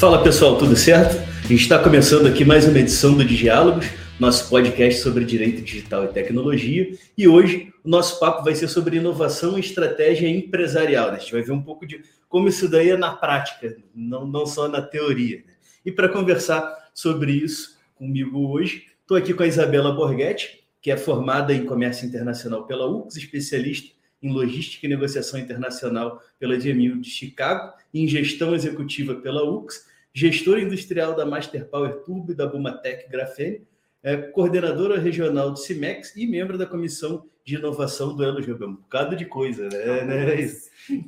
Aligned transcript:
Fala 0.00 0.22
pessoal, 0.22 0.56
tudo 0.56 0.74
certo? 0.76 1.14
A 1.44 1.46
gente 1.46 1.60
está 1.60 1.78
começando 1.78 2.26
aqui 2.26 2.42
mais 2.42 2.66
uma 2.66 2.78
edição 2.78 3.14
do 3.14 3.22
Diálogos, 3.22 3.84
nosso 4.18 4.48
podcast 4.48 5.02
sobre 5.02 5.26
direito 5.26 5.60
digital 5.60 6.06
e 6.06 6.08
tecnologia. 6.08 6.96
E 7.18 7.28
hoje 7.28 7.70
o 7.84 7.88
nosso 7.90 8.18
papo 8.18 8.42
vai 8.42 8.54
ser 8.54 8.66
sobre 8.68 8.96
inovação 8.96 9.58
e 9.58 9.60
estratégia 9.60 10.26
empresarial. 10.26 11.08
Né? 11.10 11.18
A 11.18 11.20
gente 11.20 11.32
vai 11.32 11.42
ver 11.42 11.52
um 11.52 11.60
pouco 11.60 11.86
de 11.86 12.02
como 12.30 12.48
isso 12.48 12.66
daí 12.66 12.88
é 12.88 12.96
na 12.96 13.12
prática, 13.12 13.76
não, 13.94 14.26
não 14.26 14.46
só 14.46 14.68
na 14.68 14.80
teoria. 14.80 15.42
Né? 15.46 15.52
E 15.84 15.92
para 15.92 16.08
conversar 16.08 16.74
sobre 16.94 17.32
isso 17.32 17.78
comigo 17.94 18.48
hoje, 18.48 18.86
estou 19.02 19.18
aqui 19.18 19.34
com 19.34 19.42
a 19.42 19.46
Isabela 19.46 19.92
Borghetti, 19.92 20.64
que 20.80 20.90
é 20.90 20.96
formada 20.96 21.52
em 21.52 21.66
comércio 21.66 22.06
internacional 22.06 22.64
pela 22.66 22.86
UX, 22.86 23.16
especialista 23.16 23.90
em 24.22 24.32
logística 24.32 24.86
e 24.86 24.88
negociação 24.88 25.38
internacional 25.38 26.22
pela 26.38 26.56
GMU 26.56 27.00
de 27.02 27.10
Chicago, 27.10 27.74
em 27.92 28.08
gestão 28.08 28.54
executiva 28.54 29.14
pela 29.14 29.44
UX, 29.44 29.89
gestor 30.20 30.58
industrial 30.58 31.14
da 31.14 31.24
Master 31.24 31.66
Power 31.66 32.02
Turbo 32.04 32.32
e 32.32 32.34
da 32.34 32.46
Bumatec 32.46 33.08
Grafene, 33.08 33.66
é 34.02 34.18
coordenadora 34.18 34.98
regional 34.98 35.50
do 35.50 35.58
CIMEX 35.58 36.14
e 36.14 36.26
membro 36.26 36.58
da 36.58 36.66
comissão 36.66 37.26
de 37.42 37.54
inovação 37.54 38.14
do 38.14 38.22
Elo 38.22 38.40
Um 38.66 38.74
bocado 38.74 39.16
de 39.16 39.24
coisa, 39.24 39.66
né? 39.70 40.04
né? 40.04 40.48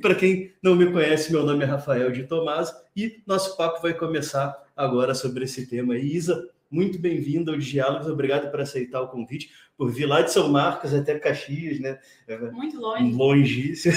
Para 0.01 0.15
quem 0.15 0.51
não 0.63 0.75
me 0.75 0.91
conhece, 0.91 1.31
meu 1.31 1.45
nome 1.45 1.63
é 1.63 1.67
Rafael 1.67 2.11
de 2.11 2.23
Tomás 2.23 2.73
e 2.95 3.21
nosso 3.27 3.55
papo 3.55 3.83
vai 3.83 3.93
começar 3.93 4.63
agora 4.75 5.13
sobre 5.13 5.43
esse 5.43 5.67
tema. 5.67 5.95
Isa, 5.95 6.49
muito 6.69 6.97
bem-vinda 6.97 7.51
ao 7.51 7.57
Diálogos, 7.57 8.07
obrigado 8.07 8.49
por 8.49 8.61
aceitar 8.61 9.01
o 9.01 9.09
convite, 9.09 9.51
por 9.77 9.91
vir 9.91 10.07
lá 10.07 10.23
de 10.23 10.31
São 10.31 10.49
Marcos 10.49 10.91
até 10.91 11.19
Caxias, 11.19 11.79
né? 11.79 11.99
Muito 12.51 12.79
longe. 12.79 13.13
Longíssimo. 13.13 13.95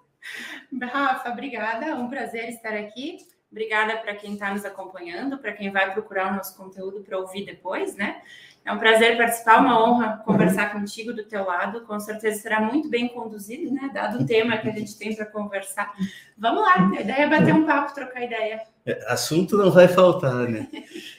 Rafa, 0.80 1.30
obrigada, 1.30 1.86
é 1.86 1.94
um 1.94 2.08
prazer 2.08 2.48
estar 2.48 2.72
aqui. 2.72 3.18
Obrigada 3.50 3.96
para 3.96 4.14
quem 4.14 4.34
está 4.34 4.52
nos 4.52 4.64
acompanhando, 4.64 5.38
para 5.38 5.52
quem 5.52 5.72
vai 5.72 5.92
procurar 5.92 6.32
o 6.32 6.36
nosso 6.36 6.56
conteúdo 6.56 7.00
para 7.00 7.18
ouvir 7.18 7.44
depois, 7.44 7.96
né? 7.96 8.22
É 8.64 8.72
um 8.72 8.78
prazer 8.78 9.16
participar, 9.16 9.58
uma 9.58 9.82
honra 9.82 10.22
conversar 10.24 10.70
contigo 10.70 11.12
do 11.12 11.24
teu 11.24 11.44
lado. 11.44 11.80
Com 11.80 11.98
certeza 11.98 12.40
será 12.40 12.60
muito 12.60 12.88
bem 12.88 13.08
conduzido, 13.08 13.72
né? 13.72 13.90
Dado 13.92 14.22
o 14.22 14.26
tema 14.26 14.58
que 14.58 14.68
a 14.68 14.72
gente 14.72 14.96
tem 14.96 15.16
para 15.16 15.26
conversar. 15.26 15.92
Vamos 16.36 16.62
lá, 16.62 16.90
a 16.96 17.00
ideia 17.00 17.22
é 17.22 17.28
bater 17.28 17.54
um 17.54 17.66
papo, 17.66 17.94
trocar 17.94 18.22
ideia. 18.22 18.60
É, 18.86 19.12
assunto 19.12 19.56
não 19.56 19.70
vai 19.70 19.88
faltar, 19.88 20.48
né? 20.48 20.68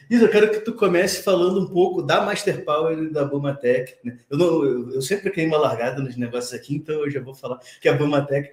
Isa, 0.10 0.26
eu 0.26 0.32
quero 0.32 0.52
que 0.52 0.60
tu 0.60 0.74
comece 0.74 1.24
falando 1.24 1.62
um 1.62 1.68
pouco 1.68 2.02
da 2.02 2.22
Master 2.22 2.64
Power 2.64 2.98
e 2.98 3.10
da 3.10 3.26
Bumatec. 3.26 3.98
Né? 4.04 4.18
Eu, 4.30 4.38
não, 4.38 4.64
eu, 4.64 4.92
eu 4.94 5.02
sempre 5.02 5.32
queimo 5.32 5.56
uma 5.56 5.62
largada 5.62 6.02
nos 6.02 6.16
negócios 6.16 6.54
aqui, 6.54 6.76
então 6.76 6.96
eu 7.04 7.10
já 7.10 7.20
vou 7.20 7.34
falar 7.34 7.60
que 7.82 7.90
a 7.90 7.94
Bumatec 7.94 8.52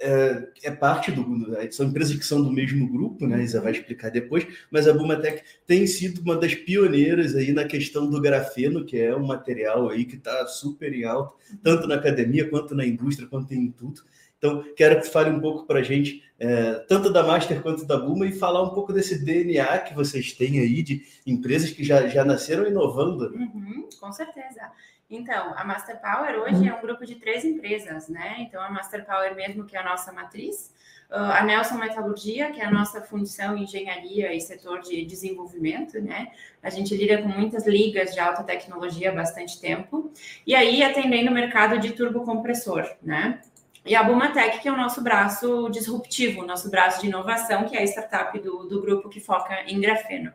é, 0.00 0.48
é, 0.62 0.70
parte 0.70 1.10
do. 1.10 1.26
São 1.72 1.86
empresas 1.86 2.16
que 2.16 2.24
são 2.24 2.42
do 2.42 2.52
mesmo 2.52 2.88
grupo, 2.88 3.26
né? 3.26 3.42
Isa 3.42 3.60
vai 3.60 3.72
explicar 3.72 4.10
depois, 4.10 4.46
mas 4.70 4.86
a 4.86 4.92
Bumatec 4.92 5.42
tem 5.66 5.86
sido 5.86 6.20
uma 6.20 6.36
das 6.36 6.54
pioneiras 6.54 7.34
aí 7.34 7.52
na 7.52 7.64
questão 7.64 8.08
do 8.08 8.20
grafeno, 8.20 8.84
que 8.84 8.98
é 8.98 9.14
um 9.14 9.26
material 9.26 9.88
aí 9.88 10.04
que 10.04 10.16
está 10.16 10.46
super 10.46 10.92
em 10.92 11.04
alta, 11.04 11.34
tanto 11.62 11.88
na 11.88 11.96
academia, 11.96 12.48
quanto 12.48 12.74
na 12.74 12.86
indústria, 12.86 13.28
quanto 13.28 13.52
em 13.52 13.70
tudo. 13.70 14.02
Então, 14.38 14.64
quero 14.76 15.00
que 15.00 15.08
fale 15.08 15.30
um 15.30 15.40
pouco 15.40 15.66
para 15.66 15.80
a 15.80 15.82
gente, 15.82 16.22
é, 16.38 16.74
tanto 16.88 17.12
da 17.12 17.24
Master 17.24 17.60
quanto 17.60 17.84
da 17.84 17.96
Buma, 17.96 18.24
e 18.24 18.32
falar 18.32 18.62
um 18.62 18.70
pouco 18.70 18.92
desse 18.92 19.24
DNA 19.24 19.78
que 19.78 19.94
vocês 19.94 20.32
têm 20.32 20.60
aí 20.60 20.80
de 20.80 21.02
empresas 21.26 21.70
que 21.70 21.82
já, 21.82 22.06
já 22.06 22.24
nasceram 22.24 22.64
inovando. 22.68 23.34
Uhum, 23.34 23.88
com 23.98 24.12
certeza. 24.12 24.70
Então, 25.10 25.54
a 25.56 25.64
Master 25.64 25.98
Power 26.00 26.38
hoje 26.42 26.68
é 26.68 26.74
um 26.74 26.82
grupo 26.82 27.06
de 27.06 27.14
três 27.14 27.42
empresas, 27.42 28.08
né? 28.08 28.36
Então, 28.40 28.60
a 28.60 28.70
Master 28.70 29.06
Power 29.06 29.34
mesmo, 29.34 29.64
que 29.64 29.74
é 29.74 29.80
a 29.80 29.82
nossa 29.82 30.12
matriz, 30.12 30.70
ah, 31.10 31.38
a 31.38 31.44
Nelson 31.44 31.76
Metalurgia, 31.76 32.50
que 32.52 32.60
é 32.60 32.66
a 32.66 32.70
nossa 32.70 33.00
fundição 33.00 33.56
em 33.56 33.62
engenharia 33.62 34.34
e 34.34 34.40
setor 34.40 34.80
de 34.80 35.02
desenvolvimento, 35.06 35.98
né? 35.98 36.30
A 36.62 36.68
gente 36.68 36.94
lida 36.94 37.22
com 37.22 37.28
muitas 37.28 37.66
ligas 37.66 38.12
de 38.12 38.20
alta 38.20 38.42
tecnologia 38.42 39.10
há 39.10 39.14
bastante 39.14 39.58
tempo, 39.58 40.12
e 40.46 40.54
aí 40.54 40.82
atendendo 40.82 41.30
o 41.30 41.34
mercado 41.34 41.78
de 41.78 41.92
turbocompressor, 41.92 42.86
né? 43.02 43.40
E 43.86 43.94
a 43.94 44.02
Bumatec, 44.02 44.58
que 44.60 44.68
é 44.68 44.72
o 44.72 44.76
nosso 44.76 45.00
braço 45.02 45.70
disruptivo, 45.70 46.44
nosso 46.44 46.70
braço 46.70 47.00
de 47.00 47.06
inovação, 47.06 47.64
que 47.64 47.74
é 47.74 47.80
a 47.80 47.84
startup 47.84 48.38
do, 48.38 48.64
do 48.64 48.82
grupo 48.82 49.08
que 49.08 49.20
foca 49.20 49.62
em 49.66 49.80
grafeno. 49.80 50.30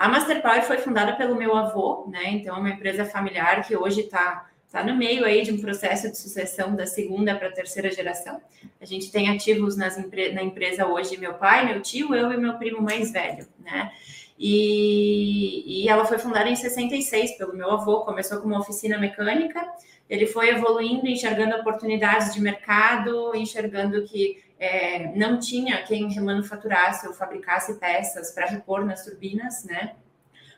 A 0.00 0.08
Masterpower 0.08 0.62
foi 0.62 0.78
fundada 0.78 1.12
pelo 1.14 1.36
meu 1.36 1.54
avô, 1.54 2.06
né? 2.08 2.30
Então, 2.30 2.56
é 2.56 2.58
uma 2.58 2.70
empresa 2.70 3.04
familiar 3.04 3.62
que 3.68 3.76
hoje 3.76 4.00
está 4.00 4.48
tá 4.70 4.82
no 4.82 4.96
meio 4.96 5.26
aí 5.26 5.42
de 5.42 5.52
um 5.52 5.60
processo 5.60 6.10
de 6.10 6.16
sucessão 6.16 6.74
da 6.74 6.86
segunda 6.86 7.34
para 7.34 7.48
a 7.48 7.52
terceira 7.52 7.90
geração. 7.90 8.40
A 8.80 8.86
gente 8.86 9.12
tem 9.12 9.28
ativos 9.28 9.76
nas 9.76 9.98
na 9.98 10.42
empresa 10.42 10.86
hoje 10.86 11.18
meu 11.18 11.34
pai, 11.34 11.66
meu 11.66 11.82
tio, 11.82 12.14
eu 12.14 12.32
e 12.32 12.38
meu 12.38 12.54
primo 12.54 12.80
mais 12.80 13.12
velho, 13.12 13.46
né? 13.58 13.92
E, 14.38 15.82
e 15.84 15.86
ela 15.86 16.06
foi 16.06 16.18
fundada 16.18 16.48
em 16.48 16.56
66 16.56 17.36
pelo 17.36 17.54
meu 17.54 17.70
avô, 17.70 18.00
começou 18.00 18.40
com 18.40 18.48
uma 18.48 18.60
oficina 18.60 18.96
mecânica, 18.96 19.62
ele 20.08 20.26
foi 20.26 20.48
evoluindo, 20.48 21.06
enxergando 21.08 21.56
oportunidades 21.56 22.32
de 22.32 22.40
mercado, 22.40 23.36
enxergando 23.36 24.02
que 24.04 24.42
é, 24.60 25.10
não 25.16 25.38
tinha 25.38 25.82
quem 25.82 26.12
remanufaturasse 26.12 27.08
ou 27.08 27.14
fabricasse 27.14 27.80
peças 27.80 28.30
para 28.32 28.46
repor 28.46 28.84
nas 28.84 29.04
turbinas, 29.04 29.64
né? 29.64 29.94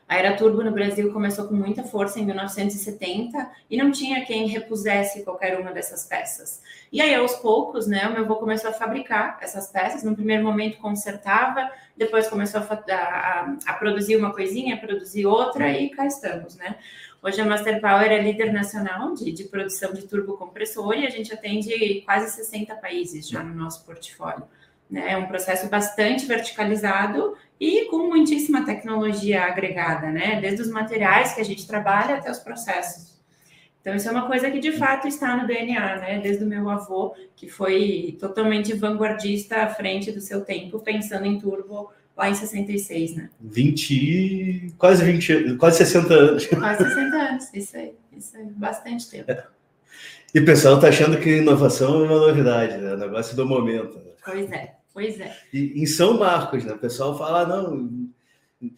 A 0.07 0.17
era 0.17 0.35
turbo 0.35 0.61
no 0.61 0.71
Brasil 0.71 1.13
começou 1.13 1.47
com 1.47 1.55
muita 1.55 1.81
força 1.83 2.19
em 2.19 2.25
1970 2.25 3.49
e 3.69 3.77
não 3.77 3.89
tinha 3.89 4.25
quem 4.25 4.47
repusesse 4.47 5.23
qualquer 5.23 5.57
uma 5.57 5.71
dessas 5.71 6.05
peças. 6.05 6.61
E 6.91 7.01
aí, 7.01 7.15
aos 7.15 7.35
poucos, 7.37 7.87
né, 7.87 8.05
o 8.07 8.11
meu 8.11 8.23
avô 8.25 8.35
começou 8.35 8.69
a 8.69 8.73
fabricar 8.73 9.39
essas 9.41 9.71
peças. 9.71 10.03
No 10.03 10.13
primeiro 10.13 10.43
momento, 10.43 10.77
consertava, 10.79 11.71
depois 11.95 12.27
começou 12.27 12.59
a, 12.59 12.93
a, 12.93 13.55
a 13.65 13.73
produzir 13.73 14.17
uma 14.17 14.33
coisinha, 14.33 14.77
produzir 14.77 15.25
outra, 15.25 15.71
e 15.71 15.89
cá 15.89 16.05
estamos, 16.05 16.57
né? 16.57 16.75
Hoje 17.25 17.39
a 17.39 17.45
Master 17.45 17.79
Power 17.79 18.11
é 18.11 18.21
líder 18.21 18.51
nacional 18.51 19.13
de, 19.13 19.31
de 19.31 19.45
produção 19.45 19.93
de 19.93 20.05
turbocompressor 20.05 20.93
e 20.95 21.07
a 21.07 21.09
gente 21.09 21.33
atende 21.33 22.01
quase 22.01 22.29
60 22.35 22.75
países 22.75 23.29
já 23.29 23.41
no 23.41 23.55
nosso 23.55 23.85
portfólio. 23.85 24.43
Né? 24.91 25.13
É 25.13 25.17
um 25.17 25.25
processo 25.25 25.69
bastante 25.69 26.25
verticalizado 26.25 27.37
e 27.57 27.85
com 27.85 28.09
muitíssima 28.09 28.65
tecnologia 28.65 29.45
agregada, 29.45 30.11
né? 30.11 30.41
Desde 30.41 30.63
os 30.63 30.67
materiais 30.69 31.33
que 31.33 31.39
a 31.39 31.45
gente 31.45 31.65
trabalha 31.65 32.15
até 32.15 32.29
os 32.29 32.39
processos. 32.39 33.17
Então, 33.79 33.95
isso 33.95 34.09
é 34.09 34.11
uma 34.11 34.27
coisa 34.27 34.51
que 34.51 34.59
de 34.59 34.73
fato 34.73 35.07
está 35.07 35.37
no 35.37 35.47
DNA, 35.47 35.95
né? 35.99 36.19
Desde 36.19 36.43
o 36.43 36.47
meu 36.47 36.69
avô, 36.69 37.15
que 37.37 37.47
foi 37.47 38.17
totalmente 38.19 38.73
vanguardista 38.73 39.63
à 39.63 39.69
frente 39.69 40.11
do 40.11 40.19
seu 40.19 40.43
tempo, 40.43 40.77
pensando 40.79 41.25
em 41.25 41.39
turbo 41.39 41.89
lá 42.15 42.29
em 42.29 42.35
66, 42.35 43.15
né? 43.15 43.29
20, 43.41 44.73
quase 44.77 45.03
20, 45.03 45.55
quase 45.57 45.77
60 45.77 46.13
anos. 46.13 46.47
Quase 46.47 46.83
60 46.83 47.15
anos, 47.15 47.53
isso 47.53 47.77
aí, 47.77 47.93
isso 48.15 48.37
aí, 48.37 48.45
bastante 48.45 49.09
tempo. 49.09 49.31
É. 49.31 49.45
E 50.33 50.39
o 50.39 50.45
pessoal 50.45 50.79
tá 50.79 50.87
achando 50.89 51.19
que 51.19 51.37
inovação 51.37 52.03
é 52.03 52.07
uma 52.07 52.27
novidade, 52.27 52.77
né? 52.77 52.93
O 52.93 52.97
negócio 52.97 53.35
do 53.35 53.45
momento. 53.45 53.97
Né? 53.97 54.11
Pois 54.25 54.51
é, 54.51 54.75
pois 54.93 55.19
é. 55.19 55.37
E 55.53 55.81
em 55.81 55.85
São 55.85 56.17
Marcos, 56.17 56.65
né? 56.65 56.73
O 56.73 56.79
pessoal 56.79 57.17
fala, 57.17 57.41
ah, 57.41 57.47
não, 57.47 58.09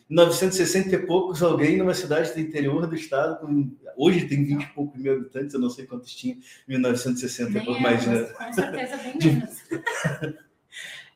960 0.10 0.96
e 0.96 1.06
poucos, 1.06 1.44
alguém 1.44 1.78
numa 1.78 1.94
cidade 1.94 2.34
do 2.34 2.40
interior 2.40 2.88
do 2.88 2.96
estado, 2.96 3.40
com... 3.40 3.72
hoje 3.96 4.26
tem 4.28 4.44
20 4.44 4.64
e 4.64 4.68
poucos 4.68 5.00
mil 5.00 5.14
habitantes, 5.14 5.54
eu 5.54 5.60
não 5.60 5.70
sei 5.70 5.86
quantos 5.86 6.14
tinha, 6.14 6.38
1960 6.68 7.58
e 7.58 7.66
pouco, 7.66 7.82
mais. 7.82 8.06
Né? 8.06 8.24
Com 8.24 8.54
certeza, 8.54 8.98
bem 8.98 9.16
menos. 9.24 10.36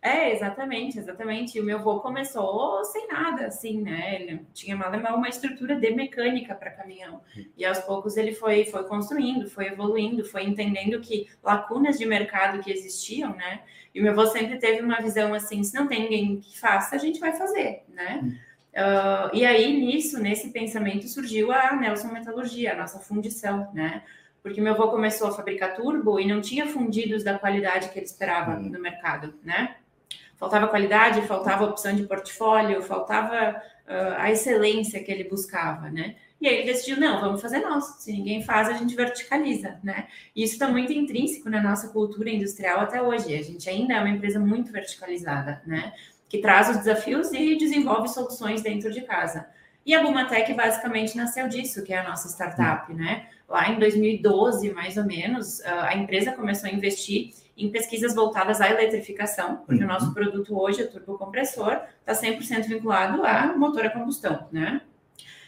É, 0.02 0.32
exatamente, 0.34 0.98
exatamente. 0.98 1.58
E 1.58 1.62
o 1.62 1.64
meu 1.64 1.78
avô 1.78 2.00
começou 2.00 2.84
sem 2.86 3.08
nada, 3.08 3.48
assim, 3.48 3.82
né? 3.82 4.16
Ele 4.16 4.46
tinha 4.54 4.76
mal 4.76 5.18
uma 5.18 5.28
estrutura 5.28 5.76
de 5.76 5.92
mecânica 5.92 6.56
para 6.56 6.72
caminhão. 6.72 7.22
E 7.58 7.66
aos 7.66 7.80
poucos 7.80 8.16
ele 8.16 8.34
foi, 8.34 8.64
foi 8.66 8.86
construindo, 8.86 9.50
foi 9.50 9.68
evoluindo, 9.68 10.24
foi 10.24 10.44
entendendo 10.44 11.02
que 11.02 11.28
lacunas 11.44 11.98
de 11.98 12.06
mercado 12.06 12.64
que 12.64 12.72
existiam, 12.72 13.35
né? 13.35 13.62
E 13.94 14.00
o 14.00 14.03
meu 14.03 14.14
avô 14.14 14.26
sempre 14.28 14.58
teve 14.58 14.82
uma 14.82 15.02
visão 15.02 15.34
assim: 15.34 15.62
se 15.64 15.76
não 15.76 15.85
tem 15.85 16.03
ninguém 16.03 16.40
que 16.40 16.58
faça, 16.58 16.96
a 16.96 17.00
gente 17.00 17.20
vai 17.20 17.34
fazer, 17.34 17.84
né? 17.90 18.40
Uh, 18.72 19.35
e 19.35 19.46
aí, 19.46 19.82
nisso, 19.82 20.18
nesse 20.22 20.52
pensamento, 20.52 21.09
surgiu 21.09 21.52
a 21.52 21.76
Nelson 21.76 22.09
Metalurgia, 22.14 22.72
a 22.72 22.78
nossa 22.78 23.00
fundição, 23.00 23.70
né? 23.73 24.03
Porque 24.41 24.62
meu 24.62 24.73
avô 24.73 24.88
começou 24.88 25.28
a 25.28 25.34
fabricar 25.34 25.76
turbo 25.76 26.20
e 26.20 26.26
não 26.26 26.40
tinha 26.40 26.66
fundidos 26.68 27.22
da 27.22 27.38
qualidade 27.38 27.90
que 27.90 28.00
ele 28.00 28.06
esperava 28.06 28.53
hum. 28.53 28.70
no 28.70 28.79
mercado, 28.79 29.34
né? 29.44 29.76
Faltava 30.40 30.70
qualidade, 30.70 31.22
faltava 31.28 31.66
opção 31.66 31.94
de 31.94 32.03
portfólio, 32.03 32.82
faltava 32.82 33.62
uh, 33.86 34.16
a 34.18 34.32
excelência 34.32 35.03
que 35.03 35.12
ele 35.12 35.26
buscava, 35.26 35.90
né? 35.90 36.16
E 36.40 36.47
aí 36.47 36.56
ele 36.56 36.72
decidiu, 36.72 36.97
não, 36.97 37.20
vamos 37.20 37.41
fazer 37.41 37.59
nós. 37.59 37.84
Se 38.00 38.14
ninguém 38.14 38.41
faz, 38.41 38.70
a 38.70 38.74
gente 38.74 38.96
verticaliza, 38.96 39.78
né? 39.84 40.08
E 40.34 40.41
isso 40.41 40.53
está 40.53 40.70
muito 40.70 40.94
intrínseco 40.94 41.50
na 41.50 41.62
nossa 41.62 41.90
cultura 41.90 42.30
industrial 42.30 42.80
até 42.80 43.02
hoje. 43.02 43.36
A 43.36 43.44
gente 43.44 43.70
ainda 43.70 43.96
é 43.96 44.00
uma 44.00 44.09
empresa 44.09 44.40
muito 44.40 44.72
verticalizada, 44.72 45.62
né? 45.66 45.91
Que 46.30 46.38
traz 46.38 46.70
os 46.70 46.78
desafios 46.78 47.34
e 47.34 47.58
desenvolve 47.58 48.08
soluções 48.08 48.62
dentro 48.62 48.90
de 48.90 49.02
casa. 49.02 49.46
E 49.85 49.94
a 49.94 50.02
Bumatec 50.02 50.53
basicamente 50.53 51.18
nasceu 51.18 51.50
disso, 51.50 51.84
que 51.84 51.92
é 51.92 52.00
a 52.00 52.08
nossa 52.08 52.30
startup, 52.30 52.94
né? 52.94 53.28
Lá 53.47 53.70
em 53.70 53.80
2012, 53.80 54.72
mais 54.72 54.96
ou 54.96 55.03
menos, 55.03 55.59
a 55.66 55.96
empresa 55.96 56.32
começou 56.32 56.70
a 56.70 56.74
investir 56.74 57.32
em 57.59 57.70
pesquisas 57.70 58.16
voltadas 58.16 58.61
à 58.61 58.70
eletrificação, 58.70 59.58
porque 59.66 59.84
uhum. 59.84 59.90
o 59.90 59.94
nosso 59.94 60.14
produto 60.14 60.58
hoje, 60.59 60.84
o 60.84 60.90
turbocompressor, 60.90 61.82
está 62.00 62.14
100% 62.14 62.67
vinculado 62.67 63.23
a 63.23 63.56
motor 63.58 63.85
a 63.85 63.90
combustão, 63.90 64.47
né? 64.52 64.82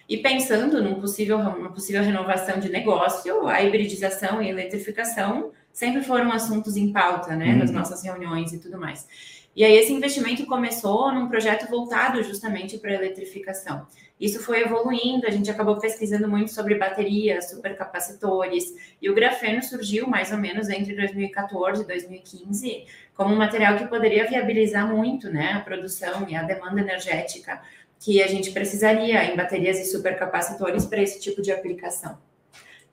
E 0.07 0.17
pensando 0.17 0.83
num 0.83 0.99
possível, 0.99 1.37
uma 1.37 1.71
possível 1.71 2.03
renovação 2.03 2.59
de 2.59 2.69
negócio, 2.69 3.47
a 3.47 3.61
hibridização 3.63 4.41
e 4.41 4.47
a 4.47 4.49
eletrificação 4.49 5.51
sempre 5.71 6.03
foram 6.03 6.31
assuntos 6.31 6.75
em 6.75 6.91
pauta, 6.91 7.33
né, 7.35 7.53
uhum. 7.53 7.59
nas 7.59 7.71
nossas 7.71 8.03
reuniões 8.03 8.51
e 8.51 8.59
tudo 8.59 8.77
mais. 8.77 9.07
E 9.55 9.63
aí 9.63 9.73
esse 9.77 9.91
investimento 9.93 10.45
começou 10.45 11.13
num 11.13 11.27
projeto 11.27 11.69
voltado 11.69 12.21
justamente 12.23 12.77
para 12.77 12.91
a 12.91 12.95
eletrificação. 12.95 13.85
Isso 14.21 14.39
foi 14.39 14.61
evoluindo, 14.61 15.25
a 15.25 15.31
gente 15.31 15.49
acabou 15.49 15.79
pesquisando 15.79 16.29
muito 16.29 16.51
sobre 16.51 16.75
baterias, 16.75 17.49
supercapacitores, 17.49 18.71
e 19.01 19.09
o 19.09 19.15
grafeno 19.15 19.63
surgiu 19.63 20.07
mais 20.07 20.31
ou 20.31 20.37
menos 20.37 20.69
entre 20.69 20.95
2014 20.95 21.81
e 21.81 21.87
2015 21.87 22.85
como 23.15 23.33
um 23.33 23.37
material 23.37 23.77
que 23.77 23.87
poderia 23.87 24.27
viabilizar 24.27 24.87
muito 24.87 25.27
né, 25.27 25.53
a 25.53 25.59
produção 25.59 26.29
e 26.29 26.35
a 26.35 26.43
demanda 26.43 26.81
energética 26.81 27.59
que 27.99 28.21
a 28.21 28.27
gente 28.27 28.51
precisaria 28.51 29.23
em 29.25 29.35
baterias 29.35 29.79
e 29.79 29.85
supercapacitores 29.85 30.85
para 30.85 31.01
esse 31.01 31.19
tipo 31.19 31.41
de 31.41 31.51
aplicação. 31.51 32.17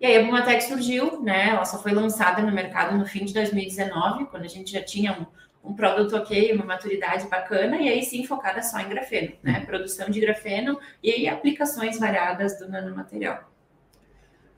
E 0.01 0.07
aí 0.07 0.17
a 0.17 0.23
Bumatec 0.23 0.65
surgiu, 0.65 1.21
né? 1.23 1.49
Ela 1.51 1.65
só 1.65 1.83
foi 1.83 1.93
lançada 1.93 2.41
no 2.41 2.53
mercado 2.53 2.97
no 2.97 3.05
fim 3.05 3.25
de 3.25 3.35
2019, 3.35 4.27
quando 4.27 4.45
a 4.45 4.49
gente 4.49 4.71
já 4.71 4.83
tinha 4.83 5.13
um, 5.13 5.27
um 5.63 5.75
produto 5.75 6.17
ok, 6.17 6.53
uma 6.53 6.65
maturidade 6.65 7.29
bacana, 7.29 7.81
e 7.81 7.89
aí 7.89 8.03
sim 8.03 8.25
focada 8.25 8.63
só 8.63 8.79
em 8.81 8.89
grafeno, 8.89 9.33
né? 9.43 9.61
Produção 9.67 10.09
de 10.09 10.21
grafeno 10.21 10.79
e 11.03 11.11
aí 11.11 11.29
aplicações 11.29 11.99
variadas 11.99 12.59
do 12.59 12.69
nanomaterial. 12.69 13.49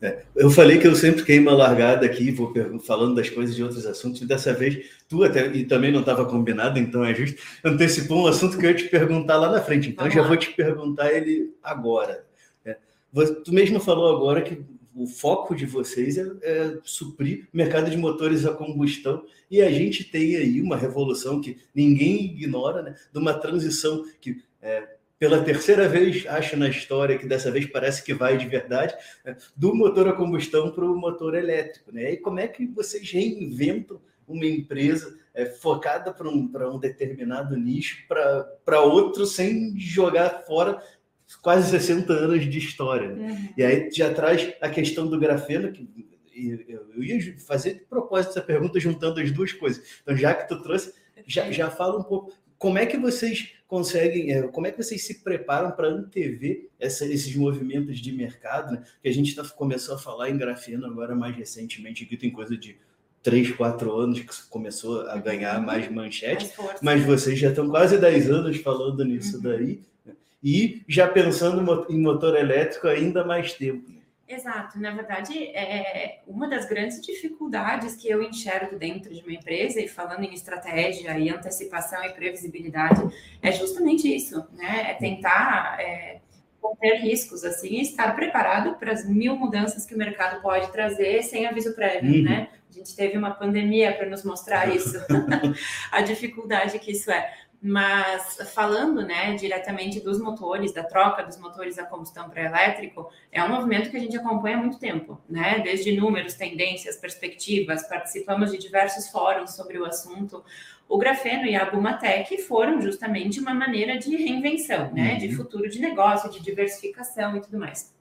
É, 0.02 0.23
eu 0.35 0.50
falei 0.50 0.79
que 0.79 0.87
eu 0.87 0.94
sempre 0.94 1.23
queimo 1.25 1.50
a 1.50 1.55
largada 1.55 2.06
aqui, 2.06 2.31
vou 2.31 2.55
falando 2.81 3.17
das 3.17 3.29
coisas 3.29 3.55
de 3.55 3.62
outros 3.62 3.85
assuntos, 3.85 4.23
e 4.23 4.26
dessa 4.26 4.55
vez 4.55 4.88
tu 5.06 5.23
até, 5.23 5.47
e 5.49 5.64
também 5.64 5.93
não 5.93 6.00
estava 6.00 6.25
combinado, 6.25 6.79
então 6.79 7.05
é 7.05 7.12
justo, 7.12 7.43
antecipou 7.62 8.25
um 8.25 8.26
assunto 8.26 8.56
que 8.56 8.64
eu 8.64 8.70
ia 8.70 8.76
te 8.76 8.88
perguntar 8.88 9.37
lá 9.37 9.50
na 9.50 9.61
frente, 9.61 9.91
então 9.91 10.11
já 10.11 10.23
vou 10.23 10.38
te 10.38 10.52
perguntar 10.52 11.12
ele 11.12 11.55
agora. 11.62 12.25
É, 12.64 12.79
tu 13.44 13.52
mesmo 13.52 13.79
falou 13.79 14.17
agora 14.17 14.41
que 14.41 14.64
o 14.95 15.07
foco 15.07 15.55
de 15.55 15.67
vocês 15.67 16.19
é, 16.19 16.27
é, 16.43 16.79
suprir 16.83 17.49
o 17.53 17.57
mercado 17.57 17.91
de 17.91 17.97
motores 17.97 18.45
a 18.45 18.53
combustão. 18.53 19.25
E 19.51 19.63
a 19.63 19.71
gente 19.71 20.05
tem 20.05 20.37
aí 20.37 20.61
uma 20.61 20.77
revolução 20.77 21.41
que 21.41 21.59
ninguém 21.75 22.25
ignora, 22.25 22.83
né, 22.83 22.97
de 23.13 23.19
uma 23.19 23.35
transição 23.35 24.05
que 24.21 24.43
é, 24.61 24.97
pela 25.19 25.43
terceira 25.43 25.89
vez 25.89 26.27
acho 26.27 26.57
na 26.57 26.69
história 26.69 27.19
que 27.19 27.27
dessa 27.27 27.51
vez 27.51 27.67
parece 27.67 28.03
que 28.03 28.15
vai 28.15 28.39
de 28.39 28.47
verdade 28.47 28.95
né, 29.25 29.37
do 29.55 29.75
motor 29.75 30.09
a 30.09 30.15
combustão 30.15 30.71
para 30.71 30.85
o 30.85 30.97
motor 30.97 31.35
elétrico, 31.35 31.93
né? 31.93 32.13
E 32.13 32.17
como 32.17 32.41
é 32.41 32.49
que 32.49 32.67
vocês 32.67 33.11
reinventam 33.11 34.01
uma 34.27 34.47
empresa 34.47 35.19
é, 35.35 35.45
focada 35.47 36.13
para 36.13 36.29
um, 36.29 36.51
um 36.73 36.79
determinado 36.79 37.57
nicho 37.57 38.07
para 38.09 38.81
outro 38.81 39.27
sem 39.27 39.79
jogar 39.79 40.45
fora 40.47 40.83
quase 41.43 41.71
60 41.71 42.12
anos 42.12 42.49
de 42.49 42.59
história. 42.59 43.09
Né? 43.09 43.31
Uhum. 43.31 43.49
E 43.56 43.62
aí 43.62 43.91
já 43.93 44.12
traz 44.12 44.53
a 44.61 44.69
questão 44.69 45.06
do 45.06 45.19
grafeno, 45.19 45.73
que 45.73 45.88
eu 46.32 47.03
ia 47.03 47.38
fazer 47.38 47.75
de 47.75 47.81
propósito 47.81 48.31
essa 48.31 48.43
pergunta 48.43 48.81
juntando 48.81 49.21
as 49.21 49.31
duas 49.31 49.53
coisas. 49.53 49.82
Então, 50.03 50.17
já 50.17 50.35
que 50.35 50.49
tu 50.49 50.62
trouxe, 50.62 50.94
já, 51.27 51.50
já 51.50 51.71
fala 51.71 51.99
um 51.99 52.03
pouco 52.03 52.32
como 52.59 52.79
é 52.79 52.85
que 52.85 52.99
vocês 52.99 53.55
conseguem, 53.67 54.32
é, 54.32 54.43
como 54.49 54.67
é 54.67 54.71
que 54.71 54.82
vocês 54.82 55.03
se 55.03 55.23
preparam 55.23 55.71
para 55.71 55.88
antever 55.88 56.69
essa, 56.79 57.06
esses 57.06 57.35
movimentos 57.35 57.99
de 57.99 58.12
mercado, 58.12 58.73
né? 58.73 58.85
Que 59.03 59.09
a 59.09 59.12
gente 59.12 59.35
tá, 59.35 59.43
começou 59.49 59.94
a 59.94 59.99
falar 59.99 60.29
em 60.29 60.37
grafeno 60.37 60.87
agora 60.87 61.15
mais 61.15 61.35
recentemente, 61.35 62.05
aqui 62.05 62.17
tem 62.17 62.31
coisa 62.31 62.56
de 62.56 62.76
três, 63.23 63.50
quatro 63.53 63.97
anos 63.97 64.21
que 64.21 64.49
começou 64.49 65.03
a 65.09 65.17
ganhar 65.17 65.61
mais 65.61 65.88
manchete, 65.93 66.53
mas 66.83 67.05
vocês 67.05 67.38
já 67.38 67.49
estão 67.49 67.69
quase 67.69 67.97
10 67.97 68.31
anos 68.31 68.56
falando 68.59 69.05
nisso 69.05 69.37
uhum. 69.37 69.43
daí 69.43 69.83
e 70.43 70.83
já 70.89 71.07
pensando 71.07 71.87
em 71.89 72.01
motor 72.01 72.37
elétrico 72.37 72.89
ainda 72.89 73.25
mais 73.25 73.53
tempo. 73.53 73.91
Né? 73.91 74.01
Exato, 74.31 74.79
na 74.79 74.93
verdade, 74.93 75.37
é 75.49 76.21
uma 76.25 76.49
das 76.49 76.65
grandes 76.65 77.01
dificuldades 77.05 77.97
que 77.97 78.09
eu 78.09 78.23
enxergo 78.23 78.79
dentro 78.79 79.13
de 79.13 79.21
uma 79.23 79.33
empresa, 79.33 79.81
e 79.81 79.89
falando 79.89 80.23
em 80.23 80.33
estratégia 80.33 81.19
e 81.19 81.29
antecipação 81.29 82.03
e 82.05 82.13
previsibilidade, 82.13 83.03
é 83.43 83.51
justamente 83.51 84.07
isso, 84.15 84.47
né? 84.53 84.93
É 84.93 84.95
tentar 84.95 85.81
é, 85.81 86.21
conter 86.61 87.01
riscos, 87.01 87.43
assim, 87.43 87.81
estar 87.81 88.15
preparado 88.15 88.77
para 88.79 88.93
as 88.93 89.05
mil 89.05 89.35
mudanças 89.35 89.85
que 89.85 89.97
o 89.97 89.99
mercado 89.99 90.41
pode 90.41 90.71
trazer 90.71 91.25
sem 91.25 91.47
aviso 91.47 91.75
prévio, 91.75 92.15
uhum. 92.15 92.23
né? 92.23 92.51
A 92.71 92.73
gente 92.73 92.95
teve 92.95 93.19
uma 93.19 93.33
pandemia 93.33 93.93
para 93.97 94.09
nos 94.09 94.23
mostrar 94.23 94.69
isso, 94.73 94.97
a 95.91 96.03
dificuldade 96.03 96.79
que 96.79 96.93
isso 96.93 97.11
é. 97.11 97.35
Mas 97.62 98.39
falando 98.55 99.03
né, 99.03 99.35
diretamente 99.35 100.01
dos 100.01 100.19
motores, 100.19 100.73
da 100.73 100.83
troca 100.83 101.23
dos 101.23 101.37
motores 101.39 101.79
a 101.79 101.85
combustão 101.85 102.31
para 102.31 102.43
elétrico, 102.43 103.11
é 103.31 103.45
um 103.45 103.51
movimento 103.51 103.91
que 103.91 103.99
a 103.99 104.01
gente 104.01 104.17
acompanha 104.17 104.57
há 104.57 104.61
muito 104.61 104.79
tempo, 104.79 105.21
né? 105.29 105.59
Desde 105.59 105.95
números, 105.95 106.33
tendências, 106.35 106.97
perspectivas, 106.97 107.87
participamos 107.87 108.51
de 108.51 108.57
diversos 108.57 109.11
fóruns 109.11 109.55
sobre 109.55 109.79
o 109.79 109.85
assunto. 109.85 110.43
O 110.89 110.97
grafeno 110.97 111.45
e 111.45 111.55
a 111.55 111.71
Bumatec 111.71 112.39
foram 112.43 112.81
justamente 112.81 113.39
uma 113.39 113.53
maneira 113.53 113.99
de 113.99 114.17
reinvenção, 114.17 114.91
né? 114.95 115.17
De 115.17 115.29
uhum. 115.29 115.35
futuro 115.35 115.69
de 115.69 115.79
negócio, 115.81 116.31
de 116.31 116.41
diversificação 116.41 117.37
e 117.37 117.43
tudo 117.43 117.59
mais. 117.59 117.95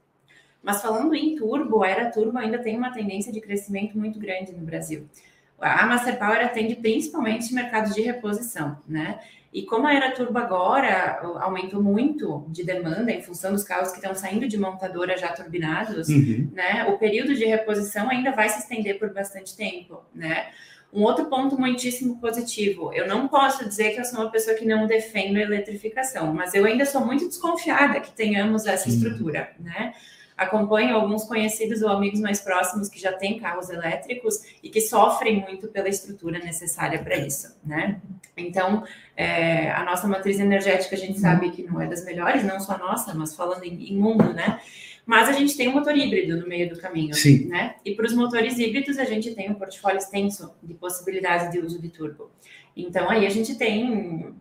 Mas 0.63 0.81
falando 0.81 1.13
em 1.13 1.35
turbo, 1.35 1.83
a 1.83 1.89
era 1.89 2.09
turbo 2.09 2.37
ainda 2.37 2.59
tem 2.59 2.77
uma 2.77 2.91
tendência 2.91 3.31
de 3.31 3.41
crescimento 3.41 3.97
muito 3.97 4.19
grande 4.19 4.53
no 4.53 4.65
Brasil. 4.65 5.05
A 5.59 5.85
Master 5.85 6.17
Power 6.17 6.45
atende 6.45 6.75
principalmente 6.75 7.53
mercados 7.53 7.93
de 7.93 8.01
reposição, 8.01 8.77
né? 8.87 9.19
E 9.51 9.63
como 9.63 9.87
a 9.87 9.93
era 9.93 10.11
turbo 10.11 10.37
agora 10.37 11.19
aumentou 11.41 11.81
muito 11.81 12.45
de 12.49 12.63
demanda 12.63 13.11
em 13.11 13.21
função 13.21 13.51
dos 13.51 13.63
carros 13.63 13.89
que 13.89 13.97
estão 13.97 14.13
saindo 14.13 14.47
de 14.47 14.57
montadora 14.57 15.17
já 15.17 15.29
turbinados, 15.29 16.07
uhum. 16.07 16.49
né? 16.53 16.85
O 16.87 16.99
período 16.99 17.33
de 17.33 17.45
reposição 17.45 18.09
ainda 18.09 18.31
vai 18.31 18.47
se 18.47 18.59
estender 18.59 18.99
por 18.99 19.11
bastante 19.11 19.55
tempo, 19.57 20.03
né? 20.13 20.49
Um 20.93 21.03
outro 21.03 21.25
ponto 21.25 21.59
muitíssimo 21.59 22.19
positivo, 22.19 22.91
eu 22.93 23.07
não 23.07 23.27
posso 23.27 23.67
dizer 23.67 23.91
que 23.91 23.99
eu 23.99 24.05
sou 24.05 24.21
uma 24.21 24.31
pessoa 24.31 24.55
que 24.55 24.65
não 24.65 24.87
defendo 24.87 25.37
a 25.37 25.41
eletrificação, 25.41 26.33
mas 26.33 26.53
eu 26.53 26.65
ainda 26.65 26.83
sou 26.85 27.05
muito 27.05 27.27
desconfiada 27.27 27.99
que 27.99 28.11
tenhamos 28.11 28.65
essa 28.65 28.89
estrutura, 28.89 29.51
né? 29.59 29.93
Acompanho 30.39 30.95
alguns 30.95 31.25
conhecidos 31.25 31.81
ou 31.81 31.89
amigos 31.89 32.21
mais 32.21 32.39
próximos 32.39 32.87
que 32.87 32.99
já 32.99 33.11
têm 33.11 33.37
carros 33.39 33.69
elétricos 33.69 34.41
e 34.63 34.69
que 34.69 34.79
sofrem 34.79 35.41
muito 35.41 35.67
pela 35.67 35.89
estrutura 35.89 36.39
necessária 36.39 36.97
para 36.97 37.17
isso, 37.17 37.57
né? 37.63 37.99
Então, 38.37 38.83
é, 39.17 39.69
a 39.71 39.83
nossa 39.83 40.07
matriz 40.07 40.39
energética 40.39 40.95
a 40.95 40.99
gente 40.99 41.19
sabe 41.19 41.51
que 41.51 41.63
não 41.63 41.81
é 41.81 41.87
das 41.87 42.05
melhores, 42.05 42.43
não 42.43 42.57
só 42.57 42.73
a 42.73 42.77
nossa, 42.77 43.13
mas 43.13 43.35
falando 43.35 43.65
em, 43.65 43.91
em 43.91 43.97
mundo, 43.97 44.33
né? 44.33 44.61
Mas 45.05 45.27
a 45.27 45.33
gente 45.33 45.57
tem 45.57 45.67
um 45.67 45.73
motor 45.73 45.97
híbrido 45.97 46.37
no 46.37 46.47
meio 46.47 46.69
do 46.69 46.79
caminho, 46.79 47.13
Sim. 47.13 47.47
né? 47.47 47.75
E 47.83 47.93
para 47.93 48.05
os 48.05 48.13
motores 48.13 48.57
híbridos 48.57 48.97
a 48.97 49.03
gente 49.03 49.35
tem 49.35 49.49
um 49.49 49.55
portfólio 49.55 49.97
extenso 49.97 50.53
de 50.63 50.73
possibilidades 50.73 51.51
de 51.51 51.59
uso 51.59 51.81
de 51.81 51.89
turbo. 51.89 52.31
Então 52.77 53.09
aí 53.09 53.25
a 53.25 53.29
gente 53.29 53.55
tem 53.55 54.33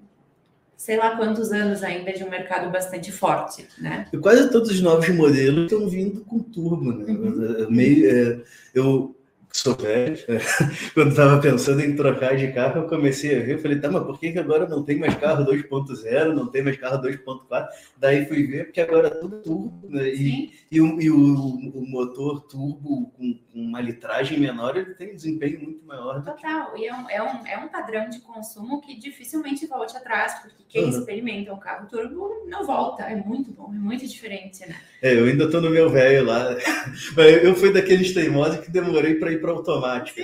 sei 0.79 0.97
lá 0.97 1.17
quantos 1.17 1.51
anos 1.53 1.83
ainda 1.83 2.13
de 2.13 2.23
um 2.23 2.31
mercado 2.31 2.71
bastante 2.71 3.11
forte, 3.11 3.67
né? 3.77 4.07
E 4.13 4.17
quase 4.17 4.49
todos 4.49 4.71
os 4.71 4.81
novos 4.81 5.09
modelos 5.09 5.65
estão 5.65 5.89
vindo 5.89 6.21
com 6.21 6.39
turbo, 6.39 6.93
né? 6.93 7.05
Uhum. 7.13 7.67
Meio, 7.69 8.09
é, 8.09 8.41
eu 8.73 9.18
sou 9.59 9.75
velho, 9.75 10.17
quando 10.95 11.11
estava 11.11 11.41
pensando 11.41 11.81
em 11.81 11.97
trocar 11.97 12.37
de 12.37 12.53
carro, 12.53 12.83
eu 12.83 12.89
comecei 12.89 13.37
a 13.37 13.45
ver, 13.45 13.55
eu 13.55 13.59
falei, 13.59 13.81
tá, 13.81 13.91
mas 13.91 14.05
por 14.05 14.19
que, 14.19 14.33
que 14.33 14.39
agora 14.39 14.69
não 14.69 14.85
tem 14.85 14.99
mais 14.99 15.15
carro 15.17 15.45
2.0, 15.45 16.33
não 16.33 16.47
tem 16.47 16.63
mais 16.63 16.77
carro 16.77 17.03
2.4? 17.03 17.67
Daí 17.97 18.27
fui 18.27 18.47
ver, 18.47 18.67
porque 18.67 18.81
agora 18.81 19.09
é 19.09 19.11
tudo 19.11 19.43
turbo, 19.43 19.89
né? 19.89 20.09
E, 20.09 20.53
e, 20.71 20.81
o, 20.81 21.01
e 21.01 21.11
o, 21.11 21.17
o, 21.17 21.87
motor 21.89 22.43
turbo 22.43 23.11
com, 23.17 23.35
com, 23.53 23.61
uma 23.61 23.81
litragem 23.81 24.39
menor, 24.39 24.77
ele 24.77 24.95
tem 24.95 25.13
um 25.13 25.17
desempenho 25.17 25.61
muito 25.61 25.85
maior. 25.85 26.23
Total, 26.23 26.73
que... 26.73 26.83
e 26.83 26.87
é 26.87 26.95
um, 26.95 27.11
é, 27.11 27.23
um, 27.23 27.47
é 27.47 27.59
um 27.59 27.69
padrão 27.69 28.09
de 28.09 28.21
consumo 28.21 28.81
que 28.81 28.97
dificilmente 28.97 29.67
volte 29.67 29.97
atrás, 29.97 30.41
porque 30.41 30.63
quem 30.69 30.85
uhum. 30.85 30.91
experimenta 30.91 31.53
um 31.53 31.59
carro 31.59 31.89
turbo 31.89 32.47
não 32.47 32.65
volta, 32.65 33.03
é 33.03 33.17
muito 33.17 33.51
bom, 33.51 33.73
é 33.75 33.79
muito 33.79 34.07
diferente, 34.07 34.61
né? 34.67 34.77
É, 35.03 35.19
eu 35.19 35.25
ainda 35.25 35.51
tô 35.51 35.61
no 35.61 35.71
meu 35.71 35.91
velho 35.91 36.25
lá, 36.25 36.57
eu 37.43 37.55
fui 37.55 37.73
daqueles 37.73 38.13
teimosos 38.13 38.61
que 38.61 38.71
demorei 38.71 39.15
para 39.15 39.33
ir 39.33 39.41
para 39.41 39.48
automático. 39.51 40.21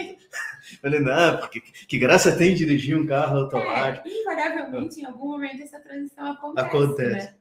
Falei, 0.81 1.01
não, 1.01 1.37
porque 1.39 1.61
que 1.61 1.99
graça 1.99 2.37
tem 2.37 2.55
dirigir 2.55 2.97
um 2.97 3.07
carro 3.07 3.41
automático. 3.41 4.09
É, 4.09 4.21
invariavelmente, 4.21 5.01
em 5.01 5.05
algum 5.05 5.29
momento, 5.33 5.63
essa 5.63 5.79
transição 5.81 6.33
acontece. 6.33 6.67
Acontece. 6.67 7.27
Né? 7.27 7.35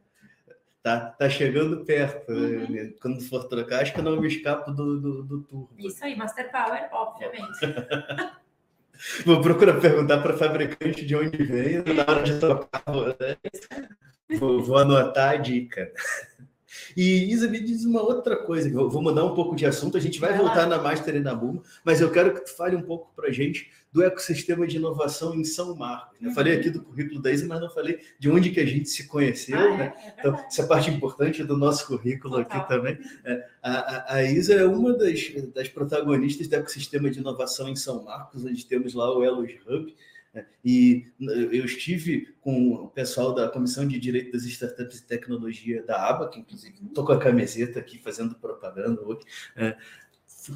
Tá, 0.81 0.99
tá 0.99 1.29
chegando 1.29 1.85
perto. 1.85 2.31
Uhum. 2.31 2.69
Né? 2.69 2.93
Quando 3.01 3.21
for 3.21 3.45
trocar, 3.45 3.81
acho 3.81 3.93
que 3.93 3.99
eu 3.99 4.03
não 4.03 4.19
me 4.19 4.27
escapo 4.27 4.71
do, 4.71 4.99
do, 4.99 5.23
do 5.23 5.41
turbo. 5.43 5.69
Isso 5.79 6.03
aí, 6.03 6.15
Master 6.15 6.51
Power, 6.51 6.89
obviamente. 6.91 7.59
Vou 9.25 9.41
procurar 9.41 9.79
perguntar 9.79 10.21
para 10.21 10.37
fabricante 10.37 11.05
de 11.05 11.15
onde 11.15 11.43
vem 11.43 11.83
na 11.93 12.03
hora 12.07 12.23
de 12.23 12.39
trocar. 12.39 12.83
Né? 13.19 13.37
Vou, 14.37 14.63
vou 14.63 14.77
anotar 14.77 15.31
a 15.31 15.35
dica. 15.35 15.91
E 16.95 17.31
Isa, 17.31 17.47
me 17.49 17.59
diz 17.59 17.85
uma 17.85 18.01
outra 18.01 18.35
coisa, 18.37 18.69
eu 18.69 18.89
vou 18.89 19.01
mudar 19.01 19.25
um 19.25 19.33
pouco 19.33 19.55
de 19.55 19.65
assunto, 19.65 19.97
a 19.97 19.99
gente 19.99 20.19
vai, 20.19 20.31
vai 20.31 20.39
voltar 20.39 20.67
lá. 20.67 20.77
na 20.77 20.83
Master 20.83 21.15
e 21.15 21.19
na 21.19 21.33
Buma, 21.33 21.61
mas 21.83 22.01
eu 22.01 22.11
quero 22.11 22.33
que 22.33 22.41
tu 22.41 22.55
fale 22.55 22.75
um 22.75 22.81
pouco 22.81 23.11
para 23.15 23.29
a 23.29 23.31
gente 23.31 23.71
do 23.93 24.03
ecossistema 24.03 24.65
de 24.65 24.77
inovação 24.77 25.35
em 25.35 25.43
São 25.43 25.75
Marcos. 25.75 26.19
Né? 26.19 26.29
Eu 26.29 26.33
falei 26.33 26.57
aqui 26.57 26.71
do 26.71 26.81
currículo 26.81 27.21
da 27.21 27.31
Isa, 27.31 27.45
mas 27.45 27.61
não 27.61 27.69
falei 27.69 27.99
de 28.17 28.29
onde 28.29 28.49
que 28.49 28.59
a 28.59 28.65
gente 28.65 28.89
se 28.89 29.07
conheceu, 29.07 29.55
ah, 29.55 29.77
né? 29.77 29.93
É, 29.95 30.07
é 30.07 30.13
então, 30.17 30.33
essa 30.33 30.63
é 30.63 30.65
parte 30.65 30.89
importante 30.89 31.43
do 31.43 31.55
nosso 31.55 31.85
currículo 31.85 32.37
Total. 32.37 32.61
aqui 32.61 32.67
também. 32.67 32.97
É, 33.23 33.45
a, 33.61 34.15
a, 34.15 34.23
Isa 34.23 34.55
é 34.55 34.65
uma 34.65 34.93
das, 34.93 35.31
das 35.53 35.69
protagonistas 35.69 36.47
do 36.47 36.55
ecossistema 36.55 37.11
de 37.11 37.19
inovação 37.19 37.69
em 37.69 37.75
São 37.75 38.03
Marcos, 38.03 38.43
onde 38.43 38.65
temos 38.65 38.95
lá 38.95 39.15
o 39.15 39.23
Elos 39.23 39.51
Hub? 39.67 39.93
E 40.65 41.05
eu 41.19 41.65
estive 41.65 42.33
com 42.41 42.73
o 42.73 42.87
pessoal 42.87 43.33
da 43.33 43.47
Comissão 43.49 43.87
de 43.87 43.99
Direito 43.99 44.31
das 44.31 44.43
Startups 44.45 44.99
e 44.99 45.05
Tecnologia 45.05 45.83
da 45.83 46.09
ABA, 46.09 46.29
que 46.29 46.39
inclusive 46.39 46.75
estou 46.83 47.05
com 47.05 47.11
a 47.11 47.19
camiseta 47.19 47.79
aqui 47.79 47.99
fazendo 47.99 48.35
propaganda 48.35 49.01
hoje, 49.03 49.21
é, 49.55 49.77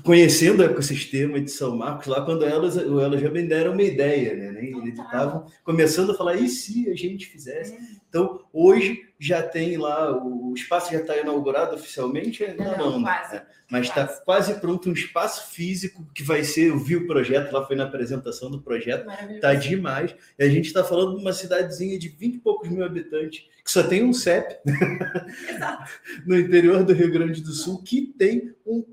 conhecendo 0.04 0.60
o 0.60 0.66
ecossistema 0.66 1.40
de 1.40 1.50
São 1.50 1.78
Marcos 1.78 2.08
lá 2.08 2.24
quando 2.26 2.44
elas, 2.44 2.78
elas 2.78 3.22
já 3.22 3.30
me 3.30 3.44
deram 3.44 3.74
uma 3.74 3.84
ideia, 3.84 4.36
né? 4.36 4.60
Eles 4.62 5.00
estavam 5.00 5.46
começando 5.64 6.12
a 6.12 6.16
falar, 6.16 6.36
e 6.36 6.50
se 6.50 6.90
a 6.90 6.96
gente 6.96 7.26
fizesse? 7.26 7.74
É. 7.74 7.80
Então, 8.10 8.42
hoje 8.52 9.02
já 9.20 9.42
tem 9.42 9.78
lá, 9.78 10.12
o 10.12 10.54
espaço 10.54 10.92
já 10.92 11.00
está 11.00 11.18
inaugurado 11.18 11.76
oficialmente? 11.76 12.44
Ainda 12.44 12.78
não, 12.78 12.92
não, 12.92 13.04
quase, 13.04 13.36
né? 13.36 13.46
mas 13.70 13.88
está 13.88 14.06
quase. 14.06 14.26
quase 14.26 14.54
pronto 14.60 14.90
um 14.90 14.94
espaço 14.94 15.52
físico 15.52 16.06
que 16.14 16.24
vai 16.24 16.44
ser, 16.44 16.70
eu 16.70 16.80
vi 16.80 16.96
o 16.96 17.08
projeto, 17.08 17.52
lá 17.52 17.66
foi 17.66 17.76
na 17.76 17.86
apresentação 17.86 18.52
do 18.52 18.62
projeto, 18.62 19.10
está 19.30 19.54
demais. 19.54 20.14
E 20.38 20.44
a 20.44 20.50
gente 20.50 20.66
está 20.66 20.84
falando 20.84 21.16
de 21.16 21.22
uma 21.22 21.34
cidadezinha 21.34 21.98
de 21.98 22.10
20 22.10 22.36
e 22.36 22.40
poucos 22.40 22.70
mil 22.70 22.84
habitantes, 22.84 23.46
que 23.64 23.72
só 23.72 23.84
tem 23.84 24.04
um 24.04 24.14
CEP 24.14 24.58
no 26.26 26.38
interior 26.38 26.84
do 26.84 26.94
Rio 26.94 27.12
Grande 27.12 27.42
do 27.42 27.52
Sul, 27.52 27.82
que 27.84 28.14
tem 28.18 28.54
um 28.66 28.84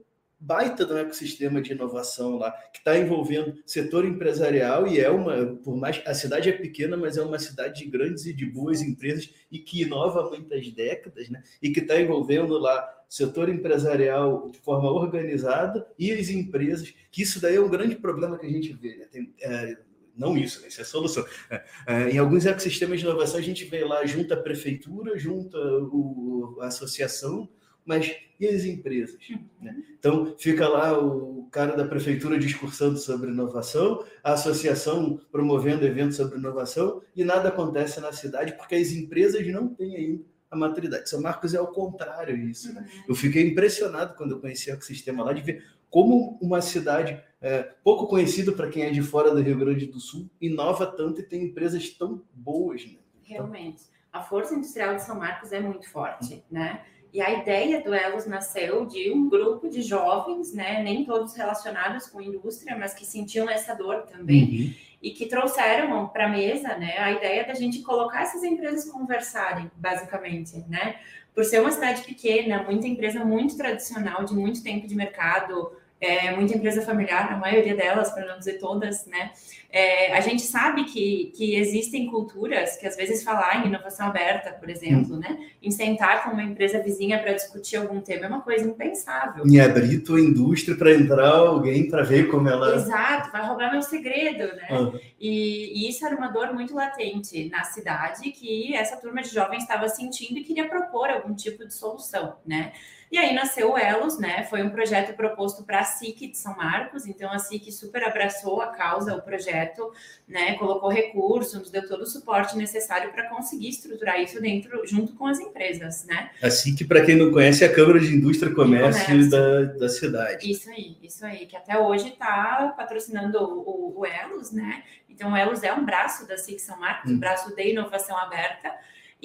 baita 0.44 0.84
do 0.84 0.96
ecossistema 0.98 1.62
de 1.62 1.72
inovação 1.72 2.36
lá, 2.36 2.52
que 2.72 2.78
está 2.78 2.98
envolvendo 2.98 3.54
setor 3.64 4.04
empresarial 4.04 4.86
e 4.86 5.00
é 5.00 5.10
uma, 5.10 5.56
por 5.64 5.74
mais 5.76 6.02
a 6.06 6.12
cidade 6.12 6.50
é 6.50 6.52
pequena, 6.52 6.96
mas 6.96 7.16
é 7.16 7.22
uma 7.22 7.38
cidade 7.38 7.82
de 7.82 7.90
grandes 7.90 8.26
e 8.26 8.32
de 8.32 8.44
boas 8.44 8.82
empresas 8.82 9.32
e 9.50 9.58
que 9.58 9.82
inova 9.82 10.20
há 10.20 10.28
muitas 10.28 10.70
décadas, 10.70 11.30
né? 11.30 11.42
E 11.62 11.70
que 11.70 11.80
está 11.80 11.98
envolvendo 11.98 12.58
lá 12.58 12.86
setor 13.08 13.48
empresarial 13.48 14.50
de 14.50 14.58
forma 14.58 14.90
organizada 14.90 15.86
e 15.98 16.12
as 16.12 16.28
empresas, 16.28 16.92
que 17.10 17.22
isso 17.22 17.40
daí 17.40 17.56
é 17.56 17.60
um 17.60 17.70
grande 17.70 17.96
problema 17.96 18.38
que 18.38 18.46
a 18.46 18.50
gente 18.50 18.72
vê, 18.74 18.96
né? 18.96 19.06
Tem, 19.10 19.34
é, 19.40 19.78
não 20.16 20.36
isso, 20.36 20.60
né? 20.60 20.68
isso 20.68 20.80
é 20.80 20.82
a 20.82 20.86
solução. 20.86 21.24
É, 21.50 21.64
é, 21.86 22.10
em 22.10 22.18
alguns 22.18 22.44
ecossistemas 22.44 23.00
de 23.00 23.06
inovação, 23.06 23.38
a 23.38 23.42
gente 23.42 23.64
vê 23.64 23.84
lá 23.84 24.04
junta 24.04 24.34
a 24.34 24.40
prefeitura, 24.40 25.18
junta 25.18 25.58
o, 25.58 26.58
a 26.60 26.66
associação, 26.66 27.48
mas 27.84 28.14
e 28.38 28.46
as 28.46 28.64
empresas? 28.64 29.18
Né? 29.60 29.76
Então, 29.98 30.34
fica 30.38 30.68
lá 30.68 30.98
o 30.98 31.48
cara 31.50 31.76
da 31.76 31.86
prefeitura 31.86 32.38
discursando 32.38 32.98
sobre 32.98 33.30
inovação, 33.30 34.04
a 34.22 34.32
associação 34.32 35.20
promovendo 35.30 35.86
eventos 35.86 36.16
sobre 36.16 36.38
inovação, 36.38 37.00
e 37.14 37.22
nada 37.24 37.48
acontece 37.48 38.00
na 38.00 38.12
cidade 38.12 38.54
porque 38.54 38.74
as 38.74 38.90
empresas 38.90 39.46
não 39.46 39.68
têm 39.68 39.96
ainda 39.96 40.24
a 40.50 40.56
maturidade. 40.56 41.10
São 41.10 41.20
Marcos 41.20 41.52
é 41.52 41.58
ao 41.58 41.68
contrário 41.68 42.36
disso. 42.38 42.72
Né? 42.72 42.80
Uhum. 42.80 43.02
Eu 43.08 43.14
fiquei 43.14 43.46
impressionado 43.46 44.14
quando 44.16 44.32
eu 44.32 44.40
conheci 44.40 44.70
o 44.70 44.74
ecossistema 44.74 45.24
lá, 45.24 45.32
de 45.32 45.42
ver 45.42 45.64
como 45.90 46.38
uma 46.40 46.60
cidade 46.60 47.22
é, 47.40 47.62
pouco 47.84 48.08
conhecida 48.08 48.50
para 48.50 48.68
quem 48.68 48.84
é 48.84 48.90
de 48.90 49.02
fora 49.02 49.32
do 49.32 49.40
Rio 49.40 49.58
Grande 49.58 49.86
do 49.86 50.00
Sul 50.00 50.28
inova 50.40 50.86
tanto 50.86 51.20
e 51.20 51.24
tem 51.24 51.44
empresas 51.44 51.88
tão 51.90 52.22
boas. 52.32 52.84
Né? 52.84 52.98
Realmente. 53.22 53.84
A 54.12 54.22
força 54.22 54.54
industrial 54.54 54.94
de 54.96 55.02
São 55.02 55.18
Marcos 55.18 55.52
é 55.52 55.60
muito 55.60 55.88
forte, 55.88 56.44
né? 56.50 56.84
E 57.14 57.20
a 57.20 57.30
ideia 57.30 57.80
do 57.80 57.94
Elos 57.94 58.26
nasceu 58.26 58.84
de 58.86 59.12
um 59.12 59.28
grupo 59.28 59.68
de 59.68 59.82
jovens, 59.82 60.52
né, 60.52 60.82
nem 60.82 61.04
todos 61.04 61.36
relacionados 61.36 62.08
com 62.08 62.20
indústria, 62.20 62.76
mas 62.76 62.92
que 62.92 63.06
sentiam 63.06 63.48
essa 63.48 63.72
dor 63.72 64.02
também, 64.02 64.42
uhum. 64.42 64.74
e 65.00 65.12
que 65.12 65.26
trouxeram 65.26 66.08
para 66.08 66.26
a 66.26 66.28
mesa 66.28 66.76
né, 66.76 66.98
a 66.98 67.12
ideia 67.12 67.46
da 67.46 67.54
gente 67.54 67.82
colocar 67.82 68.22
essas 68.22 68.42
empresas 68.42 68.90
conversarem, 68.90 69.70
basicamente, 69.76 70.58
né? 70.68 70.96
Por 71.32 71.44
ser 71.44 71.60
uma 71.60 71.70
cidade 71.70 72.02
pequena, 72.02 72.64
muita 72.64 72.88
empresa 72.88 73.24
muito 73.24 73.56
tradicional, 73.56 74.24
de 74.24 74.34
muito 74.34 74.60
tempo 74.60 74.88
de 74.88 74.96
mercado, 74.96 75.70
é, 76.04 76.36
muita 76.36 76.56
empresa 76.56 76.82
familiar, 76.82 77.32
a 77.32 77.36
maioria 77.36 77.74
delas, 77.74 78.10
para 78.12 78.26
não 78.26 78.38
dizer 78.38 78.58
todas, 78.58 79.06
né? 79.06 79.30
É, 79.70 80.16
a 80.16 80.20
gente 80.20 80.42
sabe 80.42 80.84
que, 80.84 81.32
que 81.34 81.56
existem 81.56 82.06
culturas 82.06 82.76
que 82.76 82.86
às 82.86 82.94
vezes 82.94 83.24
falar 83.24 83.64
em 83.64 83.68
inovação 83.68 84.06
aberta, 84.06 84.52
por 84.52 84.70
exemplo, 84.70 85.16
hum. 85.16 85.18
né? 85.18 85.36
Em 85.60 85.70
sentar 85.70 86.22
com 86.22 86.30
uma 86.30 86.44
empresa 86.44 86.80
vizinha 86.80 87.18
para 87.18 87.32
discutir 87.32 87.76
algum 87.76 88.00
tema 88.00 88.26
é 88.26 88.28
uma 88.28 88.42
coisa 88.42 88.68
impensável. 88.68 89.44
E 89.46 89.58
abrir 89.58 90.00
tua 90.00 90.20
indústria 90.20 90.76
para 90.76 90.92
entrar 90.92 91.28
alguém 91.28 91.88
para 91.88 92.04
ver 92.04 92.28
como 92.28 92.48
ela. 92.48 92.76
Exato, 92.76 93.32
vai 93.32 93.44
roubar 93.44 93.72
meu 93.72 93.82
segredo, 93.82 94.54
né? 94.54 94.68
Uhum. 94.70 95.00
E, 95.18 95.86
e, 95.86 95.88
isso 95.88 96.06
era 96.06 96.14
uma 96.14 96.28
dor 96.28 96.52
muito 96.52 96.74
latente 96.74 97.48
na 97.48 97.64
cidade 97.64 98.30
que 98.30 98.76
essa 98.76 98.96
turma 98.96 99.22
de 99.22 99.30
jovens 99.30 99.62
estava 99.62 99.88
sentindo 99.88 100.38
e 100.38 100.44
queria 100.44 100.68
propor 100.68 101.08
algum 101.08 101.34
tipo 101.34 101.66
de 101.66 101.74
solução, 101.74 102.36
né? 102.46 102.72
E 103.14 103.16
aí 103.16 103.32
nasceu 103.32 103.70
o 103.70 103.78
Elos, 103.78 104.18
né? 104.18 104.42
Foi 104.50 104.60
um 104.60 104.70
projeto 104.70 105.14
proposto 105.14 105.62
para 105.62 105.78
a 105.78 105.84
SIC 105.84 106.32
de 106.32 106.36
São 106.36 106.56
Marcos, 106.56 107.06
então 107.06 107.30
a 107.30 107.38
SIC 107.38 107.70
super 107.70 108.02
abraçou 108.02 108.60
a 108.60 108.72
causa, 108.72 109.14
o 109.14 109.22
projeto, 109.22 109.92
né? 110.26 110.54
Colocou 110.54 110.90
recursos, 110.90 111.54
nos 111.54 111.70
deu 111.70 111.86
todo 111.86 112.00
o 112.00 112.06
suporte 112.06 112.56
necessário 112.56 113.12
para 113.12 113.28
conseguir 113.28 113.68
estruturar 113.68 114.20
isso 114.20 114.42
dentro, 114.42 114.84
junto 114.84 115.14
com 115.14 115.28
as 115.28 115.38
empresas, 115.38 116.04
né? 116.06 116.30
A 116.42 116.50
SIC, 116.50 116.88
para 116.88 117.04
quem 117.04 117.14
não 117.14 117.30
conhece, 117.30 117.62
é 117.62 117.68
a 117.68 117.72
Câmara 117.72 118.00
de 118.00 118.12
Indústria 118.12 118.50
e 118.50 118.52
Comércio, 118.52 119.04
Comércio. 119.04 119.30
Da, 119.30 119.62
da 119.62 119.88
cidade. 119.88 120.50
Isso 120.50 120.68
aí, 120.68 120.98
isso 121.00 121.24
aí, 121.24 121.46
que 121.46 121.56
até 121.56 121.78
hoje 121.78 122.08
está 122.08 122.74
patrocinando 122.76 123.38
o, 123.38 123.94
o, 123.96 124.04
Elos, 124.04 124.50
né? 124.50 124.82
Então, 125.08 125.34
o 125.34 125.36
Elos 125.36 125.62
é 125.62 125.72
um 125.72 125.84
braço 125.84 126.26
da 126.26 126.36
SIC 126.36 126.58
São 126.58 126.80
Marcos, 126.80 127.12
hum. 127.12 127.14
um 127.14 127.18
braço 127.20 127.54
de 127.54 127.70
inovação 127.70 128.18
aberta, 128.18 128.74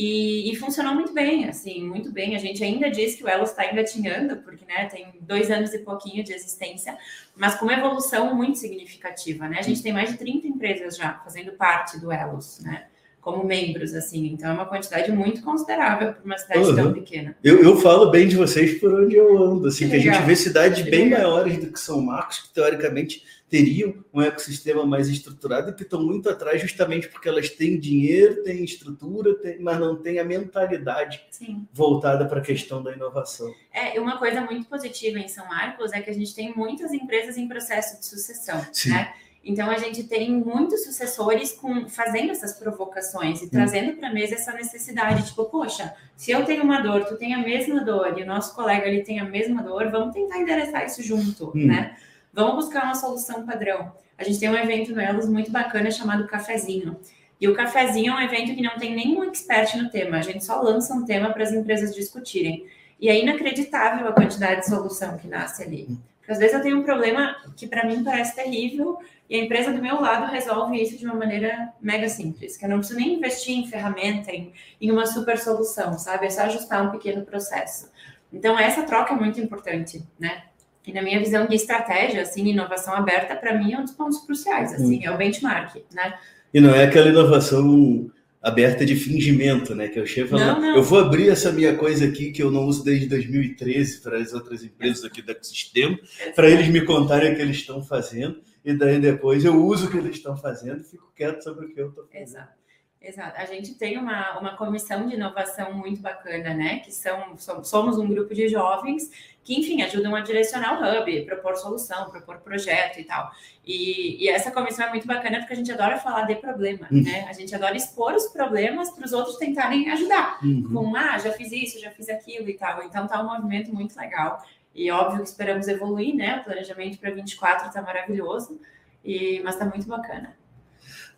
e, 0.01 0.49
e, 0.49 0.55
funcionou 0.55 0.95
muito 0.95 1.11
bem, 1.11 1.49
assim, 1.49 1.83
muito 1.83 2.09
bem. 2.09 2.33
A 2.33 2.39
gente 2.39 2.63
ainda 2.63 2.89
diz 2.89 3.15
que 3.15 3.23
o 3.25 3.27
Elos 3.27 3.49
está 3.49 3.69
engatinhando, 3.69 4.37
porque 4.37 4.63
né, 4.63 4.85
tem 4.85 5.13
dois 5.19 5.51
anos 5.51 5.73
e 5.73 5.79
pouquinho 5.79 6.23
de 6.23 6.31
existência, 6.31 6.97
mas 7.35 7.55
com 7.55 7.65
uma 7.65 7.73
evolução 7.73 8.33
muito 8.33 8.57
significativa, 8.57 9.49
né? 9.49 9.59
A 9.59 9.61
gente 9.61 9.83
tem 9.83 9.91
mais 9.91 10.09
de 10.09 10.17
30 10.17 10.47
empresas 10.47 10.95
já 10.95 11.15
fazendo 11.15 11.51
parte 11.51 11.99
do 11.99 12.13
Elos, 12.13 12.61
né? 12.61 12.87
Como 13.21 13.43
membros, 13.43 13.93
assim, 13.93 14.27
então 14.27 14.49
é 14.49 14.53
uma 14.53 14.65
quantidade 14.65 15.11
muito 15.11 15.41
considerável 15.41 16.13
para 16.13 16.23
uma 16.23 16.37
cidade 16.37 16.61
uhum. 16.61 16.75
tão 16.75 16.93
pequena. 16.93 17.35
Eu, 17.43 17.61
eu 17.61 17.77
falo 17.77 18.09
bem 18.09 18.27
de 18.27 18.35
vocês 18.35 18.79
por 18.79 18.93
onde 18.93 19.15
eu 19.15 19.37
ando, 19.37 19.67
assim, 19.67 19.85
que, 19.85 19.91
que 19.91 20.09
a 20.09 20.13
gente 20.13 20.25
vê 20.25 20.35
cidades 20.35 20.83
que 20.83 20.89
bem 20.89 21.05
legal. 21.05 21.21
maiores 21.21 21.57
do 21.57 21.71
que 21.71 21.79
São 21.79 22.01
Marcos, 22.01 22.39
que 22.39 22.53
teoricamente 22.53 23.23
teriam 23.49 23.95
um 24.13 24.21
ecossistema 24.21 24.85
mais 24.85 25.09
estruturado 25.09 25.71
e 25.71 25.73
que 25.73 25.83
estão 25.83 26.01
muito 26.03 26.29
atrás 26.29 26.61
justamente 26.61 27.09
porque 27.09 27.27
elas 27.27 27.49
têm 27.49 27.79
dinheiro, 27.79 28.43
têm 28.43 28.63
estrutura, 28.63 29.33
têm, 29.35 29.59
mas 29.59 29.79
não 29.79 29.95
têm 29.95 30.19
a 30.19 30.23
mentalidade 30.23 31.25
Sim. 31.31 31.67
voltada 31.73 32.25
para 32.25 32.39
a 32.39 32.43
questão 32.43 32.83
da 32.83 32.93
inovação. 32.93 33.51
É, 33.73 33.97
e 33.97 33.99
uma 33.99 34.17
coisa 34.17 34.41
muito 34.41 34.67
positiva 34.67 35.17
em 35.17 35.27
São 35.27 35.47
Marcos 35.47 35.91
é 35.91 36.01
que 36.01 36.09
a 36.09 36.13
gente 36.13 36.33
tem 36.35 36.53
muitas 36.55 36.93
empresas 36.93 37.37
em 37.37 37.47
processo 37.47 37.99
de 37.99 38.05
sucessão, 38.05 38.63
Sim. 38.71 38.91
né? 38.91 39.13
Então 39.49 39.67
a 39.67 39.79
gente 39.79 40.03
tem 40.03 40.31
muitos 40.31 40.83
sucessores 40.83 41.53
com, 41.53 41.89
fazendo 41.89 42.29
essas 42.29 42.53
provocações 42.53 43.41
e 43.41 43.45
hum. 43.45 43.49
trazendo 43.49 43.93
para 43.93 44.09
a 44.09 44.13
mesa 44.13 44.35
essa 44.35 44.53
necessidade, 44.53 45.25
tipo, 45.25 45.43
poxa, 45.45 45.91
se 46.15 46.29
eu 46.29 46.45
tenho 46.45 46.63
uma 46.63 46.81
dor, 46.81 47.05
tu 47.05 47.17
tem 47.17 47.33
a 47.33 47.39
mesma 47.39 47.83
dor 47.83 48.13
e 48.15 48.21
o 48.21 48.27
nosso 48.27 48.53
colega 48.53 48.85
ali 48.85 49.03
tem 49.03 49.19
a 49.19 49.25
mesma 49.25 49.63
dor, 49.63 49.89
vamos 49.89 50.13
tentar 50.13 50.37
endereçar 50.37 50.85
isso 50.85 51.01
junto, 51.01 51.49
hum. 51.49 51.65
né? 51.65 51.97
Vamos 52.31 52.65
buscar 52.65 52.83
uma 52.83 52.93
solução 52.93 53.43
padrão. 53.43 53.91
A 54.19 54.23
gente 54.23 54.39
tem 54.39 54.49
um 54.51 54.55
evento 54.55 54.93
no 54.93 55.01
Elos 55.01 55.27
muito 55.27 55.49
bacana 55.49 55.89
chamado 55.89 56.27
Cafezinho. 56.27 56.99
E 57.41 57.47
o 57.47 57.55
Cafezinho 57.55 58.13
é 58.13 58.15
um 58.17 58.21
evento 58.21 58.53
que 58.53 58.61
não 58.61 58.77
tem 58.77 58.95
nenhum 58.95 59.23
expert 59.23 59.75
no 59.77 59.89
tema, 59.89 60.17
a 60.17 60.21
gente 60.21 60.45
só 60.45 60.61
lança 60.61 60.93
um 60.93 61.05
tema 61.05 61.33
para 61.33 61.41
as 61.41 61.51
empresas 61.51 61.95
discutirem. 61.95 62.67
E 62.99 63.09
é 63.09 63.19
inacreditável 63.19 64.07
a 64.07 64.11
quantidade 64.11 64.61
de 64.61 64.67
solução 64.67 65.17
que 65.17 65.27
nasce 65.27 65.63
ali. 65.63 65.97
Às 66.29 66.37
vezes 66.37 66.53
eu 66.53 66.61
tenho 66.61 66.77
um 66.79 66.83
problema 66.83 67.35
que 67.57 67.67
para 67.67 67.85
mim 67.85 68.03
parece 68.03 68.35
terrível 68.35 68.99
e 69.29 69.35
a 69.35 69.43
empresa 69.43 69.71
do 69.71 69.81
meu 69.81 69.99
lado 69.99 70.31
resolve 70.31 70.81
isso 70.81 70.97
de 70.97 71.05
uma 71.05 71.15
maneira 71.15 71.73
mega 71.81 72.07
simples, 72.07 72.55
que 72.55 72.65
eu 72.65 72.69
não 72.69 72.77
preciso 72.77 72.99
nem 72.99 73.15
investir 73.15 73.57
em 73.57 73.67
ferramenta, 73.67 74.31
em, 74.31 74.53
em 74.79 74.91
uma 74.91 75.05
super 75.05 75.37
solução, 75.37 75.93
sabe? 75.97 76.27
É 76.27 76.29
só 76.29 76.41
ajustar 76.41 76.87
um 76.87 76.91
pequeno 76.91 77.23
processo. 77.25 77.89
Então, 78.31 78.57
essa 78.57 78.83
troca 78.83 79.13
é 79.13 79.17
muito 79.17 79.39
importante, 79.39 80.03
né? 80.19 80.43
E 80.85 80.93
na 80.93 81.01
minha 81.01 81.19
visão 81.19 81.45
de 81.45 81.55
estratégia, 81.55 82.21
assim, 82.21 82.47
inovação 82.47 82.93
aberta, 82.93 83.35
para 83.35 83.57
mim, 83.57 83.73
é 83.73 83.77
um 83.77 83.83
dos 83.83 83.91
pontos 83.91 84.19
cruciais, 84.19 84.73
assim, 84.73 85.05
é 85.05 85.11
o 85.11 85.17
benchmark, 85.17 85.75
né? 85.93 86.17
E 86.53 86.59
não 86.59 86.73
é 86.73 86.85
aquela 86.85 87.09
inovação 87.09 88.09
aberta 88.41 88.85
de 88.85 88.95
fingimento, 88.95 89.75
né? 89.75 89.87
Que 89.87 89.99
eu 89.99 90.05
chego 90.05 90.29
falando, 90.29 90.65
eu 90.75 90.83
vou 90.83 90.99
abrir 90.99 91.29
essa 91.29 91.51
minha 91.51 91.75
coisa 91.75 92.05
aqui 92.05 92.31
que 92.31 92.41
eu 92.41 92.49
não 92.49 92.65
uso 92.65 92.83
desde 92.83 93.07
2013 93.07 94.01
para 94.01 94.17
as 94.17 94.33
outras 94.33 94.63
empresas 94.63 95.03
aqui 95.03 95.21
do 95.21 95.31
ecossistema, 95.31 95.99
para 96.35 96.49
eles 96.49 96.67
me 96.69 96.81
contarem 96.81 97.33
o 97.33 97.35
que 97.35 97.41
eles 97.41 97.57
estão 97.57 97.83
fazendo, 97.83 98.41
e 98.63 98.73
daí 98.73 98.99
depois 98.99 99.43
eu 99.43 99.61
uso 99.63 99.87
o 99.87 99.91
que 99.91 99.97
eles 99.97 100.15
estão 100.15 100.37
fazendo 100.37 100.81
e 100.81 100.83
fico 100.83 101.11
quieto 101.15 101.43
sobre 101.43 101.65
o 101.65 101.73
que 101.73 101.81
eu 101.81 101.89
estou 101.89 102.05
fazendo. 102.05 102.23
Exato. 102.23 102.59
Exato. 103.01 103.39
A 103.39 103.45
gente 103.45 103.75
tem 103.75 103.97
uma, 103.97 104.37
uma 104.39 104.57
comissão 104.57 105.07
de 105.07 105.15
inovação 105.15 105.73
muito 105.73 106.01
bacana, 106.01 106.53
né? 106.53 106.79
Que 106.79 106.91
são, 106.91 107.37
somos 107.37 107.97
um 107.97 108.07
grupo 108.07 108.33
de 108.33 108.49
jovens 108.49 109.09
que, 109.41 109.57
enfim, 109.57 109.81
ajudam 109.81 110.13
a 110.15 110.19
direcionar 110.19 110.79
o 110.79 111.01
hub, 111.01 111.25
propor 111.25 111.55
solução, 111.55 112.09
propor 112.09 112.39
projeto 112.39 112.99
e 112.99 113.05
tal. 113.05 113.31
E, 113.65 114.23
e 114.23 114.27
essa 114.27 114.51
comissão 114.51 114.85
é 114.85 114.89
muito 114.89 115.07
bacana 115.07 115.39
porque 115.39 115.53
a 115.53 115.55
gente 115.55 115.71
adora 115.71 115.97
falar 115.97 116.23
de 116.23 116.35
problema, 116.35 116.87
uhum. 116.91 117.01
né? 117.01 117.25
A 117.29 117.33
gente 117.33 117.55
adora 117.55 117.75
expor 117.75 118.13
os 118.13 118.27
problemas 118.27 118.91
para 118.91 119.05
os 119.05 119.13
outros 119.13 119.37
tentarem 119.37 119.89
ajudar. 119.91 120.37
Uhum. 120.43 120.69
Com, 120.71 120.95
ah, 120.95 121.17
já 121.17 121.31
fiz 121.31 121.53
isso, 121.53 121.79
já 121.79 121.89
fiz 121.91 122.09
aquilo 122.09 122.49
e 122.49 122.53
tal. 122.53 122.83
Então 122.83 123.07
tá 123.07 123.21
um 123.21 123.27
movimento 123.27 123.73
muito 123.73 123.97
legal. 123.97 124.43
E 124.75 124.91
óbvio 124.91 125.23
que 125.23 125.29
esperamos 125.29 125.69
evoluir, 125.69 126.13
né? 126.13 126.41
O 126.41 126.43
planejamento 126.43 126.99
para 126.99 127.11
24 127.11 127.67
está 127.67 127.81
maravilhoso, 127.81 128.59
e, 129.03 129.41
mas 129.43 129.55
está 129.55 129.65
muito 129.65 129.87
bacana. 129.87 130.37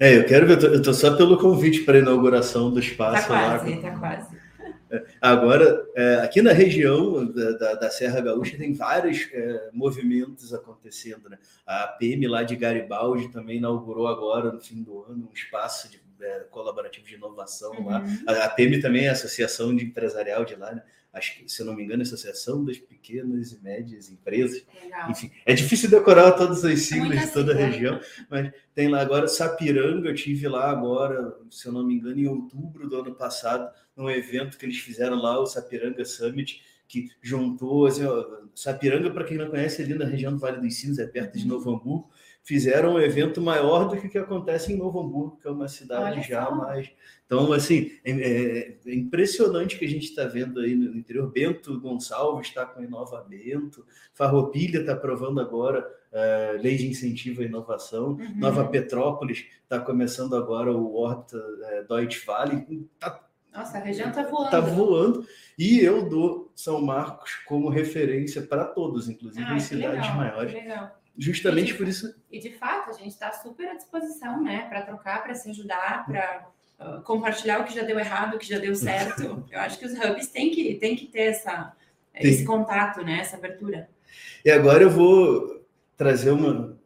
É, 0.01 0.17
eu 0.17 0.25
quero 0.25 0.47
ver, 0.47 0.63
eu 0.63 0.77
estou 0.77 0.95
só 0.95 1.15
pelo 1.15 1.37
convite 1.37 1.81
para 1.81 1.95
a 1.95 2.01
inauguração 2.01 2.71
do 2.71 2.79
espaço. 2.79 3.21
Está 3.21 3.27
quase, 3.27 3.73
está 3.73 3.99
quase. 3.99 4.35
É, 4.89 5.05
agora, 5.21 5.85
é, 5.95 6.15
aqui 6.15 6.41
na 6.41 6.51
região 6.51 7.23
da, 7.31 7.75
da, 7.75 7.89
Serra 7.91 8.19
Gaúcha 8.19 8.57
tem 8.57 8.73
vários 8.73 9.29
é, 9.31 9.69
movimentos 9.71 10.55
acontecendo. 10.55 11.29
Né? 11.29 11.37
A 11.67 11.85
PM 11.99 12.27
lá 12.27 12.41
de 12.41 12.55
Garibaldi 12.55 13.31
também 13.31 13.57
inaugurou 13.57 14.07
agora, 14.07 14.51
no 14.51 14.59
fim 14.59 14.81
do 14.81 15.03
ano, 15.03 15.29
um 15.29 15.33
espaço 15.35 15.87
de, 15.91 16.01
é, 16.19 16.45
colaborativo 16.49 17.05
de 17.05 17.13
inovação 17.13 17.71
uhum. 17.73 17.89
lá. 17.89 18.03
A, 18.25 18.45
a 18.45 18.49
PM 18.49 18.81
também 18.81 19.05
é 19.05 19.09
a 19.09 19.11
Associação 19.11 19.75
de 19.75 19.85
Empresarial 19.85 20.43
de 20.43 20.55
lá, 20.55 20.73
né? 20.73 20.81
Acho 21.13 21.37
que, 21.37 21.51
se 21.51 21.61
eu 21.61 21.65
não 21.65 21.75
me 21.75 21.83
engano, 21.83 22.01
Associação 22.01 22.63
das 22.63 22.77
Pequenas 22.77 23.51
e 23.51 23.61
Médias 23.61 24.09
Empresas. 24.09 24.65
Legal. 24.81 25.11
Enfim, 25.11 25.31
é 25.45 25.53
difícil 25.53 25.89
decorar 25.89 26.31
todas 26.33 26.63
as 26.63 26.79
siglas 26.81 27.19
de 27.19 27.33
toda 27.33 27.51
a 27.51 27.55
né? 27.55 27.65
região, 27.65 27.99
mas 28.29 28.51
tem 28.73 28.87
lá 28.87 29.01
agora 29.01 29.27
Sapiranga, 29.27 30.09
eu 30.09 30.15
tive 30.15 30.47
lá 30.47 30.69
agora, 30.69 31.37
se 31.49 31.67
eu 31.67 31.73
não 31.73 31.85
me 31.85 31.95
engano, 31.95 32.19
em 32.19 32.27
outubro 32.27 32.87
do 32.87 32.99
ano 32.99 33.13
passado, 33.13 33.69
num 33.95 34.09
evento 34.09 34.57
que 34.57 34.65
eles 34.65 34.77
fizeram 34.77 35.17
lá, 35.17 35.39
o 35.39 35.45
Sapiranga 35.45 36.05
Summit, 36.05 36.61
que 36.87 37.09
juntou, 37.21 37.85
assim, 37.85 38.05
ó, 38.05 38.41
Sapiranga, 38.55 39.11
para 39.11 39.23
quem 39.23 39.37
não 39.37 39.49
conhece, 39.49 39.81
ali 39.81 39.93
na 39.93 40.05
região 40.05 40.33
do 40.33 40.39
Vale 40.39 40.61
dos 40.61 40.75
Sinos, 40.75 40.99
é 40.99 41.07
perto 41.07 41.37
de 41.37 41.43
uhum. 41.43 41.49
Novo 41.49 41.69
Hamburgo, 41.71 42.09
fizeram 42.43 42.95
um 42.95 42.99
evento 42.99 43.41
maior 43.41 43.87
do 43.87 43.99
que 43.99 44.07
o 44.07 44.09
que 44.09 44.17
acontece 44.17 44.73
em 44.73 44.77
Novo 44.77 44.99
Hamburgo, 44.99 45.37
que 45.41 45.47
é 45.47 45.51
uma 45.51 45.67
cidade 45.67 46.19
Olha 46.19 46.21
já 46.21 46.45
só. 46.45 46.55
mais. 46.55 46.91
Então, 47.25 47.53
assim, 47.53 47.91
é, 48.03 48.11
é, 48.11 48.77
é 48.85 48.93
impressionante 48.93 49.77
que 49.77 49.85
a 49.85 49.87
gente 49.87 50.03
está 50.03 50.25
vendo 50.25 50.59
aí 50.59 50.75
no 50.75 50.97
interior. 50.97 51.31
Bento 51.31 51.79
Gonçalves 51.79 52.47
está 52.47 52.65
com 52.65 52.83
Inova 52.83 53.25
Bento, 53.27 53.85
Farroupilha 54.13 54.79
está 54.79 54.93
aprovando 54.93 55.39
agora 55.39 55.87
uh, 56.11 56.61
lei 56.61 56.75
de 56.75 56.87
incentivo 56.87 57.41
à 57.41 57.45
inovação, 57.45 58.13
uhum. 58.13 58.33
Nova 58.35 58.67
Petrópolis 58.67 59.45
está 59.63 59.79
começando 59.79 60.35
agora 60.35 60.71
o 60.71 60.95
Horta 60.95 61.37
uh, 61.37 61.87
Deutsche 61.87 62.25
Valley. 62.25 62.89
Tá, 62.99 63.23
nossa, 63.53 63.77
a 63.77 63.81
região 63.81 64.09
está 64.09 64.23
voando. 64.23 64.45
Está 64.45 64.59
voando. 64.59 65.27
E 65.57 65.79
eu 65.79 66.07
dou 66.07 66.51
São 66.55 66.81
Marcos 66.81 67.35
como 67.47 67.69
referência 67.69 68.41
para 68.41 68.65
todos, 68.65 69.09
inclusive 69.09 69.45
ah, 69.45 69.55
em 69.55 69.59
cidades 69.59 70.01
legal, 70.01 70.15
maiores. 70.15 70.53
Justamente 71.17 71.73
de, 71.73 71.73
por 71.75 71.87
isso. 71.87 72.13
E 72.31 72.39
de 72.39 72.51
fato, 72.51 72.89
a 72.89 72.93
gente 72.93 73.09
está 73.09 73.31
super 73.31 73.67
à 73.67 73.75
disposição, 73.75 74.41
né, 74.41 74.65
para 74.69 74.81
trocar, 74.81 75.23
para 75.23 75.35
se 75.35 75.49
ajudar, 75.49 76.05
para 76.05 76.47
uh, 76.79 77.01
compartilhar 77.01 77.59
o 77.59 77.65
que 77.65 77.75
já 77.75 77.83
deu 77.83 77.99
errado, 77.99 78.35
o 78.35 78.39
que 78.39 78.47
já 78.47 78.57
deu 78.57 78.73
certo. 78.75 79.45
Eu 79.51 79.59
acho 79.59 79.77
que 79.77 79.85
os 79.85 79.93
hubs 79.93 80.27
têm 80.27 80.51
que, 80.51 80.75
têm 80.75 80.95
que 80.95 81.07
ter 81.07 81.23
essa, 81.23 81.73
esse 82.15 82.45
contato, 82.45 83.03
né, 83.03 83.19
essa 83.19 83.37
abertura. 83.37 83.89
E 84.43 84.51
agora 84.51 84.83
eu 84.83 84.89
vou 84.89 85.65
trazer 85.95 86.31
uma, 86.31 86.77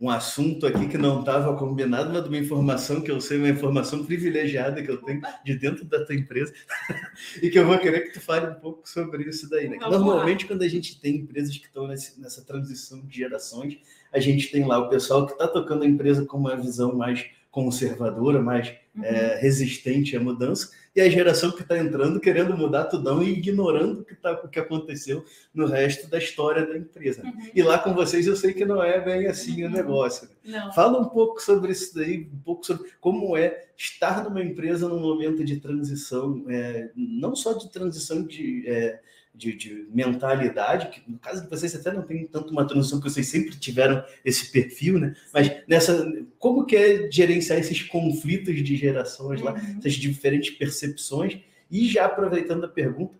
um 0.00 0.08
assunto 0.08 0.66
aqui 0.66 0.88
que 0.88 0.96
não 0.96 1.20
estava 1.20 1.54
combinado, 1.56 2.10
mas 2.10 2.22
de 2.22 2.28
uma 2.30 2.38
informação 2.38 3.02
que 3.02 3.10
eu 3.10 3.20
sei, 3.20 3.36
uma 3.36 3.50
informação 3.50 4.04
privilegiada 4.04 4.82
que 4.82 4.90
eu 4.90 4.96
tenho 4.96 5.20
de 5.44 5.54
dentro 5.56 5.84
da 5.84 6.04
tua 6.04 6.14
empresa, 6.14 6.54
e 7.42 7.50
que 7.50 7.58
eu 7.58 7.66
vou 7.66 7.78
querer 7.78 8.04
que 8.04 8.14
tu 8.14 8.20
fale 8.20 8.46
um 8.46 8.54
pouco 8.54 8.88
sobre 8.88 9.24
isso 9.24 9.48
daí. 9.50 9.68
Né? 9.68 9.76
Normalmente, 9.78 10.46
quando 10.46 10.62
a 10.62 10.68
gente 10.68 10.98
tem 10.98 11.16
empresas 11.16 11.56
que 11.58 11.66
estão 11.66 11.86
nessa 11.86 12.42
transição 12.44 13.02
de 13.02 13.14
gerações, 13.14 13.76
a 14.10 14.18
gente 14.18 14.50
tem 14.50 14.64
lá 14.64 14.78
o 14.78 14.88
pessoal 14.88 15.26
que 15.26 15.32
está 15.32 15.46
tocando 15.46 15.82
a 15.82 15.86
empresa 15.86 16.24
com 16.24 16.38
uma 16.38 16.56
visão 16.56 16.96
mais 16.96 17.26
conservadora, 17.50 18.40
mais 18.40 18.72
uhum. 18.94 19.04
é, 19.04 19.38
resistente 19.40 20.16
à 20.16 20.20
mudança, 20.20 20.70
e 20.94 21.00
a 21.00 21.08
geração 21.08 21.50
que 21.52 21.62
está 21.62 21.78
entrando 21.78 22.20
querendo 22.20 22.56
mudar 22.56 22.84
tudão 22.84 23.22
e 23.22 23.30
ignorando 23.30 24.00
o 24.00 24.04
que, 24.04 24.14
tá, 24.14 24.32
o 24.32 24.48
que 24.48 24.58
aconteceu 24.58 25.24
no 25.54 25.66
resto 25.66 26.08
da 26.08 26.18
história 26.18 26.66
da 26.66 26.76
empresa. 26.76 27.22
Uhum. 27.22 27.50
E 27.54 27.62
lá 27.62 27.78
com 27.78 27.94
vocês 27.94 28.26
eu 28.26 28.36
sei 28.36 28.52
que 28.52 28.64
não 28.64 28.82
é 28.82 29.00
bem 29.00 29.26
assim 29.26 29.62
uhum. 29.62 29.70
o 29.70 29.72
negócio. 29.72 30.28
Não. 30.44 30.72
Fala 30.72 30.98
um 30.98 31.08
pouco 31.08 31.40
sobre 31.40 31.72
isso 31.72 31.94
daí, 31.94 32.28
um 32.32 32.40
pouco 32.40 32.66
sobre 32.66 32.90
como 33.00 33.36
é 33.36 33.66
estar 33.76 34.24
numa 34.24 34.42
empresa 34.42 34.88
num 34.88 35.00
momento 35.00 35.44
de 35.44 35.58
transição, 35.58 36.44
é, 36.48 36.90
não 36.94 37.34
só 37.34 37.52
de 37.52 37.70
transição 37.70 38.22
de. 38.24 38.68
É, 38.68 39.00
de, 39.40 39.54
de, 39.54 39.86
mentalidade, 39.90 40.88
que 40.88 41.10
no 41.10 41.18
caso 41.18 41.42
de 41.42 41.48
vocês 41.48 41.74
até 41.74 41.90
não 41.90 42.02
tem 42.02 42.26
tanto 42.26 42.52
uma 42.52 42.66
transição, 42.66 43.00
que 43.00 43.08
vocês 43.08 43.26
sempre 43.26 43.56
tiveram 43.56 44.04
esse 44.22 44.52
perfil, 44.52 44.98
né? 44.98 45.16
Mas 45.32 45.50
nessa, 45.66 46.06
como 46.38 46.66
que 46.66 46.76
é 46.76 47.10
gerenciar 47.10 47.58
esses 47.58 47.82
conflitos 47.82 48.62
de 48.62 48.76
gerações 48.76 49.40
lá, 49.40 49.54
uhum. 49.54 49.78
essas 49.78 49.94
diferentes 49.94 50.50
percepções? 50.50 51.38
E 51.70 51.88
já 51.88 52.04
aproveitando 52.04 52.64
a 52.64 52.68
pergunta, 52.68 53.18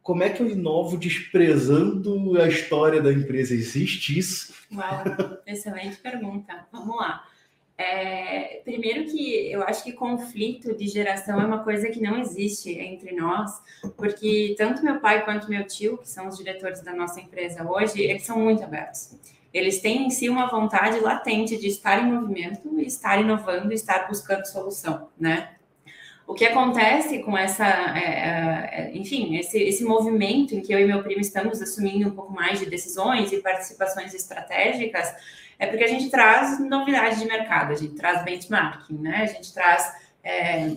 como 0.00 0.22
é 0.22 0.30
que 0.30 0.40
eu 0.40 0.48
inovo 0.48 0.96
desprezando 0.96 2.40
a 2.40 2.48
história 2.48 3.02
da 3.02 3.12
empresa? 3.12 3.52
Existe 3.52 4.16
isso? 4.16 4.54
Uau, 4.72 5.04
excelente 5.46 5.96
pergunta. 5.96 6.66
Vamos 6.72 6.96
lá. 6.96 7.26
É, 7.78 8.62
primeiro 8.64 9.04
que 9.04 9.52
eu 9.52 9.62
acho 9.62 9.84
que 9.84 9.92
conflito 9.92 10.74
de 10.74 10.88
geração 10.88 11.40
é 11.40 11.44
uma 11.44 11.62
coisa 11.62 11.88
que 11.90 12.00
não 12.00 12.18
existe 12.18 12.70
entre 12.70 13.14
nós, 13.14 13.50
porque 13.96 14.54
tanto 14.56 14.82
meu 14.82 14.98
pai 14.98 15.24
quanto 15.24 15.50
meu 15.50 15.66
tio, 15.66 15.98
que 15.98 16.08
são 16.08 16.26
os 16.26 16.38
diretores 16.38 16.80
da 16.80 16.94
nossa 16.94 17.20
empresa 17.20 17.68
hoje, 17.68 18.00
eles 18.00 18.22
são 18.22 18.38
muito 18.38 18.64
abertos. 18.64 19.14
Eles 19.52 19.80
têm 19.80 20.06
em 20.06 20.10
si 20.10 20.28
uma 20.28 20.48
vontade 20.48 21.00
latente 21.00 21.56
de 21.58 21.68
estar 21.68 22.02
em 22.02 22.12
movimento, 22.12 22.80
estar 22.80 23.20
inovando, 23.20 23.72
estar 23.72 24.08
buscando 24.08 24.46
solução, 24.46 25.08
né? 25.18 25.56
O 26.26 26.34
que 26.34 26.44
acontece 26.44 27.20
com 27.20 27.38
essa, 27.38 27.64
é, 27.64 28.00
é, 28.00 28.70
é, 28.72 28.96
enfim, 28.96 29.36
esse, 29.36 29.62
esse 29.62 29.84
movimento 29.84 30.54
em 30.56 30.60
que 30.60 30.72
eu 30.72 30.80
e 30.80 30.84
meu 30.84 31.02
primo 31.02 31.20
estamos 31.20 31.62
assumindo 31.62 32.08
um 32.08 32.10
pouco 32.10 32.32
mais 32.32 32.58
de 32.58 32.66
decisões 32.66 33.30
e 33.32 33.40
participações 33.40 34.12
estratégicas 34.12 35.14
é 35.58 35.66
porque 35.66 35.84
a 35.84 35.88
gente 35.88 36.10
traz 36.10 36.58
novidades 36.60 37.18
de 37.18 37.26
mercado, 37.26 37.72
a 37.72 37.76
gente 37.76 37.94
traz 37.94 38.24
benchmarking, 38.24 38.98
né? 38.98 39.22
A 39.22 39.26
gente 39.26 39.52
traz 39.54 39.94
é, 40.22 40.76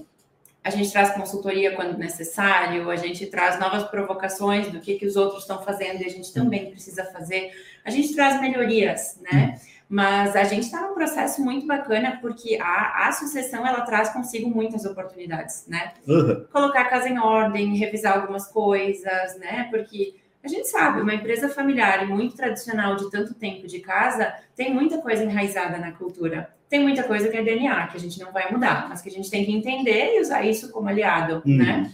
a 0.63 0.69
gente 0.69 0.91
traz 0.91 1.11
consultoria 1.11 1.75
quando 1.75 1.97
necessário, 1.97 2.89
a 2.89 2.95
gente 2.95 3.25
traz 3.27 3.59
novas 3.59 3.83
provocações 3.85 4.69
do 4.71 4.79
que, 4.79 4.95
que 4.95 5.05
os 5.05 5.15
outros 5.15 5.41
estão 5.41 5.63
fazendo 5.63 6.01
e 6.01 6.05
a 6.05 6.09
gente 6.09 6.33
também 6.33 6.69
precisa 6.69 7.05
fazer. 7.05 7.51
A 7.83 7.89
gente 7.89 8.13
traz 8.13 8.39
melhorias, 8.41 9.19
né? 9.21 9.59
Mas 9.87 10.35
a 10.35 10.43
gente 10.43 10.65
está 10.65 10.81
num 10.81 10.93
processo 10.93 11.41
muito 11.41 11.65
bacana 11.65 12.19
porque 12.21 12.59
a, 12.61 13.07
a 13.07 13.11
sucessão 13.11 13.65
ela 13.65 13.81
traz 13.81 14.09
consigo 14.09 14.47
muitas 14.47 14.85
oportunidades, 14.85 15.65
né? 15.67 15.93
Uhum. 16.07 16.45
Colocar 16.51 16.81
a 16.81 16.89
casa 16.89 17.09
em 17.09 17.17
ordem, 17.17 17.75
revisar 17.75 18.17
algumas 18.17 18.47
coisas, 18.47 19.39
né? 19.39 19.67
Porque 19.71 20.18
a 20.43 20.47
gente 20.47 20.67
sabe, 20.67 21.01
uma 21.01 21.13
empresa 21.13 21.49
familiar 21.49 22.03
e 22.03 22.07
muito 22.07 22.35
tradicional 22.35 22.95
de 22.95 23.09
tanto 23.11 23.33
tempo 23.33 23.67
de 23.67 23.79
casa 23.79 24.33
tem 24.55 24.73
muita 24.73 24.99
coisa 24.99 25.23
enraizada 25.23 25.77
na 25.77 25.91
cultura. 25.91 26.49
Tem 26.69 26.79
muita 26.79 27.03
coisa 27.03 27.27
que 27.29 27.35
é 27.35 27.43
DNA, 27.43 27.87
que 27.87 27.97
a 27.97 27.99
gente 27.99 28.19
não 28.19 28.31
vai 28.31 28.51
mudar, 28.51 28.87
mas 28.87 29.01
que 29.01 29.09
a 29.09 29.11
gente 29.11 29.29
tem 29.29 29.43
que 29.43 29.51
entender 29.51 30.15
e 30.15 30.21
usar 30.21 30.45
isso 30.45 30.71
como 30.71 30.87
aliado, 30.87 31.41
uhum. 31.45 31.57
né? 31.57 31.91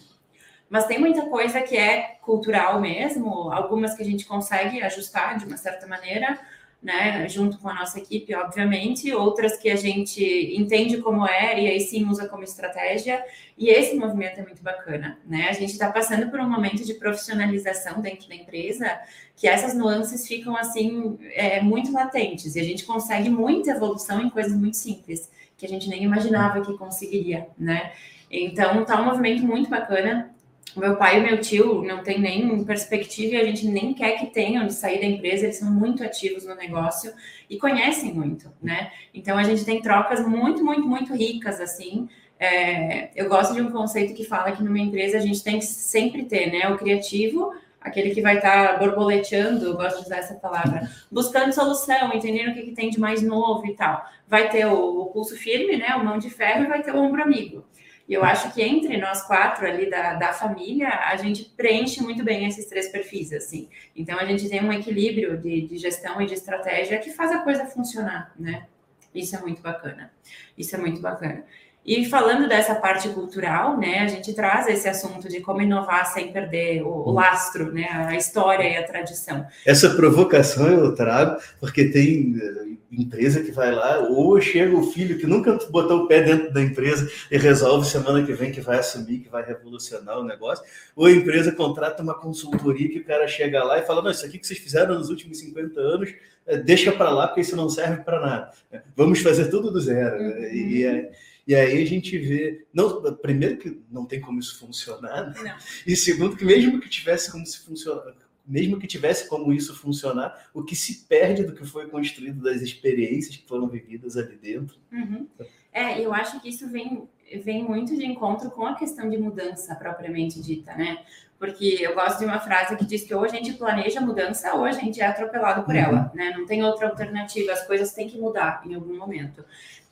Mas 0.70 0.86
tem 0.86 1.00
muita 1.00 1.24
coisa 1.28 1.62
que 1.62 1.78
é 1.78 2.18
cultural 2.22 2.82
mesmo, 2.82 3.52
algumas 3.52 3.96
que 3.96 4.04
a 4.04 4.06
gente 4.06 4.26
consegue 4.26 4.82
ajustar 4.82 5.38
de 5.38 5.46
uma 5.46 5.58
certa 5.58 5.88
maneira, 5.88 6.38
né, 6.86 7.28
junto 7.28 7.58
com 7.58 7.68
a 7.68 7.74
nossa 7.74 7.98
equipe, 7.98 8.36
obviamente, 8.36 9.12
outras 9.12 9.58
que 9.58 9.72
a 9.72 9.76
gente 9.76 10.24
entende 10.56 10.98
como 10.98 11.28
é 11.28 11.60
e 11.60 11.68
aí 11.68 11.80
sim 11.80 12.08
usa 12.08 12.30
como 12.30 12.44
estratégia. 12.44 13.26
E 13.58 13.70
esse 13.70 13.96
movimento 13.96 14.40
é 14.40 14.44
muito 14.44 14.62
bacana, 14.62 15.18
né? 15.26 15.48
A 15.50 15.54
gente 15.54 15.72
está 15.72 15.92
passando 15.92 16.30
por 16.30 16.40
um 16.40 16.48
momento 16.48 16.86
de 16.86 16.94
profissionalização 16.94 18.02
dentro 18.02 18.30
da 18.30 18.36
empresa 18.36 19.00
que 19.36 19.48
essas 19.48 19.74
nuances 19.74 20.28
ficam 20.28 20.56
assim 20.56 21.18
é, 21.34 21.60
muito 21.60 21.92
latentes 21.92 22.56
e 22.56 22.60
a 22.60 22.64
gente 22.64 22.86
consegue 22.86 23.30
muita 23.30 23.72
evolução 23.72 24.22
em 24.22 24.30
coisas 24.30 24.54
muito 24.54 24.78
simples 24.78 25.32
que 25.58 25.66
a 25.66 25.70
gente 25.70 25.90
nem 25.90 26.04
imaginava 26.04 26.62
que 26.64 26.78
conseguiria, 26.78 27.48
né? 27.58 27.94
Então 28.30 28.86
tá 28.86 29.02
um 29.02 29.06
movimento 29.06 29.44
muito 29.44 29.72
bacana 29.72 30.35
meu 30.80 30.96
pai 30.98 31.20
e 31.20 31.24
meu 31.24 31.40
tio 31.40 31.82
não 31.82 32.04
tem 32.04 32.20
nem 32.20 32.64
perspectiva 32.64 33.36
e 33.36 33.38
a 33.42 33.46
gente 33.46 33.68
nem 33.68 33.94
quer 33.94 34.20
que 34.20 34.28
tenham 34.28 34.66
de 34.68 34.74
sair 34.74 35.00
da 35.00 35.06
empresa, 35.06 35.46
eles 35.46 35.58
são 35.58 35.72
muito 35.72 36.04
ativos 36.04 36.46
no 36.46 36.56
negócio 36.56 37.14
e 37.50 37.58
conhecem 37.58 38.14
muito, 38.14 38.52
né? 38.62 38.92
Então 39.14 39.38
a 39.38 39.44
gente 39.44 39.64
tem 39.64 39.82
trocas 39.82 40.26
muito, 40.28 40.64
muito, 40.64 40.88
muito 40.88 41.14
ricas, 41.14 41.62
assim. 41.62 42.10
É, 42.40 43.10
eu 43.16 43.30
gosto 43.30 43.54
de 43.54 43.62
um 43.62 43.72
conceito 43.72 44.14
que 44.14 44.26
fala 44.26 44.52
que 44.52 44.64
numa 44.64 44.80
empresa 44.80 45.18
a 45.18 45.22
gente 45.22 45.44
tem 45.44 45.60
que 45.60 45.66
sempre 45.66 46.26
ter, 46.26 46.52
né? 46.52 46.70
O 46.70 46.78
criativo, 46.78 47.54
aquele 47.80 48.14
que 48.14 48.22
vai 48.22 48.38
estar 48.38 48.74
tá 48.74 48.78
borboleteando, 48.78 49.66
eu 49.66 49.76
gosto 49.76 50.00
de 50.00 50.06
usar 50.06 50.18
essa 50.18 50.36
palavra, 50.36 50.90
buscando 51.10 51.54
solução, 51.54 52.14
entendendo 52.14 52.50
o 52.50 52.54
que, 52.54 52.64
que 52.64 52.72
tem 52.72 52.90
de 52.90 53.00
mais 53.00 53.22
novo 53.22 53.66
e 53.66 53.76
tal. 53.76 54.04
Vai 54.28 54.50
ter 54.50 54.66
o, 54.66 55.02
o 55.02 55.06
pulso 55.06 55.38
firme, 55.38 55.78
né, 55.78 55.96
o 55.96 56.04
mão 56.04 56.18
de 56.18 56.30
ferro 56.30 56.66
e 56.66 56.68
vai 56.68 56.82
ter 56.82 56.94
o 56.94 56.98
ombro 56.98 57.22
amigo. 57.22 57.64
E 58.08 58.14
eu 58.14 58.24
acho 58.24 58.54
que 58.54 58.62
entre 58.62 58.98
nós 58.98 59.24
quatro 59.24 59.66
ali 59.66 59.90
da, 59.90 60.14
da 60.14 60.32
família, 60.32 60.90
a 60.90 61.16
gente 61.16 61.46
preenche 61.58 62.02
muito 62.04 62.24
bem 62.24 62.46
esses 62.46 62.68
três 62.68 62.90
perfis, 62.90 63.34
assim. 63.34 63.68
Então, 63.96 64.20
a 64.20 64.26
gente 64.26 64.48
tem 64.48 64.64
um 64.64 64.72
equilíbrio 64.72 65.38
de, 65.38 65.62
de 65.62 65.78
gestão 65.78 66.22
e 66.22 66.28
de 66.28 66.36
estratégia 66.36 67.00
que 67.00 67.12
faz 67.12 67.32
a 67.32 67.40
coisa 67.40 67.66
funcionar, 67.66 68.32
né? 68.40 68.68
Isso 69.14 69.36
é 69.36 69.40
muito 69.40 69.62
bacana. 69.62 70.12
Isso 70.58 70.76
é 70.76 70.80
muito 70.80 71.02
bacana. 71.02 71.46
E 71.86 72.04
falando 72.06 72.50
dessa 72.50 72.74
parte 72.74 73.08
cultural, 73.10 73.78
né, 73.78 74.00
a 74.00 74.08
gente 74.08 74.34
traz 74.34 74.68
esse 74.68 74.90
assunto 74.90 75.30
de 75.30 75.40
como 75.40 75.62
inovar 75.62 76.12
sem 76.12 76.32
perder 76.32 76.82
o, 76.82 76.90
o, 76.90 77.12
lastro, 77.12 77.72
né, 77.72 77.88
a 77.92 78.16
história 78.16 78.68
e 78.68 78.76
a 78.76 78.84
tradição. 78.84 79.46
Essa 79.64 79.92
provocação 79.92 80.68
eu 80.68 80.96
trago 80.96 81.40
porque 81.60 81.86
tem 81.86 82.36
eh, 82.42 82.76
empresa 82.92 83.44
que 83.44 83.52
vai 83.52 83.72
lá, 83.72 84.00
ou 84.00 84.42
chega 84.42 84.76
o 84.76 84.92
filho 84.92 85.20
que 85.20 85.28
nunca 85.28 85.60
botou 85.70 86.04
o 86.04 86.08
pé 86.08 86.24
dentro 86.24 86.52
da 86.52 86.60
empresa 86.60 87.08
e 87.30 87.38
resolve 87.38 87.88
semana 87.88 88.26
que 88.26 88.34
vem 88.34 88.52
que 88.52 88.62
vai 88.62 88.80
assumir, 88.80 89.20
que 89.20 89.30
vai 89.30 89.46
revolucionar 89.46 90.18
o 90.18 90.24
negócio, 90.24 90.66
ou 90.96 91.06
a 91.06 91.12
empresa 91.12 91.52
contrata 91.52 92.02
uma 92.02 92.16
consultoria 92.16 92.90
que 92.90 93.00
o 93.00 93.06
cara 93.06 93.28
chega 93.28 93.64
lá 93.64 93.78
e 93.78 93.86
fala, 93.86 94.02
não, 94.02 94.10
isso 94.10 94.26
aqui 94.26 94.40
que 94.40 94.48
vocês 94.48 94.60
fizeram 94.60 94.96
nos 94.96 95.12
últimos 95.12 95.38
50 95.38 95.80
anos, 95.80 96.12
eh, 96.48 96.58
deixa 96.58 96.92
para 96.92 97.12
lá 97.12 97.28
porque 97.28 97.42
isso 97.42 97.56
não 97.56 97.70
serve 97.70 98.04
para 98.04 98.20
nada. 98.20 98.52
Vamos 98.96 99.20
fazer 99.20 99.52
tudo 99.52 99.70
do 99.70 99.80
zero. 99.80 100.18
Uhum. 100.18 100.44
E 100.52 100.84
é 100.84 101.12
e 101.48 101.54
aí 101.54 101.82
a 101.82 101.86
gente 101.86 102.18
vê, 102.18 102.66
não, 102.74 103.14
primeiro 103.16 103.58
que 103.58 103.80
não 103.92 104.06
tem 104.06 104.20
como 104.20 104.40
isso 104.40 104.58
funcionar, 104.60 105.32
né? 105.42 105.58
e 105.86 105.96
segundo 105.96 106.36
que 106.36 106.44
mesmo 106.44 106.80
que 106.80 106.90
tivesse 106.90 107.32
como 107.32 107.46
se 107.46 107.60
funcionar, 107.60 108.14
mesmo 108.48 108.80
que 108.80 108.88
tivesse 108.88 109.28
como 109.28 109.52
isso 109.54 109.76
funcionar, 109.76 110.50
o 110.54 110.64
que 110.64 110.76
se 110.76 111.06
perde 111.08 111.44
do 111.44 111.54
que 111.54 111.66
foi 111.66 111.88
construído 111.88 112.42
das 112.42 112.62
experiências 112.62 113.36
que 113.36 113.48
foram 113.48 113.68
vividas 113.68 114.18
ali 114.18 114.36
dentro. 114.38 114.78
Uhum. 114.92 115.28
É, 115.72 116.00
eu 116.00 116.14
acho 116.14 116.40
que 116.40 116.50
isso 116.50 116.70
vem, 116.70 117.08
vem 117.44 117.64
muito 117.64 117.96
de 117.96 118.06
encontro 118.06 118.50
com 118.52 118.66
a 118.66 118.76
questão 118.76 119.10
de 119.10 119.18
mudança 119.18 119.76
propriamente 119.76 120.40
dita, 120.40 120.74
né? 120.76 121.04
Porque 121.38 121.78
eu 121.82 121.94
gosto 121.94 122.20
de 122.20 122.26
uma 122.26 122.40
frase 122.40 122.78
que 122.78 122.86
diz 122.86 123.04
que 123.04 123.14
ou 123.14 123.24
a 123.24 123.28
gente 123.28 123.54
planeja 123.54 124.00
mudança 124.00 124.54
ou 124.54 124.64
a 124.64 124.72
gente 124.72 125.02
é 125.02 125.06
atropelado 125.06 125.64
por 125.64 125.76
uhum. 125.76 125.82
ela, 125.82 126.12
né? 126.14 126.34
Não 126.38 126.46
tem 126.46 126.64
outra 126.64 126.88
alternativa, 126.88 127.52
as 127.52 127.68
coisas 127.68 127.94
têm 127.94 128.08
que 128.08 128.18
mudar 128.18 128.64
em 128.66 128.74
algum 128.74 128.96
momento. 128.96 129.44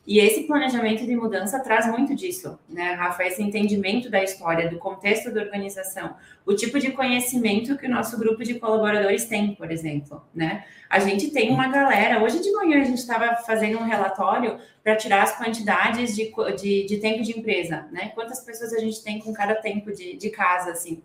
E 0.06 0.20
esse 0.20 0.44
planejamento 0.44 1.06
de 1.06 1.16
mudança 1.16 1.62
traz 1.62 1.88
muito 1.88 2.13
disso, 2.13 2.60
né, 2.68 2.92
Rafa? 2.92 3.24
Esse 3.24 3.42
entendimento 3.42 4.10
da 4.10 4.22
história, 4.22 4.70
do 4.70 4.78
contexto 4.78 5.32
da 5.32 5.42
organização, 5.42 6.16
o 6.46 6.54
tipo 6.54 6.78
de 6.78 6.92
conhecimento 6.92 7.78
que 7.78 7.88
o 7.88 7.89
nosso 7.89 8.20
grupo 8.20 8.44
de 8.44 8.56
colaboradores 8.56 9.24
tem, 9.26 9.56
por 9.56 9.72
exemplo, 9.72 10.22
né? 10.36 10.66
A 10.89 11.00
gente 11.00 11.32
tem 11.32 11.52
uma 11.52 11.70
galera. 11.70 12.22
Hoje 12.22 12.42
de 12.42 12.52
manhã 12.52 12.82
a 12.82 12.84
gente 12.84 12.98
estava 12.98 13.38
fazendo 13.38 13.80
um 13.80 13.84
relatório 13.84 14.60
para 14.84 14.98
tirar 14.98 15.24
as 15.24 15.38
quantidades 15.38 16.13
de, 16.13 16.34
de, 16.58 16.86
de, 16.86 16.98
tempo 16.98 17.24
de 17.24 17.39
empresa, 17.39 17.88
né? 17.89 18.12
Quantas 18.13 18.42
pessoas 18.42 18.74
a 18.74 18.80
gente 18.80 19.02
tem 19.02 19.20
com 19.20 19.32
cada 19.32 19.56
tempo 19.56 19.89
de, 19.94 20.18
de 20.18 20.30
casa, 20.30 20.72
assim. 20.72 21.02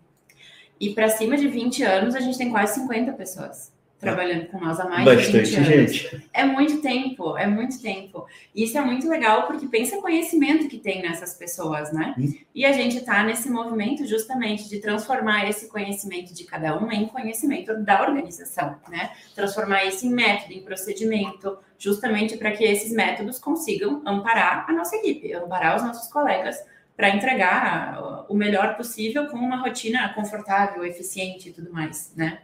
E 0.77 0.89
para 0.89 1.07
cima 1.07 1.37
de 1.37 1.47
20 1.47 1.83
anos, 1.83 2.15
a 2.15 2.19
gente 2.19 2.37
tem 2.37 2.49
quase 2.49 2.81
50 2.81 3.13
pessoas 3.13 3.78
trabalhando 3.99 4.45
com 4.47 4.59
nós 4.59 4.79
há 4.79 4.87
mais 4.87 5.03
Bastante 5.03 5.49
de 5.49 5.55
20 5.55 5.57
anos. 5.57 5.91
Gente. 5.91 6.29
É 6.33 6.45
muito 6.45 6.81
tempo, 6.81 7.37
é 7.37 7.45
muito 7.45 7.81
tempo. 7.81 8.25
E 8.55 8.63
isso 8.63 8.77
é 8.77 8.81
muito 8.81 9.07
legal 9.09 9.45
porque 9.45 9.67
pensa 9.67 9.97
conhecimento 9.97 10.69
que 10.69 10.77
tem 10.77 11.01
nessas 11.01 11.33
pessoas, 11.33 11.91
né? 11.91 12.15
Hum. 12.17 12.33
E 12.55 12.65
a 12.65 12.71
gente 12.71 12.97
está 12.97 13.23
nesse 13.23 13.49
movimento 13.49 14.07
justamente 14.07 14.69
de 14.69 14.79
transformar 14.79 15.49
esse 15.49 15.67
conhecimento 15.67 16.33
de 16.33 16.45
cada 16.45 16.81
um 16.81 16.89
em 16.91 17.07
conhecimento 17.07 17.75
da 17.83 18.01
organização, 18.01 18.77
né? 18.87 19.11
Transformar 19.35 19.83
isso 19.85 20.05
em 20.05 20.11
método, 20.11 20.53
em 20.53 20.61
procedimento, 20.61 21.57
justamente 21.77 22.37
para 22.37 22.51
que 22.51 22.63
esses 22.63 22.91
métodos 22.91 23.37
consigam 23.37 24.01
amparar 24.05 24.65
a 24.69 24.73
nossa 24.73 24.95
equipe, 24.95 25.33
amparar 25.33 25.75
os 25.75 25.83
nossos 25.83 26.11
colegas 26.11 26.57
para 26.95 27.09
entregar 27.09 28.25
o 28.27 28.33
melhor 28.33 28.75
possível 28.75 29.27
com 29.27 29.37
uma 29.37 29.57
rotina 29.57 30.13
confortável, 30.13 30.83
eficiente 30.85 31.49
e 31.49 31.53
tudo 31.53 31.71
mais, 31.71 32.13
né? 32.15 32.39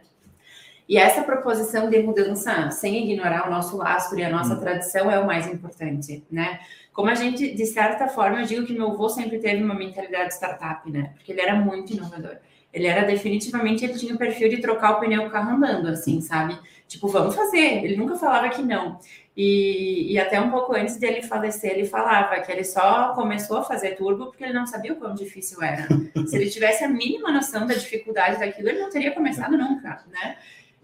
E 0.88 0.96
essa 0.96 1.22
proposição 1.22 1.90
de 1.90 1.98
mudança, 2.00 2.70
sem 2.70 3.10
ignorar 3.10 3.48
o 3.48 3.50
nosso 3.50 3.76
lastro 3.76 4.18
e 4.18 4.24
a 4.24 4.30
nossa 4.30 4.54
hum. 4.54 4.60
tradição, 4.60 5.10
é 5.10 5.18
o 5.18 5.26
mais 5.26 5.46
importante, 5.46 6.24
né? 6.30 6.60
Como 6.92 7.10
a 7.10 7.14
gente, 7.14 7.54
de 7.54 7.66
certa 7.66 8.08
forma, 8.08 8.40
eu 8.40 8.46
digo 8.46 8.66
que 8.66 8.72
meu 8.72 8.92
avô 8.92 9.08
sempre 9.08 9.38
teve 9.38 9.62
uma 9.62 9.74
mentalidade 9.74 10.32
startup, 10.34 10.90
né? 10.90 11.12
Porque 11.14 11.32
ele 11.32 11.40
era 11.40 11.54
muito 11.54 11.92
inovador. 11.92 12.36
Ele 12.72 12.86
era 12.86 13.04
definitivamente, 13.04 13.84
ele 13.84 13.94
tinha 13.94 14.14
o 14.14 14.18
perfil 14.18 14.48
de 14.48 14.58
trocar 14.58 14.92
o 14.92 15.00
pneu 15.00 15.24
do 15.24 15.30
carro 15.30 15.56
andando, 15.56 15.88
assim, 15.88 16.20
sabe? 16.20 16.58
Tipo, 16.86 17.08
vamos 17.08 17.34
fazer. 17.34 17.84
Ele 17.84 17.96
nunca 17.96 18.16
falava 18.16 18.48
que 18.48 18.62
não. 18.62 18.98
E, 19.36 20.12
e, 20.12 20.18
até 20.18 20.40
um 20.40 20.50
pouco 20.50 20.74
antes 20.74 20.96
dele 20.96 21.20
falecer, 21.20 21.72
ele 21.72 21.84
falava 21.84 22.40
que 22.40 22.50
ele 22.50 22.64
só 22.64 23.12
começou 23.14 23.58
a 23.58 23.64
fazer 23.64 23.96
turbo 23.96 24.26
porque 24.26 24.44
ele 24.44 24.54
não 24.54 24.66
sabia 24.66 24.94
o 24.94 24.96
quão 24.96 25.14
difícil 25.14 25.62
era. 25.62 25.86
Se 26.26 26.36
ele 26.36 26.48
tivesse 26.48 26.84
a 26.84 26.88
mínima 26.88 27.30
noção 27.30 27.66
da 27.66 27.74
dificuldade 27.74 28.38
daquilo, 28.38 28.70
ele 28.70 28.80
não 28.80 28.88
teria 28.88 29.10
começado 29.12 29.56
nunca, 29.56 30.02
né? 30.10 30.36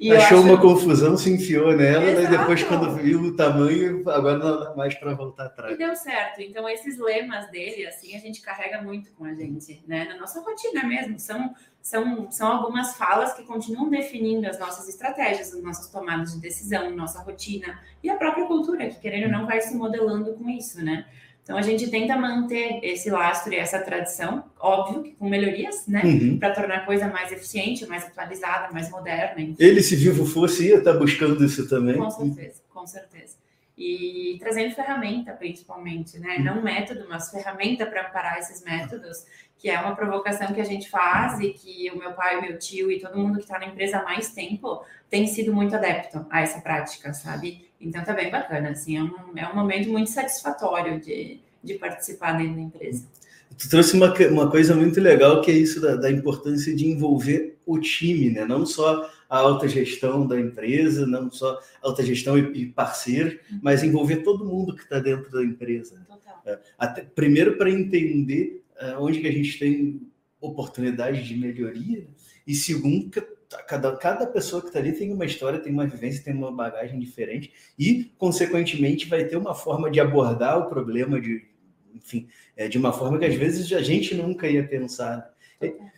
E 0.03 0.11
Achou 0.11 0.39
acho... 0.41 0.49
uma 0.49 0.61
confusão, 0.61 1.17
se 1.17 1.31
enfiou 1.31 1.77
nela, 1.77 2.05
Exato. 2.05 2.35
e 2.35 2.37
depois, 2.37 2.65
quando 2.65 2.93
viu 2.97 3.21
o 3.21 3.37
tamanho, 3.37 4.03
agora 4.11 4.37
não 4.37 4.59
dá 4.59 4.75
mais 4.75 4.97
para 4.97 5.15
voltar 5.15 5.47
atrás. 5.47 5.73
E 5.73 5.79
deu 5.79 5.95
certo. 5.95 6.41
Então, 6.43 6.69
esses 6.69 6.99
lemas 6.99 7.49
dele, 7.53 7.87
assim, 7.87 8.13
a 8.17 8.19
gente 8.19 8.43
carrega 8.43 8.83
muito 8.83 9.13
com 9.13 9.25
a 9.25 9.33
gente, 9.33 9.81
né? 9.87 10.07
Na 10.07 10.17
nossa 10.17 10.41
rotina 10.41 10.83
mesmo. 10.83 11.21
São, 11.21 11.55
são, 11.81 12.29
são 12.33 12.49
algumas 12.49 12.97
falas 12.97 13.33
que 13.35 13.45
continuam 13.45 13.89
definindo 13.89 14.49
as 14.49 14.59
nossas 14.59 14.89
estratégias, 14.89 15.55
as 15.55 15.63
nossas 15.63 15.89
tomadas 15.89 16.35
de 16.35 16.41
decisão, 16.41 16.91
nossa 16.91 17.21
rotina 17.23 17.79
e 18.03 18.11
a 18.11 18.17
própria 18.17 18.47
cultura, 18.47 18.89
que 18.89 18.99
querendo 18.99 19.27
ou 19.27 19.31
não 19.31 19.47
vai 19.47 19.61
se 19.61 19.73
modelando 19.73 20.33
com 20.33 20.51
isso, 20.51 20.85
né? 20.85 21.07
Então 21.43 21.57
a 21.57 21.63
gente 21.63 21.91
tenta 21.91 22.17
manter 22.17 22.79
esse 22.83 23.11
lastro 23.11 23.53
e 23.53 23.57
essa 23.57 23.81
tradição, 23.81 24.45
óbvio 24.61 25.03
que 25.03 25.13
com 25.13 25.29
melhorias, 25.29 25.87
né? 25.89 26.03
Uhum. 26.05 26.39
Para 26.39 26.55
tornar 26.55 26.77
a 26.77 26.87
coisa 26.87 27.09
mais 27.09 27.33
eficiente, 27.33 27.85
mais 27.87 28.05
atualizada, 28.05 28.73
mais 28.73 28.89
moderna. 28.91 29.41
Enfim. 29.41 29.57
Ele, 29.59 29.83
se 29.83 29.97
vivo 29.97 30.25
fosse, 30.25 30.69
ia 30.69 30.79
estar 30.79 30.93
tá 30.93 30.99
buscando 30.99 31.45
isso 31.45 31.69
também. 31.69 31.97
Com 31.97 32.11
certeza, 32.11 32.63
com 32.73 32.87
certeza. 32.87 33.43
E 33.77 34.37
trazendo 34.39 34.75
ferramenta, 34.75 35.33
principalmente, 35.33 36.17
né? 36.19 36.37
Uhum. 36.37 36.45
Não 36.45 36.63
método, 36.63 37.07
mas 37.09 37.31
ferramenta 37.31 37.87
para 37.87 38.07
amparar 38.07 38.39
esses 38.39 38.63
métodos, 38.63 39.25
que 39.59 39.69
é 39.69 39.81
uma 39.81 39.97
provocação 39.97 40.53
que 40.53 40.61
a 40.61 40.65
gente 40.65 40.89
faz 40.89 41.41
e 41.41 41.51
que 41.51 41.91
o 41.91 41.99
meu 41.99 42.13
pai, 42.13 42.39
o 42.39 42.43
meu 42.43 42.57
tio 42.57 42.91
e 42.91 43.01
todo 43.01 43.19
mundo 43.19 43.39
que 43.39 43.45
está 43.45 43.59
na 43.59 43.67
empresa 43.67 43.99
há 43.99 44.05
mais 44.05 44.31
tempo 44.31 44.85
tem 45.11 45.27
sido 45.27 45.53
muito 45.53 45.75
adepto 45.75 46.25
a 46.31 46.41
essa 46.41 46.61
prática, 46.61 47.13
sabe? 47.13 47.69
Então 47.83 48.05
tá 48.05 48.13
bem 48.13 48.31
bacana, 48.31 48.71
assim, 48.71 48.97
é 48.97 49.03
um, 49.03 49.11
é 49.37 49.49
um 49.49 49.55
momento 49.55 49.91
muito 49.91 50.11
satisfatório 50.11 51.01
de, 51.01 51.41
de 51.63 51.75
participar 51.75 52.39
dentro 52.39 52.55
da 52.55 52.63
empresa. 52.63 53.07
Tu 53.59 53.69
trouxe 53.69 53.95
uma, 53.95 54.15
uma 54.31 54.51
coisa 54.51 54.75
muito 54.75 55.01
legal 55.01 55.43
que 55.43 55.51
é 55.51 55.55
isso 55.55 55.81
da, 55.81 55.97
da 55.97 56.11
importância 56.11 56.75
de 56.75 56.87
envolver 56.87 57.59
o 57.67 57.79
time, 57.79 58.31
né? 58.31 58.45
Não 58.45 58.65
só 58.65 59.11
a 59.29 59.39
alta 59.39 59.69
gestão 59.69 60.27
da 60.27 60.39
empresa, 60.39 61.07
não 61.07 61.31
só 61.31 61.61
alta 61.83 62.03
gestão 62.03 62.39
e, 62.39 62.63
e 62.63 62.67
parceiros, 62.67 63.35
uhum. 63.51 63.61
mas 63.63 63.83
envolver 63.83 64.17
todo 64.19 64.45
mundo 64.45 64.75
que 64.75 64.83
está 64.83 64.99
dentro 64.99 65.31
da 65.31 65.43
empresa. 65.43 66.05
Total. 66.07 66.43
É, 66.47 66.59
até, 66.79 67.03
primeiro 67.03 67.57
para 67.57 67.71
entender 67.71 68.65
uh, 68.81 69.03
onde 69.03 69.21
que 69.21 69.29
a 69.29 69.33
gente 69.33 69.59
tem 69.59 70.01
oportunidade 70.41 71.23
de 71.23 71.37
melhoria, 71.37 72.07
e 72.47 72.55
segundo, 72.55 73.11
cada, 73.67 73.97
cada 73.97 74.27
pessoa 74.27 74.61
que 74.63 74.69
está 74.69 74.79
ali 74.79 74.93
tem 74.93 75.13
uma 75.13 75.25
história, 75.25 75.59
tem 75.59 75.73
uma 75.73 75.87
vivência, 75.87 76.25
tem 76.25 76.35
uma 76.35 76.53
bagagem 76.53 76.99
diferente 76.99 77.53
e, 77.79 78.13
consequentemente, 78.19 79.09
vai 79.09 79.25
ter 79.25 79.37
uma 79.37 79.55
forma 79.55 79.91
de 79.91 80.01
abordar 80.01 80.59
o 80.59 80.69
problema 80.69 81.21
de, 81.21 81.45
enfim, 81.95 82.29
é, 82.57 82.69
de 82.69 82.79
uma 82.79 82.93
forma 82.93 83.19
que 83.19 83.25
às 83.25 83.35
vezes 83.35 83.73
a 83.73 83.83
gente 83.83 84.15
nunca 84.15 84.49
ia 84.49 84.67
pensar. 84.67 85.31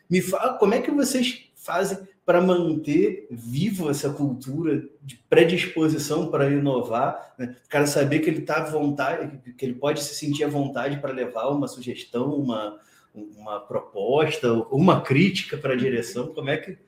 Me 0.08 0.20
fala 0.20 0.58
como 0.58 0.74
é 0.74 0.80
que 0.80 0.90
vocês 0.90 1.50
fazem 1.54 1.98
para 2.26 2.40
manter 2.40 3.26
vivo 3.30 3.90
essa 3.90 4.10
cultura 4.10 4.82
de 5.02 5.16
predisposição 5.28 6.30
para 6.30 6.50
inovar, 6.50 7.34
né? 7.38 7.56
o 7.64 7.68
cara 7.68 7.86
saber 7.86 8.20
que 8.20 8.30
ele 8.30 8.40
está 8.40 8.56
à 8.56 8.64
vontade, 8.64 9.52
que 9.52 9.64
ele 9.64 9.74
pode 9.74 10.02
se 10.02 10.14
sentir 10.14 10.44
à 10.44 10.48
vontade 10.48 10.98
para 10.98 11.12
levar 11.12 11.48
uma 11.48 11.68
sugestão, 11.68 12.34
uma, 12.34 12.78
uma 13.14 13.60
proposta, 13.60 14.52
uma 14.70 15.02
crítica 15.02 15.56
para 15.56 15.74
a 15.74 15.76
direção, 15.76 16.34
como 16.34 16.48
é 16.48 16.56
que 16.56 16.78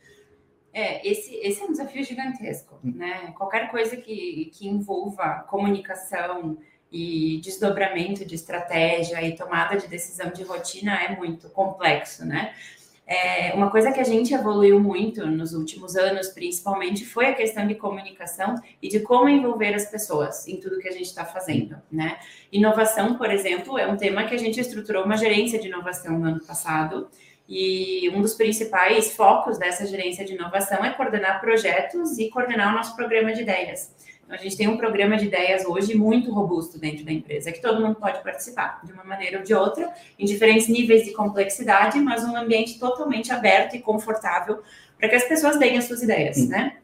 é, 0.76 1.00
esse, 1.08 1.34
esse 1.36 1.62
é 1.62 1.64
um 1.64 1.72
desafio 1.72 2.04
gigantesco, 2.04 2.78
hum. 2.84 2.92
né? 2.94 3.32
Qualquer 3.34 3.70
coisa 3.70 3.96
que, 3.96 4.50
que 4.52 4.68
envolva 4.68 5.46
comunicação 5.48 6.58
e 6.92 7.40
desdobramento 7.42 8.26
de 8.26 8.34
estratégia 8.34 9.26
e 9.26 9.34
tomada 9.34 9.76
de 9.76 9.88
decisão 9.88 10.30
de 10.30 10.42
rotina 10.42 11.02
é 11.02 11.16
muito 11.16 11.48
complexo, 11.48 12.26
né? 12.26 12.52
É, 13.06 13.54
uma 13.54 13.70
coisa 13.70 13.90
que 13.90 14.00
a 14.00 14.04
gente 14.04 14.34
evoluiu 14.34 14.78
muito 14.78 15.26
nos 15.26 15.54
últimos 15.54 15.96
anos, 15.96 16.28
principalmente, 16.28 17.06
foi 17.06 17.28
a 17.28 17.34
questão 17.34 17.66
de 17.66 17.76
comunicação 17.76 18.56
e 18.82 18.88
de 18.88 19.00
como 19.00 19.30
envolver 19.30 19.72
as 19.74 19.86
pessoas 19.86 20.46
em 20.46 20.60
tudo 20.60 20.80
que 20.80 20.88
a 20.88 20.92
gente 20.92 21.06
está 21.06 21.24
fazendo, 21.24 21.80
né? 21.90 22.18
Inovação, 22.52 23.16
por 23.16 23.30
exemplo, 23.30 23.78
é 23.78 23.86
um 23.86 23.96
tema 23.96 24.24
que 24.24 24.34
a 24.34 24.38
gente 24.38 24.60
estruturou 24.60 25.04
uma 25.04 25.16
gerência 25.16 25.58
de 25.58 25.68
inovação 25.68 26.18
no 26.18 26.26
ano 26.26 26.44
passado 26.44 27.08
E 27.48 28.10
um 28.10 28.20
dos 28.20 28.34
principais 28.34 29.12
focos 29.12 29.56
dessa 29.56 29.86
gerência 29.86 30.24
de 30.24 30.34
inovação 30.34 30.84
é 30.84 30.90
coordenar 30.90 31.40
projetos 31.40 32.18
e 32.18 32.28
coordenar 32.28 32.72
o 32.72 32.76
nosso 32.76 32.96
programa 32.96 33.32
de 33.32 33.42
ideias. 33.42 33.92
Então, 34.24 34.36
a 34.36 34.40
gente 34.40 34.56
tem 34.56 34.66
um 34.66 34.76
programa 34.76 35.16
de 35.16 35.26
ideias 35.26 35.64
hoje 35.64 35.94
muito 35.94 36.32
robusto 36.32 36.80
dentro 36.80 37.04
da 37.04 37.12
empresa, 37.12 37.52
que 37.52 37.62
todo 37.62 37.80
mundo 37.80 37.94
pode 37.94 38.20
participar, 38.24 38.80
de 38.84 38.92
uma 38.92 39.04
maneira 39.04 39.38
ou 39.38 39.44
de 39.44 39.54
outra, 39.54 39.88
em 40.18 40.26
diferentes 40.26 40.66
níveis 40.66 41.04
de 41.04 41.12
complexidade, 41.12 42.00
mas 42.00 42.24
um 42.24 42.36
ambiente 42.36 42.76
totalmente 42.80 43.30
aberto 43.30 43.76
e 43.76 43.78
confortável 43.80 44.60
para 44.98 45.08
que 45.08 45.14
as 45.14 45.24
pessoas 45.24 45.56
deem 45.58 45.78
as 45.78 45.84
suas 45.84 46.02
ideias, 46.02 46.48
né? 46.48 46.78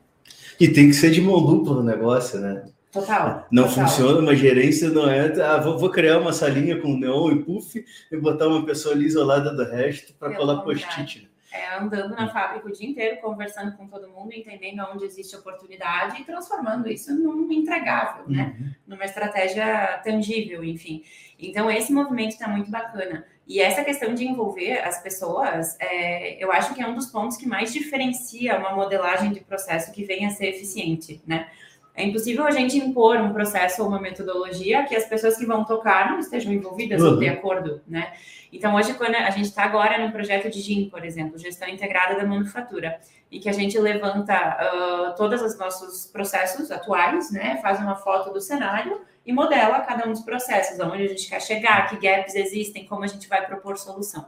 E 0.61 0.69
tem 0.69 0.89
que 0.89 0.95
ser 0.95 1.11
de 1.11 1.21
mão 1.21 1.45
dupla 1.45 1.75
no 1.75 1.83
negócio, 1.83 2.39
né? 2.39 2.63
Total. 2.93 3.47
Não 3.51 3.67
total. 3.67 3.89
funciona, 3.89 4.21
uma 4.21 4.37
gerência 4.37 4.91
não 4.91 5.09
é. 5.09 5.33
Ah, 5.43 5.57
vou, 5.59 5.79
vou, 5.79 5.91
criar 5.91 6.19
uma 6.19 6.33
salinha 6.33 6.79
com 6.79 6.95
neon 6.95 7.33
e 7.33 7.43
puff 7.43 7.83
e 8.11 8.17
botar 8.19 8.47
uma 8.49 8.67
pessoa 8.67 8.95
ali 8.95 9.07
isolada 9.07 9.51
do 9.55 9.65
resto 9.65 10.13
para 10.15 10.37
colar 10.37 10.61
post-it. 10.61 11.23
Né? 11.23 11.29
É, 11.53 11.79
andando 11.79 12.15
na 12.15 12.29
fábrica 12.29 12.67
o 12.67 12.73
dia 12.73 12.89
inteiro, 12.89 13.21
conversando 13.21 13.77
com 13.77 13.87
todo 13.87 14.09
mundo, 14.09 14.33
entendendo 14.33 14.83
onde 14.93 15.05
existe 15.05 15.35
oportunidade 15.37 16.21
e 16.21 16.25
transformando 16.25 16.89
isso 16.89 17.15
num 17.15 17.51
entregável, 17.51 18.25
né? 18.29 18.55
uhum. 18.59 18.65
né? 18.65 18.77
Numa 18.87 19.05
estratégia 19.05 20.01
tangível, 20.05 20.63
enfim. 20.63 21.03
Então, 21.39 21.71
esse 21.71 21.93
movimento 21.93 22.33
está 22.33 22.49
muito 22.49 22.71
bacana. 22.71 23.27
E 23.47 23.61
essa 23.61 23.83
questão 23.85 24.15
de 24.15 24.25
envolver 24.25 24.79
as 24.79 25.03
pessoas, 25.03 25.77
é, 25.81 26.43
eu 26.43 26.53
acho 26.53 26.75
que 26.75 26.83
é 26.83 26.87
um 26.87 26.95
dos 26.95 27.07
pontos 27.07 27.37
que 27.37 27.47
mais 27.47 27.73
diferencia 27.73 28.59
uma 28.59 28.75
modelagem 28.75 29.33
de 29.33 29.41
processo 29.41 29.93
que 29.93 30.05
venha 30.05 30.29
a 30.29 30.31
ser 30.31 30.47
eficiente, 30.47 31.21
né? 31.27 31.49
É 31.95 32.05
impossível 32.05 32.47
a 32.47 32.51
gente 32.51 32.77
impor 32.79 33.19
um 33.19 33.33
processo 33.33 33.83
ou 33.83 33.89
uma 33.89 34.01
metodologia 34.01 34.85
que 34.85 34.97
as 34.97 35.05
pessoas 35.05 35.37
que 35.37 35.45
vão 35.45 35.65
tocar 35.65 36.11
não 36.11 36.19
estejam 36.19 36.53
envolvidas 36.53 37.03
uhum. 37.03 37.11
ou 37.11 37.19
de 37.19 37.29
acordo, 37.29 37.83
né? 37.87 38.13
Então, 38.51 38.75
hoje, 38.75 38.95
quando 38.95 39.15
a 39.15 39.31
gente 39.31 39.47
está 39.47 39.65
agora 39.65 39.99
no 40.05 40.13
projeto 40.13 40.51
de 40.51 40.61
GIM, 40.61 40.89
por 40.91 41.05
exemplo, 41.05 41.39
Gestão 41.39 41.69
Integrada 41.69 42.17
da 42.17 42.27
Manufatura, 42.27 43.01
e 43.31 43.39
que 43.41 43.49
a 43.49 43.53
gente 43.53 43.79
levanta 43.79 44.35
uh, 44.35 45.17
todos 45.17 45.41
os 45.41 45.59
nossos 45.59 46.07
processos 46.07 46.71
atuais, 46.71 47.31
né? 47.31 47.59
Faz 47.63 47.79
uma 47.79 47.97
foto 47.97 48.31
do 48.31 48.41
cenário 48.41 49.01
e 49.25 49.33
modela 49.33 49.81
cada 49.81 50.07
um 50.07 50.13
dos 50.13 50.21
processos, 50.21 50.79
aonde 50.81 51.05
a 51.05 51.09
gente 51.09 51.29
quer 51.29 51.41
chegar, 51.41 51.89
que 51.89 51.97
gaps 51.97 52.35
existem, 52.35 52.85
como 52.87 53.05
a 53.05 53.07
gente 53.07 53.27
vai 53.29 53.47
propor 53.47 53.79
solução. 53.79 54.27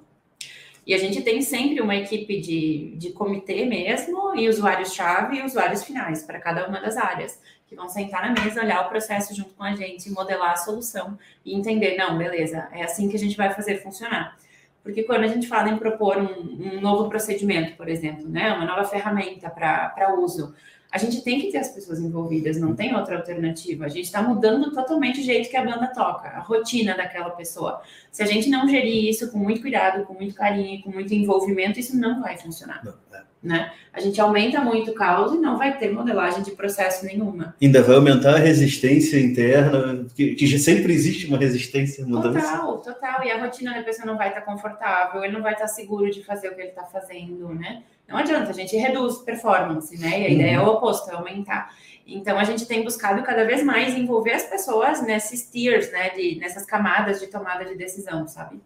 E 0.86 0.94
a 0.94 0.98
gente 0.98 1.22
tem 1.22 1.40
sempre 1.40 1.80
uma 1.80 1.96
equipe 1.96 2.40
de, 2.40 2.94
de 2.96 3.10
comitê 3.12 3.64
mesmo, 3.64 4.34
e 4.36 4.48
usuários-chave 4.48 5.38
e 5.38 5.42
usuários 5.42 5.82
finais 5.82 6.22
para 6.22 6.38
cada 6.38 6.66
uma 6.66 6.80
das 6.80 6.96
áreas 6.96 7.40
que 7.66 7.74
vão 7.74 7.88
sentar 7.88 8.22
na 8.22 8.42
mesa, 8.42 8.62
olhar 8.62 8.84
o 8.84 8.88
processo 8.88 9.34
junto 9.34 9.50
com 9.54 9.64
a 9.64 9.74
gente, 9.74 10.10
modelar 10.10 10.52
a 10.52 10.56
solução 10.56 11.18
e 11.44 11.54
entender, 11.54 11.96
não, 11.96 12.18
beleza, 12.18 12.68
é 12.72 12.84
assim 12.84 13.08
que 13.08 13.16
a 13.16 13.18
gente 13.18 13.36
vai 13.36 13.52
fazer 13.52 13.82
funcionar. 13.82 14.36
Porque 14.82 15.02
quando 15.02 15.24
a 15.24 15.28
gente 15.28 15.48
fala 15.48 15.70
em 15.70 15.78
propor 15.78 16.18
um, 16.18 16.76
um 16.76 16.80
novo 16.80 17.08
procedimento, 17.08 17.74
por 17.74 17.88
exemplo, 17.88 18.28
né, 18.28 18.52
uma 18.52 18.66
nova 18.66 18.84
ferramenta 18.84 19.48
para 19.48 20.14
uso, 20.18 20.54
a 20.94 20.98
gente 20.98 21.22
tem 21.22 21.40
que 21.40 21.50
ter 21.50 21.58
as 21.58 21.70
pessoas 21.70 21.98
envolvidas, 21.98 22.56
não 22.56 22.72
tem 22.72 22.94
outra 22.94 23.16
alternativa. 23.16 23.84
A 23.84 23.88
gente 23.88 24.04
está 24.04 24.22
mudando 24.22 24.70
totalmente 24.70 25.18
o 25.18 25.24
jeito 25.24 25.50
que 25.50 25.56
a 25.56 25.64
banda 25.64 25.88
toca, 25.88 26.28
a 26.28 26.38
rotina 26.38 26.96
daquela 26.96 27.30
pessoa. 27.30 27.82
Se 28.12 28.22
a 28.22 28.26
gente 28.26 28.48
não 28.48 28.68
gerir 28.68 29.10
isso 29.10 29.28
com 29.32 29.36
muito 29.36 29.60
cuidado, 29.60 30.04
com 30.04 30.14
muito 30.14 30.36
carinho, 30.36 30.80
com 30.84 30.92
muito 30.92 31.12
envolvimento, 31.12 31.80
isso 31.80 31.96
não 31.96 32.22
vai 32.22 32.38
funcionar. 32.38 32.80
Não, 32.84 32.94
é. 33.12 33.22
né? 33.42 33.72
A 33.92 33.98
gente 33.98 34.20
aumenta 34.20 34.60
muito 34.60 34.92
o 34.92 34.94
caos 34.94 35.34
e 35.34 35.38
não 35.38 35.58
vai 35.58 35.76
ter 35.76 35.90
modelagem 35.90 36.44
de 36.44 36.52
processo 36.52 37.04
nenhuma. 37.04 37.56
Ainda 37.60 37.82
vai 37.82 37.96
aumentar 37.96 38.36
a 38.36 38.38
resistência 38.38 39.18
interna, 39.18 40.06
que, 40.14 40.36
que 40.36 40.58
sempre 40.60 40.92
existe 40.92 41.26
uma 41.26 41.38
resistência 41.38 42.04
à 42.04 42.06
mudança. 42.06 42.38
Total, 42.38 42.78
total. 42.78 43.24
E 43.24 43.32
a 43.32 43.44
rotina 43.44 43.74
da 43.74 43.82
pessoa 43.82 44.06
não 44.06 44.16
vai 44.16 44.28
estar 44.28 44.42
confortável, 44.42 45.24
ele 45.24 45.32
não 45.32 45.42
vai 45.42 45.54
estar 45.54 45.66
seguro 45.66 46.08
de 46.08 46.22
fazer 46.22 46.50
o 46.50 46.54
que 46.54 46.60
ele 46.60 46.68
está 46.68 46.84
fazendo, 46.84 47.52
né? 47.52 47.82
Não 48.08 48.16
adianta, 48.16 48.50
a 48.50 48.54
gente 48.54 48.76
reduz 48.76 49.18
performance, 49.18 49.96
né? 49.98 50.08
E 50.08 50.24
a 50.24 50.28
uhum. 50.28 50.34
ideia 50.34 50.54
é 50.56 50.60
o 50.60 50.66
oposto, 50.66 51.10
é 51.10 51.14
aumentar. 51.14 51.74
Então 52.06 52.38
a 52.38 52.44
gente 52.44 52.66
tem 52.66 52.84
buscado 52.84 53.22
cada 53.22 53.44
vez 53.44 53.62
mais 53.62 53.94
envolver 53.94 54.32
as 54.32 54.44
pessoas 54.44 55.02
nesses 55.02 55.50
tiers, 55.50 55.90
né? 55.90 56.10
De, 56.10 56.36
nessas 56.36 56.66
camadas 56.66 57.20
de 57.20 57.28
tomada 57.28 57.64
de 57.64 57.74
decisão, 57.76 58.26
sabe? 58.28 58.60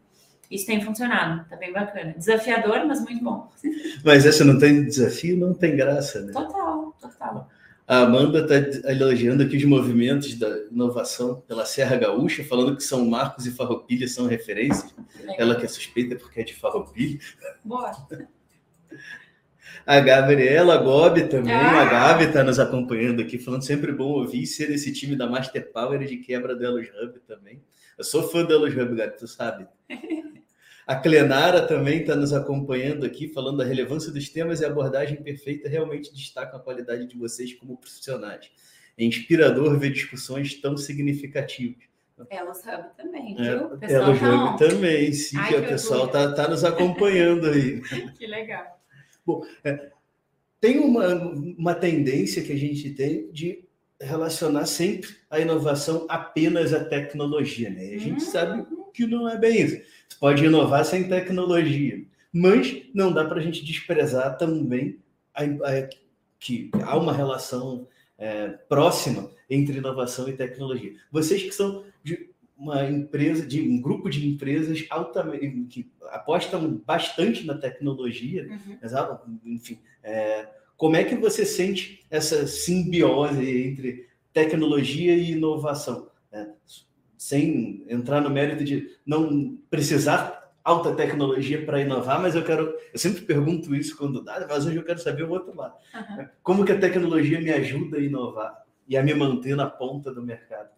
Isso 0.50 0.66
tem 0.66 0.80
funcionado, 0.80 1.46
tá 1.48 1.56
bem 1.56 1.72
bacana. 1.72 2.14
Desafiador, 2.16 2.84
mas 2.86 3.00
muito 3.00 3.22
bom. 3.22 3.50
Mas 4.02 4.24
essa 4.24 4.44
não 4.44 4.58
tem 4.58 4.84
desafio, 4.84 5.36
não 5.36 5.52
tem 5.52 5.76
graça, 5.76 6.22
né? 6.22 6.32
Total, 6.32 6.96
total. 6.98 7.50
A 7.86 8.00
Amanda 8.00 8.40
está 8.40 8.90
elogiando 8.90 9.42
aqui 9.42 9.56
os 9.56 9.64
movimentos 9.64 10.34
da 10.34 10.48
inovação 10.70 11.42
pela 11.46 11.64
Serra 11.66 11.96
Gaúcha, 11.96 12.44
falando 12.44 12.76
que 12.76 12.82
São 12.82 13.06
Marcos 13.06 13.46
e 13.46 13.50
Farroupilha 13.50 14.08
são 14.08 14.26
referências. 14.26 14.94
Ela 15.38 15.54
que 15.54 15.64
é 15.64 15.68
suspeita 15.68 16.16
porque 16.16 16.40
é 16.40 16.44
de 16.44 16.54
Farroupilha. 16.54 17.18
Boa. 17.64 17.92
A 19.86 20.00
Gabriela 20.00 20.76
Gobi 20.76 21.28
também, 21.28 21.54
ah. 21.54 21.82
a 21.82 21.84
Gabi 21.84 22.24
está 22.24 22.44
nos 22.44 22.58
acompanhando 22.58 23.22
aqui, 23.22 23.38
falando 23.38 23.62
sempre 23.62 23.92
bom 23.92 24.08
ouvir 24.08 24.46
ser 24.46 24.70
esse 24.70 24.92
time 24.92 25.16
da 25.16 25.26
Master 25.26 25.72
Power 25.72 25.98
de 26.04 26.18
quebra 26.18 26.54
do 26.54 26.64
Elos 26.64 26.88
Hub 26.88 27.18
também. 27.26 27.62
Eu 27.96 28.04
sou 28.04 28.28
fã 28.28 28.44
do 28.44 28.52
Elos 28.52 28.74
Hub, 28.76 28.94
Gabi, 28.94 29.16
tu 29.16 29.26
sabe. 29.26 29.66
A 30.88 30.96
Clenara 30.96 31.66
também 31.66 32.00
está 32.00 32.16
nos 32.16 32.32
acompanhando 32.32 33.04
aqui, 33.04 33.28
falando 33.28 33.58
da 33.58 33.64
relevância 33.64 34.10
dos 34.10 34.30
temas 34.30 34.62
e 34.62 34.64
a 34.64 34.68
abordagem 34.68 35.22
perfeita 35.22 35.68
realmente 35.68 36.10
destaca 36.14 36.56
a 36.56 36.60
qualidade 36.60 37.06
de 37.06 37.14
vocês 37.14 37.52
como 37.52 37.76
profissionais. 37.76 38.50
É 38.96 39.04
inspirador 39.04 39.78
ver 39.78 39.92
discussões 39.92 40.54
tão 40.54 40.78
significativas. 40.78 41.84
Elos 42.30 42.60
Hub 42.60 42.96
também, 42.96 43.36
é, 43.38 43.42
viu? 43.42 43.78
É, 43.82 43.92
Elos 43.92 44.18
Hub 44.18 44.58
também, 44.58 45.12
sim, 45.12 45.36
Ai, 45.36 45.56
o 45.56 45.68
pessoal 45.68 46.06
está 46.06 46.32
tá 46.32 46.48
nos 46.48 46.64
acompanhando 46.64 47.50
aí. 47.50 47.82
que 48.16 48.26
legal. 48.26 48.77
Bom, 49.28 49.44
é, 49.62 49.90
tem 50.58 50.78
uma, 50.78 51.14
uma 51.58 51.74
tendência 51.74 52.42
que 52.42 52.50
a 52.50 52.56
gente 52.56 52.88
tem 52.94 53.30
de 53.30 53.62
relacionar 54.00 54.64
sempre 54.64 55.10
a 55.30 55.38
inovação 55.38 56.06
apenas 56.08 56.72
à 56.72 56.82
tecnologia, 56.82 57.68
né? 57.68 57.90
A 57.94 57.98
gente 57.98 58.24
uhum. 58.24 58.30
sabe 58.30 58.66
que 58.94 59.06
não 59.06 59.28
é 59.28 59.36
bem 59.36 59.60
isso. 59.60 59.76
Você 60.08 60.16
pode 60.18 60.42
inovar 60.42 60.82
sem 60.86 61.06
tecnologia, 61.06 62.02
mas 62.32 62.84
não 62.94 63.12
dá 63.12 63.26
para 63.26 63.38
a 63.38 63.42
gente 63.42 63.62
desprezar 63.62 64.38
também 64.38 64.98
a, 65.34 65.42
a, 65.42 65.88
que 66.40 66.70
há 66.82 66.96
uma 66.96 67.12
relação 67.12 67.86
é, 68.16 68.48
próxima 68.66 69.30
entre 69.50 69.76
inovação 69.76 70.26
e 70.26 70.32
tecnologia. 70.32 70.94
Vocês 71.12 71.42
que 71.42 71.52
são 71.52 71.84
de 72.02 72.30
uma 72.58 72.84
empresa, 72.84 73.46
de 73.46 73.62
um 73.62 73.80
grupo 73.80 74.10
de 74.10 74.28
empresas 74.28 74.84
altamente 74.90 75.62
que 75.64 75.90
apostam 76.10 76.82
bastante 76.84 77.46
na 77.46 77.54
tecnologia, 77.54 78.48
uhum. 78.50 78.78
enfim, 79.44 79.78
é, 80.02 80.48
como 80.76 80.96
é 80.96 81.04
que 81.04 81.14
você 81.14 81.44
sente 81.44 82.04
essa 82.10 82.46
simbiose 82.46 83.68
entre 83.68 84.08
tecnologia 84.32 85.14
e 85.14 85.32
inovação? 85.32 86.10
Né? 86.32 86.52
Sem 87.16 87.84
entrar 87.88 88.20
no 88.20 88.30
mérito 88.30 88.64
de 88.64 88.96
não 89.06 89.56
precisar 89.70 90.52
alta 90.64 90.94
tecnologia 90.94 91.64
para 91.64 91.80
inovar, 91.80 92.20
mas 92.20 92.34
eu 92.34 92.44
quero, 92.44 92.74
eu 92.92 92.98
sempre 92.98 93.22
pergunto 93.22 93.74
isso 93.74 93.96
quando 93.96 94.22
dá, 94.22 94.44
mas 94.48 94.66
hoje 94.66 94.76
eu 94.76 94.84
quero 94.84 94.98
saber 94.98 95.22
o 95.22 95.30
outro 95.30 95.56
lado. 95.56 95.74
Uhum. 95.94 96.28
Como 96.42 96.64
que 96.64 96.72
a 96.72 96.78
tecnologia 96.78 97.40
me 97.40 97.50
ajuda 97.50 97.98
a 97.98 98.02
inovar 98.02 98.64
e 98.86 98.96
a 98.96 99.02
me 99.02 99.14
manter 99.14 99.56
na 99.56 99.66
ponta 99.66 100.12
do 100.12 100.22
mercado? 100.22 100.70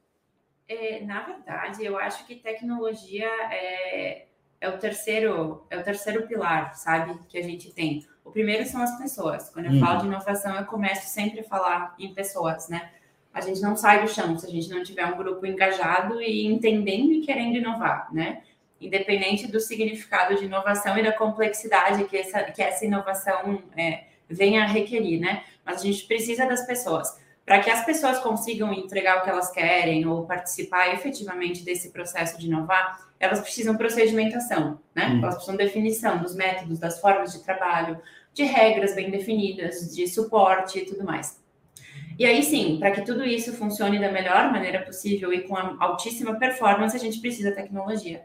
É, 0.70 1.00
na 1.04 1.20
verdade, 1.22 1.84
eu 1.84 1.98
acho 1.98 2.24
que 2.24 2.36
tecnologia 2.36 3.26
é, 3.50 4.26
é, 4.60 4.68
o 4.68 4.78
terceiro 4.78 5.66
é 5.68 5.76
o 5.76 5.82
terceiro 5.82 6.28
pilar, 6.28 6.76
sabe, 6.76 7.18
que 7.28 7.36
a 7.36 7.42
gente 7.42 7.72
tem. 7.72 8.06
O 8.24 8.30
primeiro 8.30 8.64
são 8.64 8.80
as 8.80 8.96
pessoas. 8.96 9.50
Quando 9.50 9.66
eu 9.66 9.72
uhum. 9.72 9.80
falo 9.80 9.98
de 9.98 10.06
inovação, 10.06 10.56
eu 10.56 10.64
começo 10.66 11.08
sempre 11.08 11.40
a 11.40 11.44
falar 11.44 11.96
em 11.98 12.14
pessoas, 12.14 12.68
né? 12.68 12.88
A 13.34 13.40
gente 13.40 13.60
não 13.60 13.74
sai 13.74 14.00
do 14.00 14.08
chão 14.08 14.38
se 14.38 14.46
a 14.46 14.48
gente 14.48 14.70
não 14.70 14.84
tiver 14.84 15.04
um 15.06 15.16
grupo 15.16 15.44
engajado 15.44 16.22
e 16.22 16.46
entendendo 16.46 17.10
e 17.14 17.22
querendo 17.22 17.56
inovar, 17.56 18.06
né? 18.14 18.44
Independente 18.80 19.48
do 19.48 19.58
significado 19.58 20.36
de 20.36 20.44
inovação 20.44 20.96
e 20.96 21.02
da 21.02 21.12
complexidade 21.12 22.04
que 22.04 22.16
essa, 22.16 22.44
que 22.44 22.62
essa 22.62 22.84
inovação 22.84 23.60
é, 23.76 24.04
venha 24.28 24.62
a 24.62 24.66
requerir, 24.68 25.20
né? 25.20 25.42
Mas 25.66 25.80
a 25.80 25.84
gente 25.84 26.06
precisa 26.06 26.46
das 26.46 26.64
pessoas 26.64 27.19
para 27.44 27.60
que 27.60 27.70
as 27.70 27.84
pessoas 27.84 28.18
consigam 28.18 28.72
entregar 28.72 29.18
o 29.18 29.24
que 29.24 29.30
elas 29.30 29.50
querem 29.50 30.06
ou 30.06 30.26
participar 30.26 30.94
efetivamente 30.94 31.64
desse 31.64 31.90
processo 31.90 32.38
de 32.38 32.46
inovar, 32.46 33.10
elas 33.18 33.40
precisam 33.40 33.76
procedimentação, 33.76 34.80
né? 34.94 35.08
Hum. 35.08 35.18
Elas 35.22 35.34
precisam 35.34 35.56
definição 35.56 36.18
dos 36.18 36.34
métodos, 36.34 36.78
das 36.78 37.00
formas 37.00 37.32
de 37.32 37.42
trabalho, 37.42 38.00
de 38.32 38.44
regras 38.44 38.94
bem 38.94 39.10
definidas, 39.10 39.94
de 39.94 40.06
suporte 40.06 40.78
e 40.78 40.84
tudo 40.84 41.04
mais. 41.04 41.40
E 42.18 42.24
aí 42.26 42.42
sim, 42.42 42.76
para 42.78 42.90
que 42.90 43.02
tudo 43.02 43.24
isso 43.24 43.52
funcione 43.54 43.98
da 43.98 44.12
melhor 44.12 44.52
maneira 44.52 44.82
possível 44.82 45.32
e 45.32 45.40
com 45.42 45.56
altíssima 45.56 46.38
performance, 46.38 46.94
a 46.94 47.00
gente 47.00 47.18
precisa 47.18 47.50
de 47.50 47.56
tecnologia. 47.56 48.22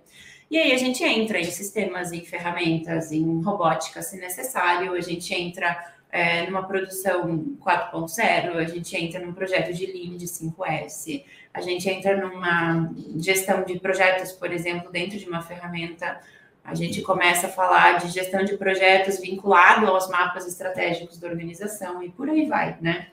E 0.52 0.58
aí 0.58 0.72
a 0.74 0.78
gente 0.78 1.04
entra 1.04 1.40
em 1.40 1.46
sistemas, 1.46 2.12
em 2.12 2.24
ferramentas, 2.24 3.12
em 3.12 3.42
robótica, 3.42 4.02
se 4.02 4.18
necessário, 4.18 4.94
a 4.94 5.02
gente 5.02 5.34
entra 5.34 5.95
é, 6.16 6.46
numa 6.46 6.64
produção 6.64 7.58
4.0, 7.60 8.56
a 8.56 8.64
gente 8.64 8.96
entra 8.96 9.20
num 9.20 9.34
projeto 9.34 9.74
de 9.74 9.86
Lean 9.86 10.16
de 10.16 10.26
5S, 10.28 11.26
a 11.54 11.60
gente 11.60 11.90
entra 11.90 12.16
numa 12.16 12.90
gestão 13.18 13.66
de 13.66 13.78
projetos, 13.78 14.32
por 14.32 14.50
exemplo, 14.50 14.90
dentro 14.90 15.20
de 15.20 15.28
uma 15.28 15.42
ferramenta 15.42 16.22
A 16.64 16.74
gente 16.74 17.02
começa 17.02 17.48
a 17.48 17.50
falar 17.50 18.00
de 18.00 18.08
gestão 18.08 18.46
de 18.46 18.56
projetos 18.56 19.20
vinculado 19.20 19.88
aos 19.88 20.08
mapas 20.10 20.48
estratégicos 20.48 21.20
da 21.20 21.28
organização 21.28 22.02
e 22.02 22.10
por 22.10 22.30
aí 22.30 22.46
vai, 22.46 22.78
né? 22.80 23.08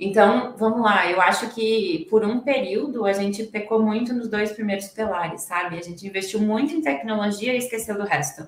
Então, 0.00 0.56
vamos 0.56 0.82
lá, 0.82 1.08
eu 1.10 1.20
acho 1.20 1.54
que 1.54 2.04
por 2.10 2.24
um 2.24 2.40
período 2.40 3.04
a 3.06 3.12
gente 3.12 3.44
pecou 3.44 3.80
muito 3.80 4.12
nos 4.12 4.28
dois 4.28 4.50
primeiros 4.50 4.88
pilares, 4.88 5.42
sabe? 5.42 5.78
A 5.78 5.82
gente 5.82 6.04
investiu 6.04 6.40
muito 6.40 6.74
em 6.74 6.82
tecnologia 6.82 7.54
e 7.54 7.58
esqueceu 7.58 7.96
do 7.96 8.04
resto. 8.04 8.46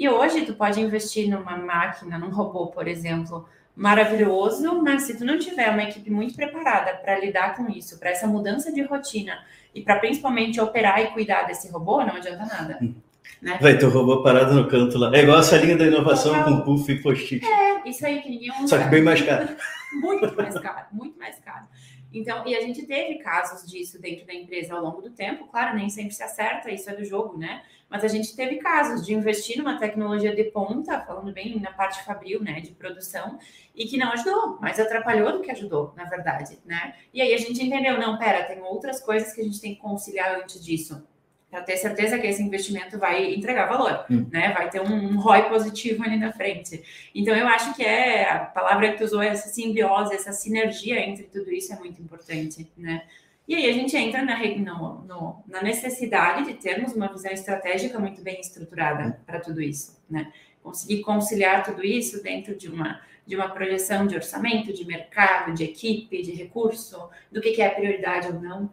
E 0.00 0.08
hoje 0.08 0.46
tu 0.46 0.54
pode 0.54 0.80
investir 0.80 1.28
numa 1.28 1.58
máquina, 1.58 2.18
num 2.18 2.30
robô, 2.30 2.68
por 2.68 2.88
exemplo, 2.88 3.46
maravilhoso, 3.76 4.82
mas 4.82 5.02
se 5.02 5.18
tu 5.18 5.26
não 5.26 5.38
tiver 5.38 5.68
uma 5.68 5.82
equipe 5.82 6.10
muito 6.10 6.34
preparada 6.34 6.94
para 6.94 7.20
lidar 7.20 7.54
com 7.54 7.68
isso, 7.68 7.98
para 7.98 8.08
essa 8.08 8.26
mudança 8.26 8.72
de 8.72 8.80
rotina 8.80 9.44
e 9.74 9.82
para 9.82 9.98
principalmente 9.98 10.58
operar 10.58 11.02
e 11.02 11.08
cuidar 11.08 11.42
desse 11.42 11.70
robô, 11.70 12.02
não 12.02 12.16
adianta 12.16 12.46
nada. 12.46 12.78
Hum. 12.80 12.94
Né? 13.42 13.58
Vai 13.60 13.76
ter 13.76 13.84
o 13.84 13.90
robô 13.90 14.22
parado 14.22 14.54
no 14.54 14.66
canto 14.70 14.96
lá. 14.96 15.14
É 15.14 15.20
igual 15.20 15.38
essa 15.38 15.58
linha 15.58 15.76
da 15.76 15.84
inovação 15.84 16.32
Total. 16.32 16.64
com 16.64 16.78
puff 16.78 16.90
e 16.90 17.02
post-it. 17.02 17.44
É, 17.44 17.86
isso 17.86 18.06
aí 18.06 18.22
que 18.22 18.30
ninguém 18.30 18.52
usa. 18.52 18.68
Só 18.68 18.78
que 18.82 18.88
bem 18.88 19.02
mais 19.02 19.20
caro. 19.20 19.50
muito 20.00 20.34
mais 20.34 20.58
caro, 20.58 20.86
muito 20.92 21.18
mais 21.18 21.38
caro. 21.40 21.66
Então, 22.10 22.46
e 22.46 22.56
a 22.56 22.60
gente 22.62 22.86
teve 22.86 23.18
casos 23.18 23.70
disso 23.70 24.00
dentro 24.00 24.26
da 24.26 24.32
empresa 24.32 24.74
ao 24.74 24.82
longo 24.82 25.02
do 25.02 25.10
tempo, 25.10 25.46
claro, 25.46 25.76
nem 25.76 25.90
sempre 25.90 26.12
se 26.12 26.22
acerta, 26.22 26.70
isso 26.70 26.88
é 26.88 26.96
do 26.96 27.04
jogo, 27.04 27.36
né? 27.36 27.62
Mas 27.90 28.04
a 28.04 28.08
gente 28.08 28.36
teve 28.36 28.56
casos 28.56 29.04
de 29.04 29.12
investir 29.12 29.58
numa 29.58 29.78
tecnologia 29.78 30.34
de 30.34 30.44
ponta, 30.44 31.00
falando 31.00 31.32
bem 31.32 31.58
na 31.58 31.72
parte 31.72 32.04
fabril, 32.04 32.40
né, 32.40 32.60
de 32.60 32.70
produção, 32.70 33.38
e 33.74 33.84
que 33.84 33.96
não 33.96 34.12
ajudou, 34.12 34.58
mas 34.60 34.78
atrapalhou 34.78 35.32
do 35.32 35.40
que 35.40 35.50
ajudou, 35.50 35.92
na 35.96 36.04
verdade, 36.04 36.58
né? 36.64 36.94
E 37.12 37.20
aí 37.20 37.34
a 37.34 37.38
gente 37.38 37.62
entendeu, 37.62 37.98
não, 37.98 38.16
pera, 38.16 38.44
tem 38.44 38.60
outras 38.62 39.00
coisas 39.00 39.32
que 39.32 39.40
a 39.40 39.44
gente 39.44 39.60
tem 39.60 39.74
que 39.74 39.80
conciliar 39.80 40.40
antes 40.40 40.64
disso 40.64 41.04
para 41.50 41.62
ter 41.62 41.76
certeza 41.76 42.16
que 42.16 42.26
esse 42.28 42.40
investimento 42.40 42.96
vai 42.96 43.34
entregar 43.34 43.66
valor, 43.66 44.06
hum. 44.08 44.24
né? 44.30 44.52
Vai 44.52 44.70
ter 44.70 44.80
um, 44.80 44.94
um 44.94 45.18
ROI 45.18 45.48
positivo 45.48 46.04
ali 46.04 46.16
na 46.16 46.32
frente. 46.32 46.80
Então, 47.12 47.34
eu 47.34 47.48
acho 47.48 47.74
que 47.74 47.82
é 47.84 48.30
a 48.30 48.38
palavra 48.38 48.92
que 48.92 48.98
tu 48.98 49.04
usou, 49.04 49.20
essa 49.20 49.48
simbiose, 49.48 50.14
essa 50.14 50.32
sinergia 50.32 51.00
entre 51.00 51.24
tudo 51.24 51.50
isso 51.50 51.72
é 51.72 51.76
muito 51.76 52.00
importante, 52.00 52.70
né? 52.76 53.02
E 53.50 53.54
aí 53.56 53.68
a 53.68 53.72
gente 53.72 53.96
entra 53.96 54.22
na, 54.22 54.38
no, 54.38 55.02
no, 55.02 55.44
na 55.44 55.60
necessidade 55.60 56.44
de 56.44 56.54
termos 56.54 56.92
uma 56.92 57.08
visão 57.08 57.32
estratégica 57.32 57.98
muito 57.98 58.22
bem 58.22 58.40
estruturada 58.40 59.20
para 59.26 59.40
tudo 59.40 59.60
isso, 59.60 60.00
né? 60.08 60.32
Conseguir 60.62 61.02
conciliar 61.02 61.64
tudo 61.64 61.84
isso 61.84 62.22
dentro 62.22 62.54
de 62.54 62.68
uma 62.68 63.00
de 63.26 63.34
uma 63.34 63.48
projeção 63.48 64.06
de 64.06 64.14
orçamento, 64.14 64.72
de 64.72 64.84
mercado, 64.84 65.52
de 65.52 65.64
equipe, 65.64 66.22
de 66.22 66.30
recurso, 66.32 67.08
do 67.30 67.40
que, 67.40 67.50
que 67.50 67.62
é 67.62 67.68
prioridade 67.68 68.28
ou 68.28 68.34
não. 68.34 68.70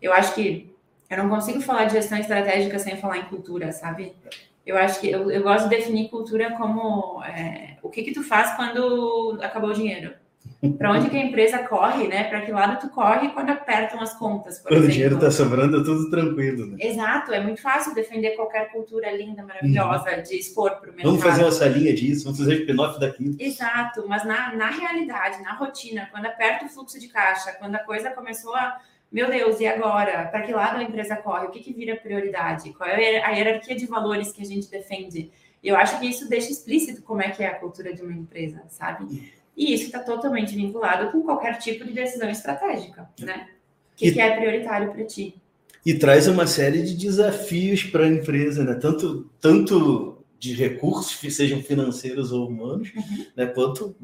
Eu 0.00 0.12
acho 0.12 0.32
que 0.34 0.72
eu 1.08 1.18
não 1.18 1.28
consigo 1.28 1.60
falar 1.60 1.86
de 1.86 1.94
gestão 1.94 2.18
estratégica 2.18 2.78
sem 2.78 2.96
falar 2.98 3.18
em 3.18 3.24
cultura, 3.24 3.72
sabe? 3.72 4.14
Eu 4.64 4.76
acho 4.76 5.00
que 5.00 5.10
eu, 5.10 5.28
eu 5.30 5.42
gosto 5.42 5.68
de 5.68 5.76
definir 5.76 6.08
cultura 6.08 6.52
como 6.52 7.22
é, 7.24 7.78
o 7.82 7.88
que 7.88 8.04
que 8.04 8.12
tu 8.12 8.22
faz 8.22 8.54
quando 8.54 9.38
acabou 9.42 9.70
o 9.70 9.74
dinheiro. 9.74 10.14
Para 10.76 10.92
onde 10.92 11.08
que 11.08 11.16
a 11.16 11.24
empresa 11.24 11.58
corre, 11.60 12.06
né? 12.06 12.24
Para 12.24 12.42
que 12.42 12.52
lado 12.52 12.78
tu 12.78 12.90
corre 12.90 13.30
quando 13.30 13.48
apertam 13.48 13.98
as 14.00 14.12
contas, 14.12 14.58
quando 14.58 14.72
exemplo. 14.72 14.88
o 14.88 14.92
dinheiro 14.92 15.14
está 15.14 15.30
sobrando, 15.30 15.82
tudo 15.82 16.10
tranquilo, 16.10 16.66
né? 16.66 16.76
Exato, 16.78 17.32
é 17.32 17.40
muito 17.40 17.62
fácil 17.62 17.94
defender 17.94 18.32
qualquer 18.32 18.70
cultura 18.70 19.10
linda, 19.10 19.42
maravilhosa, 19.42 20.16
uhum. 20.16 20.22
de 20.22 20.36
expor 20.36 20.72
para 20.72 20.90
o 20.90 20.94
mercado. 20.94 21.06
Vamos 21.06 21.22
fazer 21.22 21.42
uma 21.42 21.52
salinha 21.52 21.94
disso, 21.94 22.24
vamos 22.24 22.38
fazer 22.38 22.60
spin-off 22.60 23.00
daquilo. 23.00 23.36
Exato, 23.38 24.04
mas 24.06 24.22
na, 24.24 24.54
na 24.54 24.68
realidade, 24.68 25.42
na 25.42 25.54
rotina, 25.54 26.08
quando 26.10 26.26
aperta 26.26 26.66
o 26.66 26.68
fluxo 26.68 27.00
de 27.00 27.08
caixa, 27.08 27.52
quando 27.52 27.76
a 27.76 27.80
coisa 27.80 28.10
começou 28.10 28.54
a 28.54 28.78
meu 29.10 29.28
Deus, 29.28 29.58
e 29.58 29.66
agora? 29.66 30.28
Para 30.28 30.42
que 30.42 30.52
lado 30.52 30.76
a 30.76 30.84
empresa 30.84 31.16
corre? 31.16 31.46
O 31.46 31.50
que, 31.50 31.58
que 31.58 31.72
vira 31.72 31.96
prioridade? 31.96 32.72
Qual 32.72 32.88
é 32.88 33.20
a 33.24 33.30
hierarquia 33.30 33.74
de 33.74 33.84
valores 33.84 34.30
que 34.30 34.40
a 34.40 34.44
gente 34.44 34.70
defende? 34.70 35.32
Eu 35.62 35.76
acho 35.76 35.98
que 35.98 36.06
isso 36.06 36.28
deixa 36.28 36.52
explícito 36.52 37.02
como 37.02 37.20
é 37.20 37.30
que 37.30 37.42
é 37.42 37.48
a 37.48 37.54
cultura 37.56 37.92
de 37.92 38.02
uma 38.02 38.12
empresa, 38.12 38.62
sabe? 38.68 39.32
E 39.60 39.74
isso 39.74 39.84
está 39.84 39.98
totalmente 39.98 40.56
vinculado 40.56 41.12
com 41.12 41.22
qualquer 41.22 41.58
tipo 41.58 41.84
de 41.84 41.92
decisão 41.92 42.30
estratégica, 42.30 43.10
né? 43.20 43.50
O 43.92 43.96
que, 43.96 44.10
que 44.10 44.18
é 44.18 44.34
prioritário 44.34 44.90
para 44.90 45.04
ti? 45.04 45.34
E 45.84 45.92
traz 45.92 46.26
uma 46.26 46.46
série 46.46 46.82
de 46.82 46.96
desafios 46.96 47.84
para 47.84 48.04
a 48.04 48.08
empresa, 48.08 48.64
né? 48.64 48.72
Tanto, 48.72 49.30
tanto 49.38 50.24
de 50.38 50.54
recursos, 50.54 51.34
sejam 51.36 51.62
financeiros 51.62 52.32
ou 52.32 52.48
humanos, 52.48 52.90
uhum. 52.96 53.26
né? 53.36 53.44
Quanto 53.48 53.94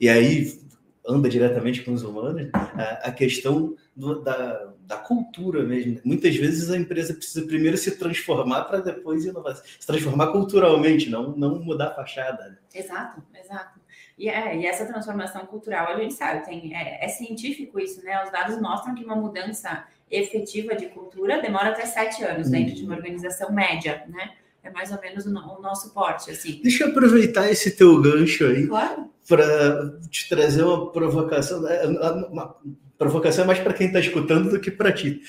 e 0.00 0.08
aí 0.08 0.56
anda 1.04 1.28
diretamente 1.28 1.82
com 1.82 1.92
os 1.92 2.04
humanos, 2.04 2.48
a, 2.52 3.08
a 3.08 3.12
questão 3.12 3.74
do, 3.96 4.22
da, 4.22 4.72
da 4.82 4.96
cultura 4.98 5.64
mesmo. 5.64 6.00
Muitas 6.04 6.36
vezes 6.36 6.70
a 6.70 6.76
empresa 6.76 7.12
precisa 7.12 7.44
primeiro 7.44 7.76
se 7.76 7.98
transformar 7.98 8.62
para 8.64 8.78
depois 8.78 9.24
inovar, 9.24 9.56
se 9.56 9.84
transformar 9.84 10.28
culturalmente, 10.28 11.10
não, 11.10 11.36
não 11.36 11.58
mudar 11.58 11.88
a 11.88 11.94
fachada. 11.94 12.50
Né? 12.50 12.56
Exato, 12.72 13.20
exato. 13.34 13.81
E, 14.22 14.28
é, 14.28 14.56
e 14.56 14.66
essa 14.66 14.86
transformação 14.86 15.44
cultural, 15.46 15.88
a 15.88 15.98
gente 15.98 16.14
sabe, 16.14 16.44
tem, 16.44 16.72
é, 16.76 17.04
é 17.04 17.08
científico 17.08 17.80
isso, 17.80 18.04
né? 18.04 18.22
Os 18.22 18.30
dados 18.30 18.56
mostram 18.60 18.94
que 18.94 19.04
uma 19.04 19.16
mudança 19.16 19.84
efetiva 20.08 20.76
de 20.76 20.86
cultura 20.86 21.42
demora 21.42 21.70
até 21.70 21.84
sete 21.84 22.22
anos 22.22 22.46
uhum. 22.46 22.52
dentro 22.52 22.72
de 22.76 22.84
uma 22.84 22.94
organização 22.94 23.50
média, 23.52 24.04
né? 24.06 24.30
É 24.62 24.70
mais 24.70 24.92
ou 24.92 25.00
menos 25.00 25.26
o, 25.26 25.30
o 25.30 25.60
nosso 25.60 25.92
porte, 25.92 26.30
assim. 26.30 26.60
Deixa 26.62 26.84
eu 26.84 26.90
aproveitar 26.90 27.50
esse 27.50 27.72
teu 27.72 28.00
gancho 28.00 28.46
aí. 28.46 28.68
Claro. 28.68 29.10
Para 29.26 29.98
te 30.08 30.28
trazer 30.28 30.62
uma 30.62 30.92
provocação. 30.92 31.60
Né? 31.60 31.82
Uma 32.30 32.54
provocação 32.96 33.42
é 33.42 33.46
mais 33.48 33.58
para 33.58 33.74
quem 33.74 33.88
está 33.88 33.98
escutando 33.98 34.50
do 34.50 34.60
que 34.60 34.70
para 34.70 34.92
ti. 34.92 35.20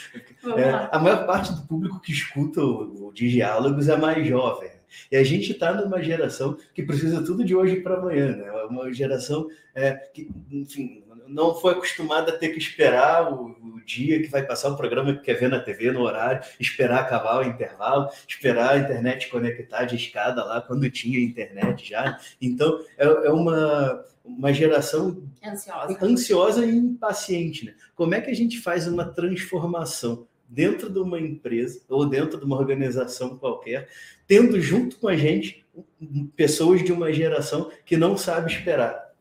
É, 0.56 0.90
a 0.92 1.00
maior 1.00 1.26
parte 1.26 1.52
do 1.52 1.64
público 1.64 2.00
que 2.00 2.12
escuta 2.12 2.62
o, 2.62 3.08
o 3.08 3.12
diálogos 3.12 3.90
é 3.90 3.98
mais 3.98 4.28
jovem. 4.28 4.70
E 5.12 5.16
a 5.16 5.24
gente 5.24 5.52
está 5.52 5.74
numa 5.74 6.02
geração 6.02 6.58
que 6.74 6.84
precisa 6.84 7.24
tudo 7.24 7.44
de 7.44 7.56
hoje 7.56 7.78
para 7.78 7.96
amanhã, 7.96 8.36
né? 8.36 8.52
Uma 8.70 8.92
geração 8.94 9.48
é, 9.76 9.94
que, 10.14 10.30
enfim, 10.52 11.04
não 11.28 11.56
foi 11.56 11.74
acostumado 11.74 12.30
a 12.30 12.38
ter 12.38 12.50
que 12.50 12.60
esperar 12.60 13.32
o, 13.32 13.52
o, 13.52 13.82
dia 13.86 14.22
que 14.22 14.30
vai 14.30 14.46
passar 14.46 14.70
o 14.70 14.78
programa 14.78 15.14
que 15.14 15.24
quer 15.24 15.34
ver 15.34 15.50
na 15.50 15.60
TV, 15.60 15.92
no 15.92 16.02
horário, 16.02 16.42
esperar 16.60 17.02
acabar 17.02 17.40
o 17.40 17.44
intervalo, 17.44 18.10
esperar 18.28 18.76
a 18.76 18.78
internet 18.78 19.30
conectar 19.30 19.84
de 19.84 19.96
escada 19.96 20.44
lá 20.44 20.62
quando 20.62 20.90
tinha 20.90 21.20
internet 21.20 21.90
já. 21.90 22.18
Então, 22.42 22.80
é, 22.98 23.06
é 23.06 23.32
uma, 23.32 24.06
uma 24.24 24.54
geração 24.54 25.22
ansiosa. 25.46 26.06
ansiosa 26.06 26.66
e 26.66 26.70
impaciente. 26.70 27.66
Né? 27.66 27.74
Como 27.96 28.16
é 28.16 28.22
que 28.22 28.32
a 28.32 28.36
gente 28.36 28.60
faz 28.60 28.88
uma 28.88 29.06
transformação 29.06 30.28
dentro 30.54 30.90
de 30.90 31.00
uma 31.00 31.20
empresa 31.20 31.82
ou 31.90 32.06
dentro 32.06 32.38
de 32.38 32.46
uma 32.46 32.58
organização 32.58 33.38
qualquer, 33.38 33.90
tendo 34.28 34.62
junto 34.62 34.98
com 34.98 35.08
a 35.08 35.18
gente 35.18 35.66
pessoas 36.36 36.84
de 36.84 36.92
uma 36.92 37.12
geração 37.12 37.72
que 37.84 37.98
não 37.98 38.16
sabe 38.16 38.52
esperar? 38.52 39.12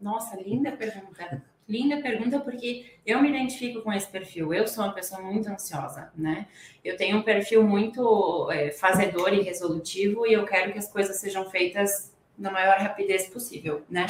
Nossa, 0.00 0.40
linda 0.40 0.70
pergunta. 0.72 1.42
Linda 1.68 2.00
pergunta, 2.00 2.38
porque 2.38 2.86
eu 3.04 3.20
me 3.20 3.28
identifico 3.28 3.82
com 3.82 3.92
esse 3.92 4.06
perfil. 4.06 4.54
Eu 4.54 4.68
sou 4.68 4.84
uma 4.84 4.92
pessoa 4.92 5.20
muito 5.20 5.48
ansiosa, 5.48 6.12
né? 6.14 6.46
Eu 6.84 6.96
tenho 6.96 7.16
um 7.16 7.22
perfil 7.22 7.64
muito 7.64 8.48
é, 8.52 8.70
fazedor 8.70 9.34
e 9.34 9.42
resolutivo 9.42 10.24
e 10.24 10.34
eu 10.34 10.44
quero 10.44 10.72
que 10.72 10.78
as 10.78 10.88
coisas 10.88 11.16
sejam 11.16 11.50
feitas 11.50 12.14
na 12.38 12.52
maior 12.52 12.78
rapidez 12.78 13.28
possível, 13.28 13.82
né? 13.90 14.06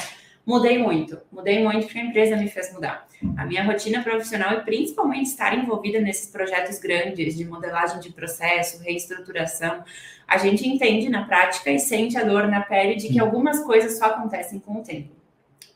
Mudei 0.47 0.77
muito, 0.77 1.19
mudei 1.29 1.61
muito 1.61 1.87
porque 1.87 1.99
a 1.99 2.05
empresa 2.05 2.37
me 2.37 2.47
fez 2.47 2.71
mudar. 2.71 3.05
A 3.35 3.45
minha 3.45 3.65
rotina 3.65 4.01
profissional 4.01 4.53
e 4.53 4.61
principalmente 4.61 5.25
estar 5.25 5.53
envolvida 5.53 5.99
nesses 5.99 6.31
projetos 6.31 6.79
grandes 6.79 7.35
de 7.35 7.43
modelagem 7.43 7.99
de 7.99 8.13
processo, 8.13 8.81
reestruturação, 8.81 9.83
a 10.25 10.37
gente 10.37 10.65
entende 10.65 11.09
na 11.09 11.25
prática 11.25 11.69
e 11.69 11.77
sente 11.77 12.17
a 12.17 12.23
dor 12.23 12.47
na 12.47 12.61
pele 12.61 12.95
de 12.95 13.09
que 13.09 13.19
algumas 13.19 13.61
coisas 13.65 13.97
só 13.97 14.05
acontecem 14.05 14.57
com 14.59 14.79
o 14.79 14.83
tempo 14.83 15.16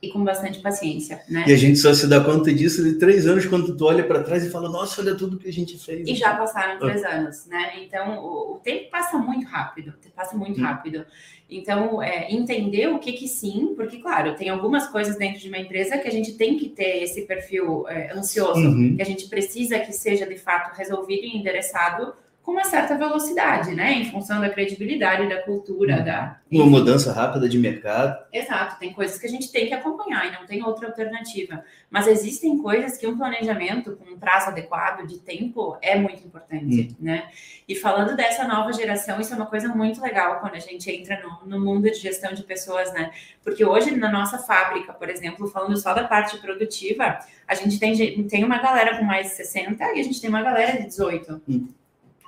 e 0.02 0.10
com 0.10 0.24
bastante 0.24 0.60
paciência, 0.60 1.22
né? 1.30 1.46
E 1.48 1.54
a 1.54 1.58
gente 1.58 1.78
só 1.78 1.94
se 1.94 2.08
dá 2.08 2.20
conta 2.20 2.52
disso 2.52 2.84
de 2.84 2.96
três 2.96 3.28
anos 3.28 3.46
quando 3.46 3.76
tu 3.78 3.86
olha 3.86 4.04
para 4.04 4.24
trás 4.24 4.44
e 4.44 4.50
fala, 4.50 4.68
nossa, 4.68 5.00
olha 5.00 5.14
tudo 5.14 5.38
que 5.38 5.48
a 5.48 5.54
gente 5.54 5.78
fez. 5.78 6.08
E 6.08 6.16
já 6.16 6.36
passaram 6.36 6.80
três 6.80 7.04
ah. 7.04 7.10
anos, 7.10 7.46
né? 7.46 7.74
Então 7.84 8.18
o, 8.18 8.56
o, 8.56 8.58
tempo 8.58 8.90
passa 8.90 9.20
muito 9.20 9.46
rápido, 9.46 9.94
passa 10.16 10.36
muito 10.36 10.60
hum. 10.60 10.64
rápido. 10.64 11.06
Então 11.48 12.02
é, 12.02 12.32
entender 12.32 12.88
o 12.88 12.98
que 12.98 13.14
que 13.14 13.28
sim, 13.28 13.74
porque 13.76 14.00
claro 14.00 14.36
tem 14.36 14.50
algumas 14.50 14.88
coisas 14.88 15.18
dentro 15.18 15.40
de 15.40 15.50
uma 15.50 15.60
empresa 15.60 15.98
que 16.00 16.08
a 16.08 16.12
gente 16.12 16.34
tem 16.34 16.58
que 16.58 16.70
ter 16.70 17.04
esse 17.04 17.22
perfil 17.24 17.88
é, 17.88 18.12
ansioso, 18.12 18.60
uhum. 18.60 18.96
que 18.96 19.02
a 19.04 19.06
gente 19.06 19.28
precisa 19.28 19.78
que 19.78 19.94
seja 19.94 20.26
de 20.26 20.38
fato 20.38 20.76
resolvido 20.76 21.26
e 21.26 21.38
endereçado 21.38 22.14
com 22.44 22.54
uma 22.54 22.64
certa 22.64 22.98
velocidade, 22.98 23.76
né? 23.76 23.94
Em 23.94 24.10
função 24.10 24.42
da 24.42 24.50
credibilidade, 24.50 25.30
da 25.30 25.42
cultura, 25.44 26.02
da. 26.02 26.40
Uma 26.52 26.66
mudança 26.66 27.14
rápida 27.14 27.48
de 27.48 27.58
mercado. 27.58 28.26
Exato, 28.34 28.80
tem 28.80 28.92
coisas 28.92 29.18
que 29.20 29.28
a 29.28 29.30
gente 29.30 29.52
tem 29.52 29.68
que 29.68 29.74
acompanhar 29.74 30.28
e 30.28 30.32
não 30.32 30.46
tem 30.46 30.64
outra 30.64 30.88
alternativa. 30.88 31.64
Mas 31.90 32.08
existem 32.08 32.58
coisas 32.58 32.98
que 32.98 33.06
um 33.06 33.16
planejamento 33.16 33.96
com 33.96 34.12
um 34.12 34.18
prazo 34.18 34.50
adequado 34.50 35.06
de 35.06 35.20
tempo 35.20 35.78
é 35.82 35.96
muito 35.96 36.26
importante, 36.26 36.90
hum. 36.92 36.96
né? 37.00 37.30
E 37.68 37.76
falando 37.76 38.16
dessa 38.16 38.44
nova 38.48 38.74
geração, 38.74 39.22
isso 39.22 39.34
é 39.34 39.36
uma 39.36 39.46
coisa 39.46 39.70
muito 39.70 40.02
legal 40.02 40.40
quando 40.40 40.56
a 40.56 40.60
gente 40.60 40.90
entra 40.90 41.22
no, 41.22 41.48
no 41.48 41.64
mundo 41.64 41.84
de 41.92 41.98
gestão 41.98 42.34
de 42.34 42.44
pessoas, 42.44 42.92
né? 42.92 43.12
Porque 43.44 43.64
hoje 43.64 43.96
na 43.96 44.12
nossa 44.12 44.40
fábrica, 44.40 44.94
por 44.94 45.10
exemplo, 45.10 45.48
falando 45.48 45.78
só 45.78 45.94
da 45.94 46.06
parte 46.06 46.38
produtiva, 46.40 47.20
a 47.48 47.54
gente 47.54 47.80
tem, 47.80 48.24
tem 48.28 48.44
uma 48.44 48.58
galera 48.58 48.98
com 48.98 49.04
mais 49.04 49.28
de 49.28 49.34
60 49.36 49.84
e 49.84 50.00
a 50.00 50.04
gente 50.04 50.20
tem 50.20 50.30
uma 50.30 50.42
galera 50.42 50.78
de 50.78 50.88
18. 50.88 51.42
Hum 51.48 51.68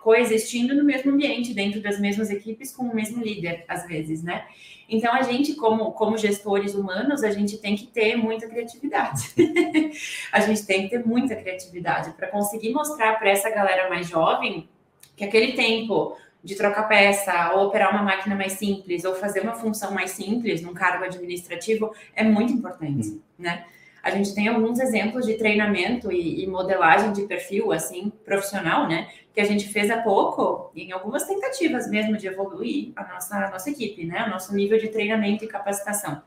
coexistindo 0.03 0.75
no 0.75 0.83
mesmo 0.83 1.11
ambiente, 1.11 1.53
dentro 1.53 1.81
das 1.81 1.97
mesmas 1.97 2.29
equipes, 2.29 2.75
com 2.75 2.83
o 2.83 2.93
mesmo 2.93 3.23
líder, 3.23 3.63
às 3.69 3.87
vezes, 3.87 4.21
né? 4.21 4.45
Então, 4.89 5.13
a 5.13 5.21
gente, 5.21 5.55
como, 5.55 5.93
como 5.93 6.17
gestores 6.17 6.75
humanos, 6.75 7.23
a 7.23 7.31
gente 7.31 7.57
tem 7.57 7.73
que 7.75 7.87
ter 7.87 8.17
muita 8.17 8.47
criatividade. 8.47 9.33
a 10.29 10.41
gente 10.41 10.65
tem 10.65 10.83
que 10.83 10.89
ter 10.89 11.05
muita 11.05 11.37
criatividade 11.37 12.11
para 12.11 12.27
conseguir 12.27 12.73
mostrar 12.73 13.17
para 13.17 13.29
essa 13.29 13.49
galera 13.49 13.89
mais 13.89 14.07
jovem 14.07 14.67
que 15.15 15.23
aquele 15.23 15.53
tempo 15.53 16.17
de 16.43 16.55
trocar 16.55 16.83
peça, 16.89 17.53
ou 17.53 17.67
operar 17.67 17.91
uma 17.91 18.03
máquina 18.03 18.35
mais 18.35 18.53
simples, 18.53 19.05
ou 19.05 19.15
fazer 19.15 19.39
uma 19.39 19.53
função 19.53 19.93
mais 19.93 20.11
simples 20.11 20.61
num 20.61 20.73
cargo 20.73 21.05
administrativo 21.05 21.95
é 22.13 22.25
muito 22.25 22.51
importante, 22.51 23.07
hum. 23.07 23.21
né? 23.39 23.65
A 24.03 24.11
gente 24.11 24.35
tem 24.35 24.49
alguns 24.49 24.79
exemplos 24.79 25.25
de 25.25 25.35
treinamento 25.35 26.11
e, 26.11 26.43
e, 26.43 26.47
modelagem 26.47 27.13
de 27.13 27.21
perfil, 27.21 27.71
assim, 27.71 28.11
profissional, 28.25 28.85
né? 28.85 29.09
Que 29.33 29.39
a 29.39 29.45
gente 29.45 29.69
fez 29.69 29.89
há 29.89 30.01
pouco, 30.01 30.69
em 30.75 30.91
algumas 30.91 31.23
tentativas 31.25 31.89
mesmo 31.89 32.17
de 32.17 32.27
evoluir 32.27 32.91
a 32.97 33.13
nossa, 33.13 33.37
a 33.37 33.49
nossa 33.49 33.69
equipe, 33.69 34.05
né? 34.05 34.25
O 34.25 34.29
nosso 34.29 34.53
nível 34.53 34.77
de 34.77 34.89
treinamento 34.89 35.45
e 35.45 35.47
capacitação. 35.47 36.21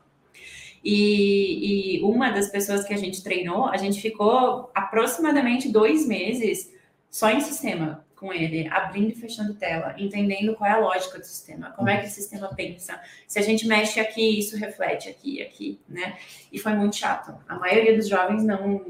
E, 0.83 1.99
e 1.99 2.03
uma 2.03 2.31
das 2.31 2.49
pessoas 2.49 2.83
que 2.83 2.93
a 2.95 2.97
gente 2.97 3.23
treinou, 3.23 3.67
a 3.67 3.77
gente 3.77 4.01
ficou 4.01 4.71
aproximadamente 4.73 5.69
dois 5.69 6.07
meses 6.07 6.73
só 7.11 7.29
em 7.29 7.41
sistema, 7.41 8.03
com 8.17 8.33
ele, 8.33 8.67
abrindo 8.69 9.11
e 9.11 9.15
fechando 9.15 9.53
tela, 9.53 9.95
entendendo 9.97 10.55
qual 10.55 10.69
é 10.69 10.73
a 10.73 10.79
lógica 10.79 11.19
do 11.19 11.23
sistema, 11.23 11.71
como 11.71 11.87
é 11.87 11.97
que 11.97 12.07
o 12.07 12.09
sistema 12.09 12.49
pensa. 12.49 12.99
Se 13.27 13.37
a 13.37 13.43
gente 13.43 13.67
mexe 13.67 13.99
aqui, 13.99 14.39
isso 14.39 14.57
reflete 14.57 15.07
aqui 15.07 15.41
aqui, 15.41 15.79
né? 15.87 16.17
E 16.51 16.57
foi 16.57 16.73
muito 16.73 16.95
chato. 16.95 17.35
A 17.47 17.55
maioria 17.55 17.95
dos 17.95 18.09
jovens 18.09 18.43
não. 18.43 18.83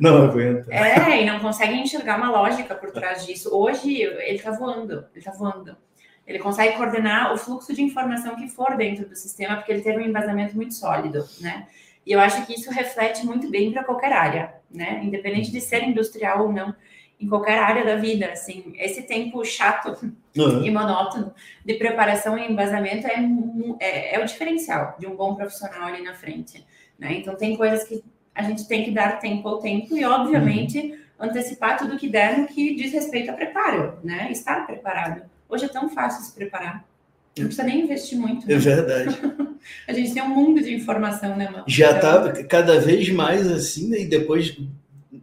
Não 0.00 0.24
aguenta. 0.24 0.72
É, 0.72 1.22
e 1.22 1.26
não 1.26 1.38
conseguem 1.40 1.82
enxergar 1.82 2.16
uma 2.16 2.30
lógica 2.30 2.74
por 2.74 2.90
trás 2.90 3.26
disso. 3.26 3.54
Hoje, 3.54 4.02
ele 4.02 4.38
tá 4.38 4.50
voando, 4.50 5.04
ele 5.14 5.24
tá 5.24 5.32
voando. 5.32 5.76
Ele 6.26 6.38
consegue 6.38 6.76
coordenar 6.76 7.34
o 7.34 7.36
fluxo 7.36 7.74
de 7.74 7.82
informação 7.82 8.36
que 8.36 8.48
for 8.48 8.76
dentro 8.76 9.06
do 9.06 9.14
sistema, 9.14 9.56
porque 9.56 9.72
ele 9.72 9.82
teve 9.82 9.98
um 9.98 10.06
embasamento 10.06 10.56
muito 10.56 10.72
sólido, 10.72 11.28
né? 11.40 11.66
E 12.06 12.12
eu 12.12 12.20
acho 12.20 12.46
que 12.46 12.54
isso 12.54 12.70
reflete 12.70 13.24
muito 13.26 13.50
bem 13.50 13.70
para 13.70 13.84
qualquer 13.84 14.12
área, 14.12 14.54
né? 14.70 15.02
Independente 15.04 15.52
de 15.52 15.60
ser 15.60 15.82
industrial 15.82 16.46
ou 16.46 16.52
não 16.52 16.74
em 17.22 17.28
qualquer 17.28 17.58
área 17.58 17.84
da 17.84 17.96
vida, 17.96 18.26
assim, 18.26 18.72
esse 18.76 19.02
tempo 19.02 19.44
chato 19.44 19.96
uhum. 20.36 20.64
e 20.64 20.70
monótono 20.70 21.32
de 21.64 21.74
preparação 21.74 22.36
e 22.36 22.50
embasamento 22.50 23.06
é, 23.06 23.16
é, 23.80 24.16
é, 24.16 24.22
o 24.22 24.26
diferencial 24.26 24.96
de 24.98 25.06
um 25.06 25.14
bom 25.14 25.34
profissional 25.34 25.88
ali 25.88 26.02
na 26.02 26.14
frente, 26.14 26.64
né? 26.98 27.14
Então 27.14 27.36
tem 27.36 27.56
coisas 27.56 27.84
que 27.84 28.02
a 28.34 28.42
gente 28.42 28.66
tem 28.66 28.84
que 28.84 28.90
dar 28.90 29.20
tempo 29.20 29.48
ao 29.48 29.58
tempo 29.58 29.96
e, 29.96 30.04
obviamente, 30.04 30.78
uhum. 30.78 31.26
antecipar 31.26 31.78
tudo 31.78 31.98
que 31.98 32.08
der 32.08 32.38
no 32.38 32.46
que 32.48 32.74
diz 32.74 32.92
respeito 32.92 33.30
a 33.30 33.34
preparo, 33.34 33.98
né? 34.02 34.28
Estar 34.32 34.66
preparado. 34.66 35.22
Hoje 35.48 35.66
é 35.66 35.68
tão 35.68 35.88
fácil 35.88 36.24
se 36.24 36.34
preparar. 36.34 36.84
Não 37.38 37.46
precisa 37.46 37.66
nem 37.66 37.82
investir 37.82 38.18
muito. 38.18 38.44
É 38.44 38.48
né? 38.48 38.54
É 38.54 38.58
verdade. 38.58 39.18
a 39.86 39.92
gente 39.92 40.12
tem 40.12 40.22
um 40.22 40.28
mundo 40.28 40.62
de 40.62 40.74
informação, 40.74 41.36
né, 41.36 41.48
mano? 41.48 41.64
Já 41.66 41.96
está 41.96 42.28
então... 42.28 42.48
cada 42.48 42.80
vez 42.80 43.08
mais 43.10 43.50
assim, 43.50 43.88
né? 43.88 44.00
e 44.00 44.06
depois 44.06 44.56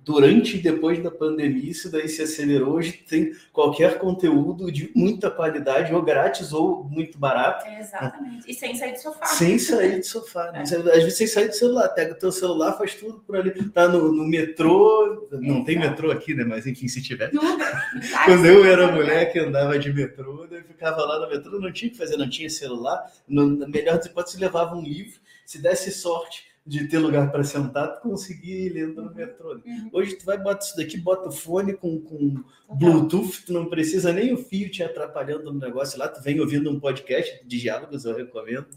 durante 0.09 0.57
e 0.57 0.59
depois 0.59 0.97
da 1.03 1.11
pandemia, 1.11 1.69
isso 1.69 1.91
daí 1.91 2.09
se 2.09 2.23
acelerou. 2.23 2.73
Hoje 2.73 2.93
tem 2.93 3.31
qualquer 3.53 3.99
conteúdo 3.99 4.71
de 4.71 4.91
muita 4.95 5.29
qualidade, 5.29 5.93
ou 5.93 6.01
grátis 6.01 6.51
ou 6.51 6.83
muito 6.83 7.19
barato. 7.19 7.67
É, 7.67 7.79
exatamente. 7.79 8.49
E 8.49 8.55
sem 8.55 8.73
sair 8.75 8.93
do 8.93 8.99
sofá. 8.99 9.25
Sem 9.27 9.59
sair 9.59 9.99
do 9.99 10.05
sofá. 10.05 10.51
É. 10.55 10.61
Às 10.63 10.71
vezes 10.71 11.15
sem 11.15 11.27
sair 11.27 11.49
do 11.49 11.55
celular. 11.55 11.89
Pega 11.89 12.13
o 12.13 12.17
teu 12.17 12.31
celular, 12.31 12.73
faz 12.73 12.95
tudo 12.95 13.19
por 13.19 13.37
ali. 13.37 13.51
Tá 13.69 13.87
no, 13.87 14.11
no 14.11 14.27
metrô. 14.27 15.27
Não 15.31 15.63
tem 15.63 15.77
metrô 15.77 16.09
aqui, 16.09 16.33
né? 16.33 16.43
Mas 16.43 16.65
enfim, 16.65 16.87
se 16.87 17.03
tiver. 17.03 17.29
Quando 18.25 18.47
eu 18.47 18.65
era 18.65 18.91
mulher 18.91 19.31
que 19.31 19.37
andava 19.37 19.77
de 19.77 19.93
metrô, 19.93 20.47
eu 20.49 20.63
ficava 20.63 21.05
lá 21.05 21.19
no 21.19 21.29
metrô, 21.29 21.59
não 21.59 21.71
tinha 21.71 21.89
o 21.89 21.91
que 21.91 21.97
fazer, 21.99 22.17
não 22.17 22.27
tinha 22.27 22.49
celular. 22.49 22.99
No, 23.27 23.45
na 23.45 23.67
melhor 23.67 23.97
das 23.97 24.07
hipóteses, 24.07 24.39
levava 24.39 24.75
um 24.75 24.81
livro. 24.81 25.19
Se 25.45 25.61
desse 25.61 25.91
sorte, 25.91 26.49
de 26.65 26.87
ter 26.87 26.99
lugar 26.99 27.31
para 27.31 27.43
sentar, 27.43 27.93
tu 27.93 28.01
conseguir 28.01 28.67
ir 28.67 28.69
lendo 28.69 29.01
no 29.01 29.13
metrô. 29.13 29.53
Uhum. 29.65 29.89
Hoje 29.91 30.15
tu 30.15 30.25
vai, 30.25 30.37
bota 30.37 30.65
isso 30.65 30.77
daqui, 30.77 30.97
bota 30.97 31.29
o 31.29 31.31
fone 31.31 31.73
com, 31.73 31.99
com 31.99 32.43
Bluetooth, 32.71 33.45
tu 33.45 33.53
não 33.53 33.65
precisa 33.65 34.13
nem 34.13 34.33
o 34.33 34.37
fio 34.37 34.69
te 34.69 34.83
atrapalhando 34.83 35.51
no 35.51 35.59
negócio 35.59 35.97
lá, 35.97 36.07
tu 36.07 36.21
vem 36.21 36.39
ouvindo 36.39 36.69
um 36.69 36.79
podcast 36.79 37.43
de 37.45 37.59
diálogos, 37.59 38.05
eu 38.05 38.15
recomendo. 38.15 38.67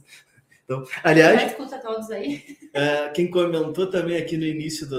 Então, 0.64 0.84
aliás, 1.02 1.50
escuta 1.50 1.78
todos 1.78 2.10
aí. 2.10 2.42
É, 2.74 3.10
quem 3.10 3.30
comentou 3.30 3.86
também 3.86 4.16
aqui 4.16 4.34
no 4.34 4.46
início 4.46 4.88
da 4.88 4.96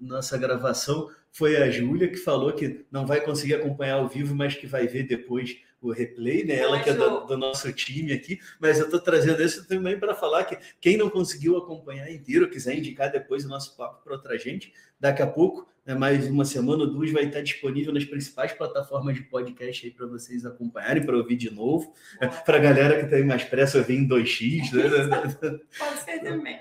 nossa 0.00 0.36
gravação 0.36 1.08
foi 1.30 1.56
a 1.56 1.70
Júlia, 1.70 2.08
que 2.08 2.16
falou 2.16 2.52
que 2.52 2.84
não 2.90 3.06
vai 3.06 3.20
conseguir 3.20 3.54
acompanhar 3.54 3.98
ao 3.98 4.08
vivo, 4.08 4.34
mas 4.34 4.56
que 4.56 4.66
vai 4.66 4.88
ver 4.88 5.04
depois 5.04 5.56
o 5.88 5.92
replay, 5.92 6.44
né? 6.44 6.56
Ela 6.56 6.82
que 6.82 6.90
é 6.90 6.94
do, 6.94 7.20
do 7.20 7.36
nosso 7.36 7.72
time 7.72 8.12
aqui, 8.12 8.38
mas 8.60 8.78
eu 8.78 8.86
estou 8.86 9.00
trazendo 9.00 9.42
isso 9.42 9.66
também 9.66 9.98
para 9.98 10.14
falar 10.14 10.44
que 10.44 10.58
quem 10.80 10.96
não 10.96 11.10
conseguiu 11.10 11.56
acompanhar 11.56 12.10
inteiro, 12.10 12.48
quiser 12.48 12.76
indicar 12.76 13.10
depois 13.10 13.44
o 13.44 13.48
nosso 13.48 13.76
papo 13.76 14.02
para 14.02 14.14
outra 14.14 14.38
gente, 14.38 14.72
daqui 14.98 15.22
a 15.22 15.26
pouco, 15.26 15.68
né, 15.84 15.94
mais 15.94 16.26
uma 16.26 16.44
semana 16.44 16.84
ou 16.84 16.90
duas, 16.90 17.10
vai 17.12 17.24
estar 17.24 17.42
disponível 17.42 17.92
nas 17.92 18.04
principais 18.04 18.52
plataformas 18.52 19.14
de 19.14 19.22
podcast 19.22 19.86
aí 19.86 19.92
para 19.92 20.06
vocês 20.06 20.46
acompanharem, 20.46 21.04
para 21.04 21.16
ouvir 21.16 21.36
de 21.36 21.50
novo. 21.50 21.92
Né? 22.20 22.28
Para 22.44 22.56
a 22.56 22.60
galera 22.60 23.02
que 23.02 23.10
tem 23.10 23.24
mais 23.24 23.44
pressa, 23.44 23.78
ouvir 23.78 23.96
em 23.96 24.08
2x. 24.08 24.72
Né? 24.72 24.84
Pode 25.78 26.00
ser 26.00 26.20
também. 26.20 26.56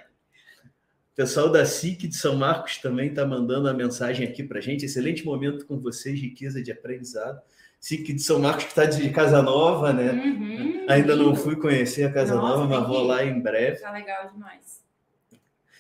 O 1.14 1.16
pessoal 1.16 1.48
da 1.48 1.64
SIC 1.64 2.08
de 2.08 2.16
São 2.16 2.36
Marcos 2.36 2.80
também 2.80 3.10
está 3.10 3.24
mandando 3.24 3.70
a 3.70 3.74
mensagem 3.74 4.28
aqui 4.28 4.44
para 4.44 4.60
gente. 4.60 4.86
Excelente 4.86 5.24
momento 5.24 5.66
com 5.68 5.80
vocês, 5.80 6.20
riqueza 6.20 6.62
de 6.62 6.72
aprendizado. 6.72 7.40
SIC 7.84 8.14
de 8.14 8.24
São 8.24 8.40
Marcos, 8.40 8.64
que 8.64 8.70
está 8.70 8.86
de 8.86 9.10
Casa 9.10 9.42
Nova, 9.42 9.92
né? 9.92 10.14
Uhum, 10.14 10.86
Ainda 10.88 11.18
não 11.18 11.36
fui 11.36 11.58
conhecer 11.58 12.06
a 12.06 12.14
Casa 12.14 12.34
Nossa, 12.34 12.60
Nova, 12.60 12.80
mas 12.80 12.88
vou 12.88 13.04
lá 13.04 13.26
em 13.26 13.42
breve. 13.42 13.82
Tá 13.82 13.92
legal 13.92 14.32
demais. 14.32 14.82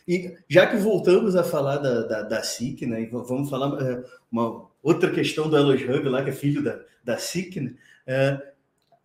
E 0.06 0.38
já 0.50 0.68
que 0.68 0.76
voltamos 0.76 1.34
a 1.38 1.46
falar 1.46 1.78
da, 1.78 2.02
da, 2.02 2.22
da 2.24 2.44
SIC, 2.44 2.86
né? 2.86 3.08
Vamos 3.10 3.50
falar 3.50 3.82
é, 3.82 4.04
uma 4.30 4.70
outra 4.84 5.12
questão 5.12 5.50
do 5.50 5.56
Elos 5.56 5.82
Hub 5.82 6.10
lá, 6.10 6.22
que 6.22 6.32
é 6.32 6.34
filho 6.34 6.62
da, 6.62 6.78
da 7.02 7.18
SIC, 7.18 7.62
né? 7.62 7.74
É, 8.06 8.52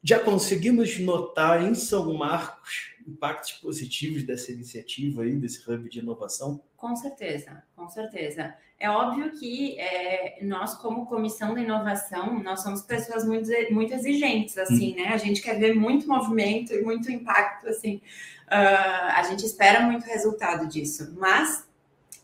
já 0.02 0.18
conseguimos 0.18 0.98
notar 0.98 1.62
em 1.62 1.76
São 1.76 2.12
Marcos 2.14 2.94
impactos 3.08 3.52
positivos 3.52 4.22
dessa 4.22 4.52
iniciativa 4.52 5.22
aí, 5.22 5.36
desse 5.36 5.68
hub 5.68 5.88
de 5.88 5.98
inovação? 5.98 6.60
Com 6.76 6.94
certeza, 6.94 7.62
com 7.74 7.88
certeza. 7.88 8.54
É 8.78 8.88
óbvio 8.88 9.32
que 9.32 9.78
é, 9.80 10.38
nós, 10.42 10.74
como 10.74 11.06
comissão 11.06 11.54
da 11.54 11.60
inovação, 11.60 12.40
nós 12.40 12.62
somos 12.62 12.82
pessoas 12.82 13.26
muito, 13.26 13.50
muito 13.72 13.92
exigentes, 13.92 14.56
assim, 14.56 14.92
hum. 14.92 14.96
né? 14.96 15.08
A 15.08 15.16
gente 15.16 15.42
quer 15.42 15.58
ver 15.58 15.74
muito 15.74 16.06
movimento 16.06 16.72
e 16.72 16.82
muito 16.82 17.10
impacto, 17.10 17.68
assim. 17.68 18.00
Uh, 18.46 19.10
a 19.14 19.22
gente 19.24 19.44
espera 19.44 19.80
muito 19.80 20.04
resultado 20.04 20.68
disso, 20.68 21.14
mas 21.18 21.66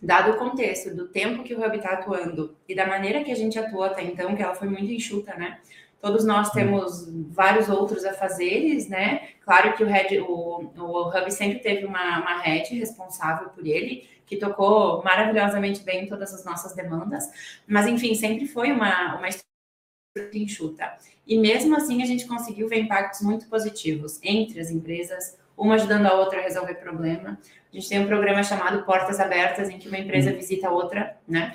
dado 0.00 0.32
o 0.32 0.36
contexto 0.36 0.94
do 0.94 1.08
tempo 1.08 1.42
que 1.42 1.54
o 1.54 1.64
Hub 1.64 1.76
está 1.76 1.90
atuando 1.90 2.56
e 2.68 2.74
da 2.74 2.86
maneira 2.86 3.24
que 3.24 3.32
a 3.32 3.34
gente 3.34 3.58
atuou 3.58 3.82
até 3.82 4.04
então, 4.04 4.36
que 4.36 4.42
ela 4.42 4.54
foi 4.54 4.68
muito 4.68 4.90
enxuta, 4.92 5.34
né? 5.34 5.58
Todos 6.04 6.22
nós 6.22 6.50
temos 6.50 7.08
vários 7.30 7.70
outros 7.70 8.04
afazeres, 8.04 8.90
né? 8.90 9.26
Claro 9.40 9.74
que 9.74 9.82
o, 9.82 9.86
head, 9.86 10.20
o, 10.20 10.70
o 10.76 11.08
Hub 11.08 11.30
sempre 11.32 11.60
teve 11.60 11.86
uma, 11.86 12.20
uma 12.20 12.42
head 12.42 12.78
responsável 12.78 13.48
por 13.48 13.66
ele, 13.66 14.06
que 14.26 14.36
tocou 14.36 15.02
maravilhosamente 15.02 15.82
bem 15.82 16.06
todas 16.06 16.34
as 16.34 16.44
nossas 16.44 16.74
demandas, 16.74 17.24
mas 17.66 17.86
enfim, 17.86 18.14
sempre 18.14 18.46
foi 18.46 18.70
uma, 18.70 19.16
uma 19.16 19.28
estrutura 19.30 20.30
enxuta. 20.34 20.92
E 21.26 21.38
mesmo 21.38 21.74
assim, 21.74 22.02
a 22.02 22.06
gente 22.06 22.26
conseguiu 22.26 22.68
ver 22.68 22.80
impactos 22.80 23.22
muito 23.22 23.48
positivos 23.48 24.20
entre 24.22 24.60
as 24.60 24.70
empresas, 24.70 25.38
uma 25.56 25.76
ajudando 25.76 26.04
a 26.04 26.20
outra 26.20 26.38
a 26.38 26.42
resolver 26.42 26.74
problema. 26.74 27.38
A 27.72 27.74
gente 27.74 27.88
tem 27.88 28.00
um 28.00 28.06
programa 28.06 28.42
chamado 28.42 28.84
Portas 28.84 29.18
Abertas, 29.18 29.70
em 29.70 29.78
que 29.78 29.88
uma 29.88 29.96
empresa 29.96 30.32
uhum. 30.32 30.36
visita 30.36 30.68
a 30.68 30.70
outra, 30.70 31.16
né? 31.26 31.52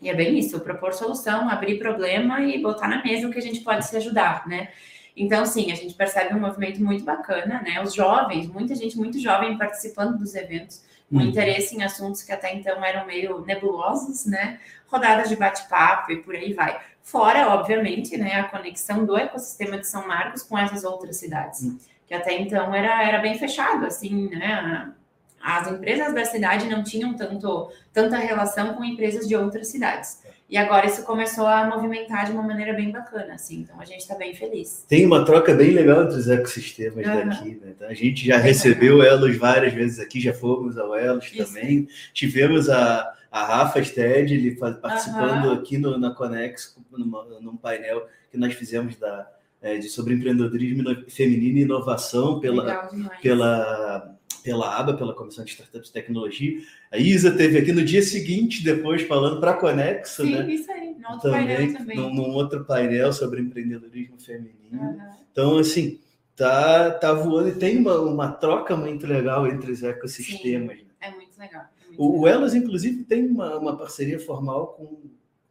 E 0.00 0.08
é 0.08 0.14
bem 0.14 0.38
isso, 0.38 0.60
propor 0.60 0.92
solução, 0.94 1.48
abrir 1.48 1.78
problema 1.78 2.40
e 2.40 2.60
botar 2.60 2.88
na 2.88 3.02
mesa 3.02 3.26
o 3.26 3.30
que 3.30 3.38
a 3.38 3.42
gente 3.42 3.60
pode 3.60 3.86
se 3.86 3.96
ajudar, 3.96 4.46
né? 4.46 4.68
Então, 5.16 5.44
sim, 5.44 5.72
a 5.72 5.74
gente 5.74 5.94
percebe 5.94 6.34
um 6.34 6.40
movimento 6.40 6.80
muito 6.80 7.04
bacana, 7.04 7.60
né? 7.62 7.82
Os 7.82 7.92
jovens, 7.92 8.46
muita 8.46 8.74
gente 8.76 8.96
muito 8.96 9.18
jovem 9.18 9.58
participando 9.58 10.16
dos 10.16 10.34
eventos, 10.36 10.84
com 11.10 11.16
hum. 11.16 11.22
interesse 11.22 11.74
em 11.74 11.82
assuntos 11.82 12.22
que 12.22 12.30
até 12.30 12.54
então 12.54 12.84
eram 12.84 13.04
meio 13.04 13.44
nebulosos, 13.44 14.26
né? 14.26 14.60
Rodadas 14.86 15.28
de 15.28 15.34
bate-papo 15.34 16.12
e 16.12 16.22
por 16.22 16.36
aí 16.36 16.52
vai. 16.52 16.80
Fora, 17.02 17.48
obviamente, 17.54 18.16
né, 18.16 18.34
a 18.34 18.44
conexão 18.44 19.04
do 19.04 19.16
ecossistema 19.16 19.78
de 19.78 19.86
São 19.86 20.06
Marcos 20.06 20.42
com 20.42 20.56
essas 20.56 20.84
outras 20.84 21.16
cidades, 21.16 21.62
hum. 21.64 21.78
que 22.06 22.14
até 22.14 22.38
então 22.38 22.72
era, 22.72 23.02
era 23.02 23.18
bem 23.18 23.36
fechado, 23.36 23.86
assim, 23.86 24.28
né? 24.28 24.92
As 25.40 25.70
empresas 25.70 26.14
da 26.14 26.24
cidade 26.24 26.68
não 26.68 26.82
tinham 26.82 27.14
tanto, 27.14 27.70
tanta 27.92 28.16
relação 28.16 28.74
com 28.74 28.84
empresas 28.84 29.26
de 29.26 29.36
outras 29.36 29.68
cidades. 29.68 30.22
E 30.50 30.56
agora 30.56 30.86
isso 30.86 31.04
começou 31.04 31.46
a 31.46 31.66
movimentar 31.66 32.24
de 32.24 32.32
uma 32.32 32.42
maneira 32.42 32.72
bem 32.72 32.90
bacana, 32.90 33.34
assim. 33.34 33.60
Então 33.60 33.78
a 33.78 33.84
gente 33.84 34.00
está 34.00 34.14
bem 34.14 34.34
feliz. 34.34 34.84
Tem 34.88 35.04
uma 35.04 35.22
troca 35.24 35.54
bem 35.54 35.72
legal 35.72 36.04
entre 36.04 36.16
os 36.16 36.28
ecossistemas 36.28 37.06
uhum. 37.06 37.28
daqui, 37.28 37.50
né? 37.62 37.72
Então, 37.76 37.88
a 37.88 37.92
gente 37.92 38.26
já 38.26 38.38
recebeu 38.38 39.02
Elos 39.02 39.36
várias 39.36 39.74
vezes 39.74 39.98
aqui, 39.98 40.18
já 40.20 40.32
fomos 40.32 40.78
ao 40.78 40.94
Elos 40.94 41.26
isso. 41.26 41.44
também. 41.44 41.86
Tivemos 42.14 42.70
a, 42.70 43.12
a 43.30 43.44
Rafa 43.44 43.84
Sted, 43.84 44.32
ele 44.32 44.56
participando 44.56 45.46
uhum. 45.46 45.52
aqui 45.52 45.76
no, 45.76 45.98
na 45.98 46.14
Conex, 46.14 46.74
numa, 46.90 47.24
num 47.40 47.56
painel 47.56 48.06
que 48.30 48.38
nós 48.38 48.54
fizemos 48.54 48.96
da, 48.96 49.28
é, 49.60 49.76
de 49.76 49.88
sobre 49.90 50.14
empreendedorismo 50.14 50.82
feminino 51.08 51.58
e 51.58 51.62
inovação 51.62 52.40
pela, 52.40 52.88
pela, 53.20 54.17
pela 54.42 54.78
ABA, 54.78 54.94
pela 54.94 55.14
Comissão 55.14 55.44
de 55.44 55.50
Startups 55.50 55.90
e 55.90 55.92
Tecnologia. 55.92 56.60
A 56.90 56.98
Isa 56.98 57.30
teve 57.30 57.58
aqui 57.58 57.72
no 57.72 57.84
dia 57.84 58.02
seguinte, 58.02 58.62
depois, 58.62 59.02
falando 59.02 59.40
para 59.40 59.52
a 59.52 59.56
Conexo, 59.56 60.22
Sim, 60.22 60.32
né? 60.32 60.50
isso 60.52 60.70
aí, 60.70 60.94
num 60.94 61.10
outro 61.10 61.30
também, 61.30 61.46
painel 61.46 61.78
também. 61.78 61.96
Num, 61.96 62.14
num, 62.14 62.30
outro 62.34 62.64
painel 62.64 63.12
sobre 63.12 63.40
empreendedorismo 63.40 64.18
feminino. 64.20 64.80
Uhum. 64.80 64.98
Então, 65.32 65.58
assim, 65.58 66.00
tá, 66.34 66.90
tá 66.90 67.12
voando 67.12 67.48
e 67.48 67.54
tem 67.56 67.78
uma, 67.78 68.00
uma 68.00 68.32
troca 68.32 68.76
muito 68.76 69.06
legal 69.06 69.46
entre 69.46 69.72
os 69.72 69.82
ecossistemas. 69.82 70.78
Sim, 70.78 70.84
né? 70.84 70.90
é 71.00 71.10
muito 71.10 71.38
legal. 71.38 71.62
É 71.62 71.86
muito 71.86 72.20
o, 72.20 72.26
Elas, 72.26 72.54
inclusive, 72.54 73.04
tem 73.04 73.26
uma, 73.26 73.58
uma 73.58 73.76
parceria 73.76 74.18
formal 74.18 74.68
com, 74.68 75.00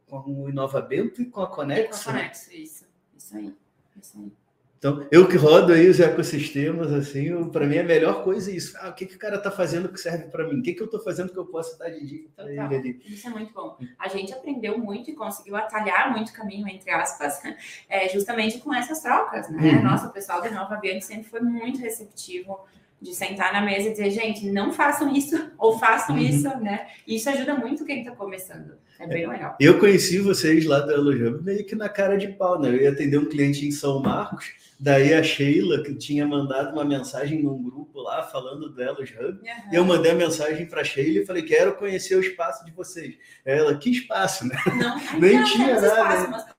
com 0.07 0.43
o 0.43 0.49
Inovabento 0.49 1.21
e 1.21 1.25
com 1.25 1.41
a 1.41 1.47
Conexo. 1.47 2.01
E 2.01 2.03
com 2.03 2.09
a 2.09 2.13
Conexo, 2.13 2.49
né? 2.49 2.55
isso. 2.57 2.85
Isso 3.15 3.38
aí. 3.38 3.53
Isso 4.01 4.17
aí. 4.17 4.31
Então, 4.78 5.07
eu 5.11 5.28
que 5.28 5.36
rodo 5.36 5.73
aí 5.73 5.89
os 5.89 5.99
ecossistemas, 5.99 6.93
assim, 6.93 7.49
para 7.49 7.65
mim 7.65 7.78
é 7.78 7.82
a 7.82 7.84
melhor 7.84 8.23
coisa 8.23 8.51
isso. 8.51 8.78
Ah, 8.80 8.89
o 8.89 8.93
que, 8.93 9.07
que 9.07 9.15
o 9.15 9.19
cara 9.19 9.38
está 9.38 9.49
fazendo 9.49 9.89
que 9.89 9.99
serve 9.99 10.25
para 10.25 10.47
mim? 10.47 10.59
O 10.59 10.63
que, 10.63 10.73
que 10.73 10.82
eu 10.82 10.86
estou 10.86 10.99
fazendo 10.99 11.32
que 11.32 11.38
eu 11.38 11.45
posso 11.45 11.78
dar 11.80 11.89
de 11.89 12.05
dica 12.05 12.30
para 12.36 12.51
ele 12.51 12.59
ali? 12.59 13.01
Isso 13.05 13.28
é 13.28 13.32
muito 13.32 13.51
bom. 13.53 13.75
A 13.97 14.07
gente 14.07 14.32
aprendeu 14.34 14.78
muito 14.78 15.09
e 15.09 15.15
conseguiu 15.15 15.55
atalhar 15.55 16.11
muito 16.11 16.32
caminho, 16.32 16.67
entre 16.67 16.91
aspas, 16.91 17.41
é, 17.89 18.07
justamente 18.09 18.59
com 18.59 18.73
essas 18.73 19.01
trocas, 19.01 19.49
né? 19.49 19.73
Uhum. 19.73 19.84
Nossa, 19.84 20.07
o 20.07 20.11
pessoal 20.11 20.41
da 20.41 20.51
Nova 20.51 20.75
Bianchi 20.75 21.07
sempre 21.07 21.28
foi 21.28 21.39
muito 21.39 21.80
receptivo 21.80 22.59
de 23.02 23.14
sentar 23.14 23.54
na 23.54 23.62
mesa 23.62 23.89
e 23.89 23.91
dizer, 23.91 24.10
gente, 24.12 24.50
não 24.50 24.74
façam 24.74 25.14
isso 25.14 25.52
ou 25.58 25.78
façam 25.78 26.16
uhum. 26.16 26.22
isso, 26.22 26.50
né? 26.60 26.88
E 27.06 27.16
isso 27.16 27.30
ajuda 27.30 27.56
muito 27.56 27.86
quem 27.86 28.00
está 28.00 28.12
começando. 28.12 28.74
É 29.00 29.06
bem 29.06 29.24
é. 29.24 29.28
legal. 29.28 29.56
Eu 29.60 29.80
conheci 29.80 30.20
vocês 30.20 30.66
lá 30.66 30.80
da 30.80 30.93
Elojamp 30.93 31.43
meio 31.43 31.64
que 31.66 31.76
na 31.76 31.88
cara 31.88 32.18
de 32.18 32.30
pau, 32.30 32.60
né? 32.60 32.70
Eu 32.70 32.82
ia 32.82 32.89
atender 32.89 33.20
um 33.20 33.30
cliente 33.30 33.68
em 33.68 33.72
São 33.72 34.02
Marcos, 34.02 34.52
daí 34.80 35.14
a 35.14 35.22
Sheila, 35.22 35.84
que 35.84 35.93
tinha 35.93 36.26
mandado 36.26 36.74
uma 36.74 36.84
mensagem 36.84 37.43
num 37.43 37.62
grupo 37.62 38.00
lá 38.02 38.24
falando 38.24 38.70
do 38.70 38.82
Elos 38.82 39.12
Hub, 39.12 39.39
uhum. 39.39 39.72
e 39.72 39.76
eu 39.76 39.86
mandei 39.86 40.12
a 40.12 40.16
mensagem 40.16 40.66
para 40.66 40.82
a 40.82 40.84
Sheila 40.84 41.20
e 41.20 41.26
falei, 41.26 41.43
quero 41.43 41.76
conhecer 41.76 42.16
o 42.16 42.22
espaço 42.22 42.66
de 42.66 42.72
vocês. 42.72 43.16
Ela, 43.45 43.78
que 43.78 43.91
espaço, 43.91 44.48
né? 44.48 44.56
Não, 44.76 45.00
Nem 45.22 45.39
não, 45.39 45.43
tinha 45.45 45.76
nada. 45.76 45.88
Espaço, 45.88 46.32
mas 46.32 46.57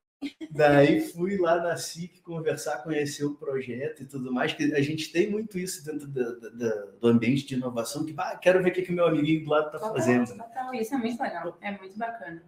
Daí 0.50 1.00
fui 1.00 1.36
lá 1.38 1.56
na 1.62 1.76
SIC 1.76 2.20
conversar, 2.22 2.82
conhecer 2.82 3.24
o 3.24 3.34
projeto 3.34 4.02
e 4.02 4.06
tudo 4.06 4.32
mais, 4.32 4.52
que 4.52 4.74
a 4.74 4.82
gente 4.82 5.12
tem 5.12 5.30
muito 5.30 5.58
isso 5.58 5.84
dentro 5.84 6.08
do, 6.08 7.08
ambiente 7.08 7.46
de 7.46 7.54
inovação, 7.54 8.04
que 8.04 8.14
ah, 8.16 8.36
quero 8.36 8.62
ver 8.62 8.70
o 8.70 8.72
que, 8.72 8.82
que 8.82 8.92
meu 8.92 9.06
amiguinho 9.06 9.44
do 9.44 9.50
lado 9.50 9.66
está 9.66 9.78
fazendo. 9.78 10.26
Total, 10.26 10.74
isso 10.74 10.94
é 10.94 10.98
muito 10.98 11.22
legal, 11.22 11.56
é 11.60 11.70
muito 11.78 11.96
bacana. 11.96 12.42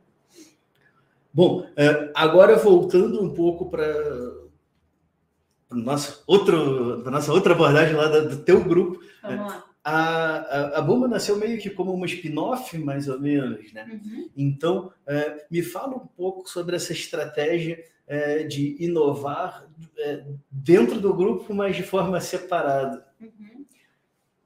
Bom, 1.32 1.64
é, 1.76 2.10
agora 2.14 2.56
voltando 2.56 3.22
um 3.22 3.32
pouco 3.32 3.70
para 3.70 3.86
nossa, 5.70 6.20
outro, 6.26 7.08
nossa 7.08 7.32
outra 7.32 7.54
abordagem 7.54 7.94
lá 7.94 8.08
do, 8.08 8.42
teu 8.42 8.64
grupo. 8.64 9.00
Vamos 9.22 9.46
lá 9.46 9.69
a, 9.90 10.36
a, 10.36 10.78
a 10.78 10.82
Bomba 10.82 11.08
nasceu 11.08 11.36
meio 11.36 11.60
que 11.60 11.68
como 11.70 11.92
uma 11.92 12.06
spin-off, 12.06 12.76
mais 12.78 13.08
ou 13.08 13.18
menos, 13.18 13.72
né? 13.72 13.84
Uhum. 13.90 14.30
Então, 14.36 14.92
é, 15.06 15.46
me 15.50 15.62
fala 15.62 15.96
um 15.96 16.06
pouco 16.06 16.48
sobre 16.48 16.76
essa 16.76 16.92
estratégia 16.92 17.82
é, 18.06 18.44
de 18.44 18.76
inovar 18.82 19.68
é, 19.98 20.24
dentro 20.50 21.00
do 21.00 21.12
grupo, 21.14 21.52
mas 21.52 21.76
de 21.76 21.82
forma 21.82 22.20
separada. 22.20 23.06
Uhum. 23.20 23.66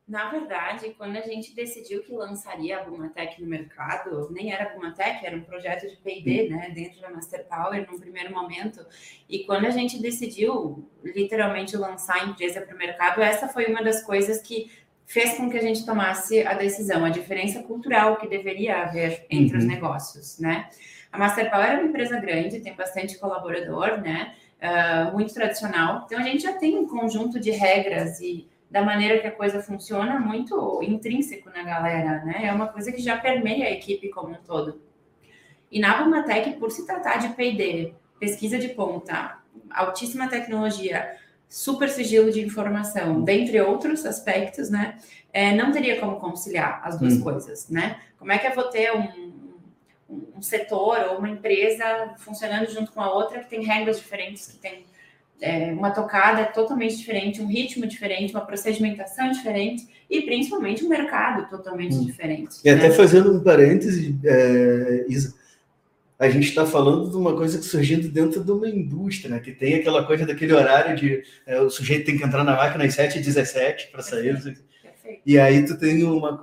Na 0.07 0.29
verdade, 0.29 0.95
quando 0.99 1.17
a 1.17 1.23
gente 1.23 1.55
decidiu 1.55 2.03
que 2.03 2.13
lançaria 2.13 2.79
a 2.79 2.85
Bumatec 2.85 3.41
no 3.41 3.49
mercado, 3.49 4.31
nem 4.31 4.53
era 4.53 4.75
Bumatec, 4.75 5.25
era 5.25 5.35
um 5.35 5.41
projeto 5.41 5.89
de 5.89 5.97
P&D, 5.97 6.51
né, 6.51 6.71
dentro 6.75 7.01
da 7.01 7.09
Master 7.09 7.47
Power, 7.49 7.91
num 7.91 7.99
primeiro 7.99 8.31
momento. 8.31 8.85
E 9.27 9.45
quando 9.45 9.65
a 9.65 9.71
gente 9.71 10.01
decidiu, 10.03 10.87
literalmente, 11.03 11.75
lançar 11.75 12.21
a 12.21 12.27
empresa 12.27 12.61
para 12.61 12.75
o 12.75 12.79
mercado, 12.79 13.23
essa 13.23 13.49
foi 13.49 13.65
uma 13.65 13.83
das 13.83 14.03
coisas 14.03 14.43
que 14.43 14.71
fez 15.07 15.37
com 15.37 15.51
que 15.51 15.59
a 15.59 15.63
gente 15.63 15.85
tomasse 15.85 16.47
a 16.47 16.55
decisão, 16.55 17.05
a 17.05 17.11
diferença 17.11 17.63
cultural 17.63 18.17
que 18.17 18.27
deveria 18.27 18.83
haver 18.83 19.27
entre 19.31 19.57
uhum. 19.57 19.63
os 19.63 19.65
negócios, 19.65 20.39
né? 20.39 20.69
A 21.13 21.19
Masterpower 21.19 21.71
é 21.71 21.75
uma 21.75 21.89
empresa 21.89 22.19
grande, 22.19 22.61
tem 22.61 22.75
bastante 22.75 23.19
colaborador, 23.19 24.01
né? 24.01 24.35
Uh, 24.61 25.13
muito 25.13 25.33
tradicional. 25.35 26.05
Então 26.07 26.19
a 26.19 26.23
gente 26.23 26.43
já 26.43 26.55
tem 26.55 26.77
um 26.79 26.89
conjunto 26.89 27.39
de 27.39 27.51
regras 27.51 28.21
e 28.21 28.49
da 28.71 28.83
maneira 28.83 29.21
que 29.21 29.27
a 29.27 29.31
coisa 29.31 29.63
funciona 29.63 30.19
muito 30.19 30.81
intrínseco 30.83 31.51
na 31.51 31.63
galera, 31.63 32.25
né? 32.25 32.47
É 32.47 32.53
uma 32.53 32.67
coisa 32.67 32.91
que 32.91 33.01
já 33.01 33.17
permeia 33.17 33.67
a 33.67 33.71
equipe 33.71 34.09
como 34.09 34.31
um 34.31 34.43
todo. 34.43 34.83
E 35.71 35.79
na 35.79 36.03
Bumatec, 36.03 36.55
por 36.55 36.71
se 36.71 36.87
tratar 36.87 37.19
de 37.19 37.29
P&D, 37.35 37.95
pesquisa 38.19 38.59
de 38.59 38.69
ponta, 38.69 39.39
altíssima 39.71 40.29
tecnologia, 40.29 41.17
super 41.49 41.89
sigilo 41.89 42.31
de 42.33 42.41
informação, 42.41 43.23
dentre 43.23 43.61
outros 43.61 44.05
aspectos, 44.05 44.71
né? 44.71 44.97
É, 45.33 45.55
não 45.55 45.73
teria 45.73 45.99
como 45.99 46.17
conciliar 46.17 46.81
as 46.85 46.99
duas 46.99 47.15
hum. 47.15 47.21
coisas, 47.21 47.69
né? 47.69 47.99
Como 48.19 48.33
é 48.33 48.39
que 48.39 48.47
eu 48.47 48.55
vou 48.55 48.65
ter 48.65 48.93
um, 48.93 49.33
um, 50.37 50.43
setor 50.43 50.99
ou 51.11 51.19
uma 51.19 51.29
empresa 51.29 52.15
funcionando 52.19 52.71
junto 52.71 52.93
com 52.93 53.01
a 53.01 53.13
outra 53.13 53.41
que 53.41 53.51
tem 53.51 53.65
regras 53.65 53.99
diferentes, 53.99 54.47
que 54.47 54.59
tem 54.59 54.85
é, 55.41 55.73
uma 55.73 55.91
tocada 55.91 56.45
totalmente 56.47 56.97
diferente, 56.97 57.43
um 57.43 57.47
ritmo 57.47 57.87
diferente, 57.87 58.33
uma 58.33 58.47
procedimentação 58.47 59.31
diferente 59.31 59.89
e 60.09 60.23
principalmente 60.23 60.85
um 60.85 60.89
mercado 60.89 61.49
totalmente 61.49 61.97
hum. 61.97 62.05
diferente. 62.05 62.57
E 62.65 62.71
né? 62.71 62.77
até 62.77 62.91
fazendo 62.91 63.33
um 63.33 63.43
parêntese, 63.43 64.19
é, 64.25 65.05
Isa, 65.09 65.35
a 66.25 66.31
gente 66.31 66.49
está 66.49 66.65
falando 66.67 67.11
de 67.11 67.17
uma 67.17 67.37
coisa 67.37 67.59
que 67.59 67.65
surgindo 67.65 68.09
dentro 68.09 68.43
de 68.43 68.51
uma 68.51 68.69
indústria, 68.69 69.31
né? 69.31 69.41
que 69.41 69.53
tem 69.53 69.75
aquela 69.75 70.05
coisa 70.05 70.27
daquele 70.27 70.53
horário 70.53 70.97
de 70.97 71.23
é, 71.47 71.61
o 71.61 71.69
sujeito 71.69 72.07
tem 72.07 72.17
que 72.17 72.25
entrar 72.25 72.45
na 72.45 72.57
máquina 72.57 72.85
às 72.85 72.97
7h17 72.97 73.91
para 73.91 74.03
sair. 74.03 74.35
Perfeito. 74.35 74.65
Perfeito. 74.83 75.23
E 75.27 75.39
aí 75.39 75.65
tu 75.65 75.79
tem 75.79 76.03
uma, 76.05 76.43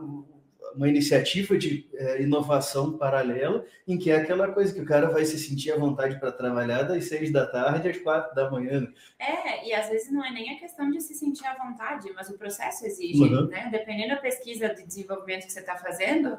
uma 0.76 0.88
iniciativa 0.88 1.58
de 1.58 1.90
é, 1.94 2.22
inovação 2.22 2.98
paralela, 2.98 3.66
em 3.88 3.98
que 3.98 4.12
é 4.12 4.16
aquela 4.16 4.52
coisa 4.52 4.74
que 4.74 4.82
o 4.82 4.86
cara 4.86 5.10
vai 5.10 5.26
se 5.26 5.38
sentir 5.38 5.72
à 5.72 5.78
vontade 5.78 6.20
para 6.20 6.32
trabalhar 6.32 6.84
das 6.84 7.06
seis 7.06 7.32
da 7.32 7.46
tarde 7.46 7.90
às 7.90 7.98
quatro 7.98 8.36
da 8.36 8.50
manhã. 8.50 8.88
É, 9.20 9.68
e 9.68 9.74
às 9.74 9.90
vezes 9.90 10.12
não 10.12 10.24
é 10.24 10.32
nem 10.32 10.56
a 10.56 10.60
questão 10.60 10.90
de 10.92 11.02
se 11.02 11.14
sentir 11.14 11.46
à 11.46 11.56
vontade, 11.56 12.10
mas 12.16 12.30
o 12.30 12.38
processo 12.38 12.86
exige, 12.86 13.24
uhum. 13.24 13.48
né? 13.48 13.70
Dependendo 13.72 14.16
da 14.16 14.22
pesquisa 14.22 14.70
de 14.70 14.84
desenvolvimento 14.84 15.46
que 15.46 15.52
você 15.52 15.60
está 15.60 15.76
fazendo, 15.76 16.38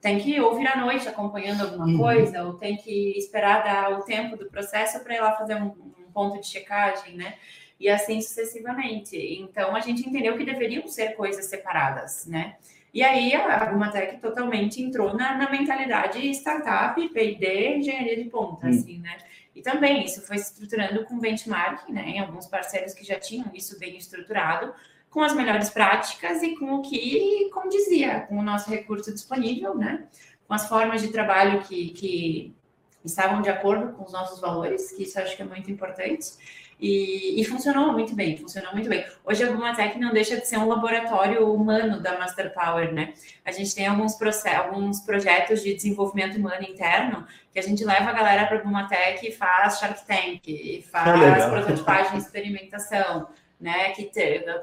tem 0.00 0.18
que 0.18 0.40
ouvir 0.40 0.66
à 0.66 0.76
noite 0.76 1.08
acompanhando 1.08 1.62
alguma 1.62 1.86
uhum. 1.86 1.98
coisa, 1.98 2.44
ou 2.44 2.54
tem 2.54 2.76
que 2.76 3.16
esperar 3.18 3.64
dar 3.64 3.98
o 3.98 4.02
tempo 4.02 4.36
do 4.36 4.46
processo 4.46 5.02
para 5.02 5.14
ir 5.14 5.20
lá 5.20 5.32
fazer 5.32 5.54
um, 5.56 5.66
um, 5.66 6.12
ponto 6.12 6.40
de 6.40 6.46
checagem, 6.46 7.16
né? 7.16 7.34
E 7.78 7.88
assim 7.88 8.20
sucessivamente. 8.20 9.16
Então 9.16 9.74
a 9.74 9.80
gente 9.80 10.08
entendeu 10.08 10.36
que 10.36 10.44
deveriam 10.44 10.86
ser 10.86 11.14
coisas 11.16 11.46
separadas, 11.46 12.26
né? 12.26 12.56
E 12.92 13.02
aí 13.02 13.34
a 13.34 13.64
Gumatec 13.66 14.18
totalmente 14.18 14.80
entrou 14.80 15.14
na, 15.14 15.36
na 15.36 15.50
mentalidade 15.50 16.20
startup, 16.30 17.08
P&D, 17.08 17.78
engenharia 17.78 18.16
de 18.16 18.30
ponta, 18.30 18.66
uhum. 18.66 18.72
assim, 18.72 18.98
né? 19.00 19.16
E 19.54 19.62
também 19.62 20.04
isso 20.04 20.20
foi 20.22 20.38
se 20.38 20.52
estruturando 20.52 21.04
com 21.04 21.18
benchmark, 21.18 21.88
né? 21.88 22.02
Em 22.10 22.20
alguns 22.20 22.46
parceiros 22.46 22.94
que 22.94 23.04
já 23.04 23.18
tinham 23.18 23.50
isso 23.54 23.78
bem 23.78 23.96
estruturado, 23.96 24.72
com 25.14 25.22
as 25.22 25.32
melhores 25.32 25.70
práticas 25.70 26.42
e 26.42 26.56
com 26.56 26.74
o 26.74 26.82
que 26.82 27.48
condizia 27.54 28.22
com 28.22 28.36
o 28.36 28.42
nosso 28.42 28.68
recurso 28.68 29.14
disponível, 29.14 29.72
né? 29.76 30.08
Com 30.48 30.54
as 30.54 30.68
formas 30.68 31.00
de 31.00 31.08
trabalho 31.08 31.62
que, 31.62 31.90
que 31.90 32.56
estavam 33.04 33.40
de 33.40 33.48
acordo 33.48 33.92
com 33.92 34.02
os 34.02 34.12
nossos 34.12 34.40
valores, 34.40 34.90
que 34.90 35.04
isso 35.04 35.16
acho 35.20 35.36
que 35.36 35.42
é 35.42 35.44
muito 35.44 35.70
importante. 35.70 36.32
E, 36.80 37.40
e, 37.40 37.44
funcionou 37.44 37.92
muito 37.92 38.12
bem, 38.12 38.36
funcionou 38.36 38.72
muito 38.72 38.88
bem. 38.88 39.06
Hoje 39.24 39.44
a 39.44 39.52
Bumatec 39.52 39.96
não 40.00 40.12
deixa 40.12 40.36
de 40.36 40.48
ser 40.48 40.58
um 40.58 40.66
laboratório 40.66 41.48
humano 41.48 42.00
da 42.00 42.18
Master 42.18 42.52
Power, 42.52 42.92
né? 42.92 43.14
A 43.44 43.52
gente 43.52 43.72
tem 43.72 43.86
alguns, 43.86 44.18
alguns 44.46 45.00
projetos 45.00 45.62
de 45.62 45.72
desenvolvimento 45.74 46.36
humano 46.36 46.64
interno 46.64 47.24
que 47.52 47.60
a 47.60 47.62
gente 47.62 47.84
leva 47.84 48.10
a 48.10 48.12
galera 48.12 48.46
para 48.46 48.58
a 48.58 48.62
Bumatec 48.62 49.24
e 49.24 49.30
faz 49.30 49.78
Shark 49.78 50.04
Tank, 50.04 50.42
e 50.48 50.82
faz 50.82 51.40
ah, 51.40 51.48
prototipagem 51.48 52.12
de 52.14 52.18
experimentação, 52.18 53.28
né, 53.60 53.90
que 53.92 54.10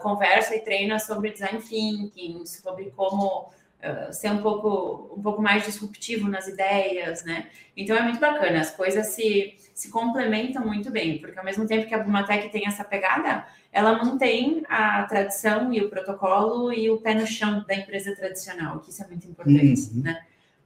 conversa 0.01 0.55
e 0.55 0.59
treina 0.59 0.99
sobre 0.99 1.31
design 1.31 1.61
thinking, 1.61 2.45
sobre 2.45 2.91
como 2.91 3.49
uh, 3.81 4.13
ser 4.13 4.31
um 4.31 4.41
pouco, 4.41 5.13
um 5.17 5.21
pouco 5.21 5.41
mais 5.41 5.65
disruptivo 5.65 6.29
nas 6.29 6.47
ideias, 6.47 7.23
né? 7.23 7.47
Então 7.75 7.95
é 7.95 8.01
muito 8.01 8.19
bacana, 8.19 8.59
as 8.59 8.71
coisas 8.71 9.07
se, 9.07 9.55
se 9.73 9.89
complementam 9.89 10.65
muito 10.65 10.91
bem, 10.91 11.19
porque 11.19 11.39
ao 11.39 11.45
mesmo 11.45 11.65
tempo 11.65 11.87
que 11.87 11.95
a 11.95 12.03
Bumatec 12.03 12.49
tem 12.49 12.67
essa 12.67 12.83
pegada, 12.83 13.45
ela 13.71 14.03
mantém 14.03 14.63
a 14.67 15.03
tradição 15.03 15.73
e 15.73 15.81
o 15.81 15.89
protocolo 15.89 16.71
e 16.73 16.89
o 16.89 16.97
pé 16.97 17.15
no 17.15 17.25
chão 17.25 17.63
da 17.65 17.73
empresa 17.73 18.15
tradicional, 18.15 18.79
que 18.79 18.89
isso 18.89 19.03
é 19.03 19.07
muito 19.07 19.27
importante, 19.27 19.89
uhum. 19.93 20.03
né? 20.03 20.21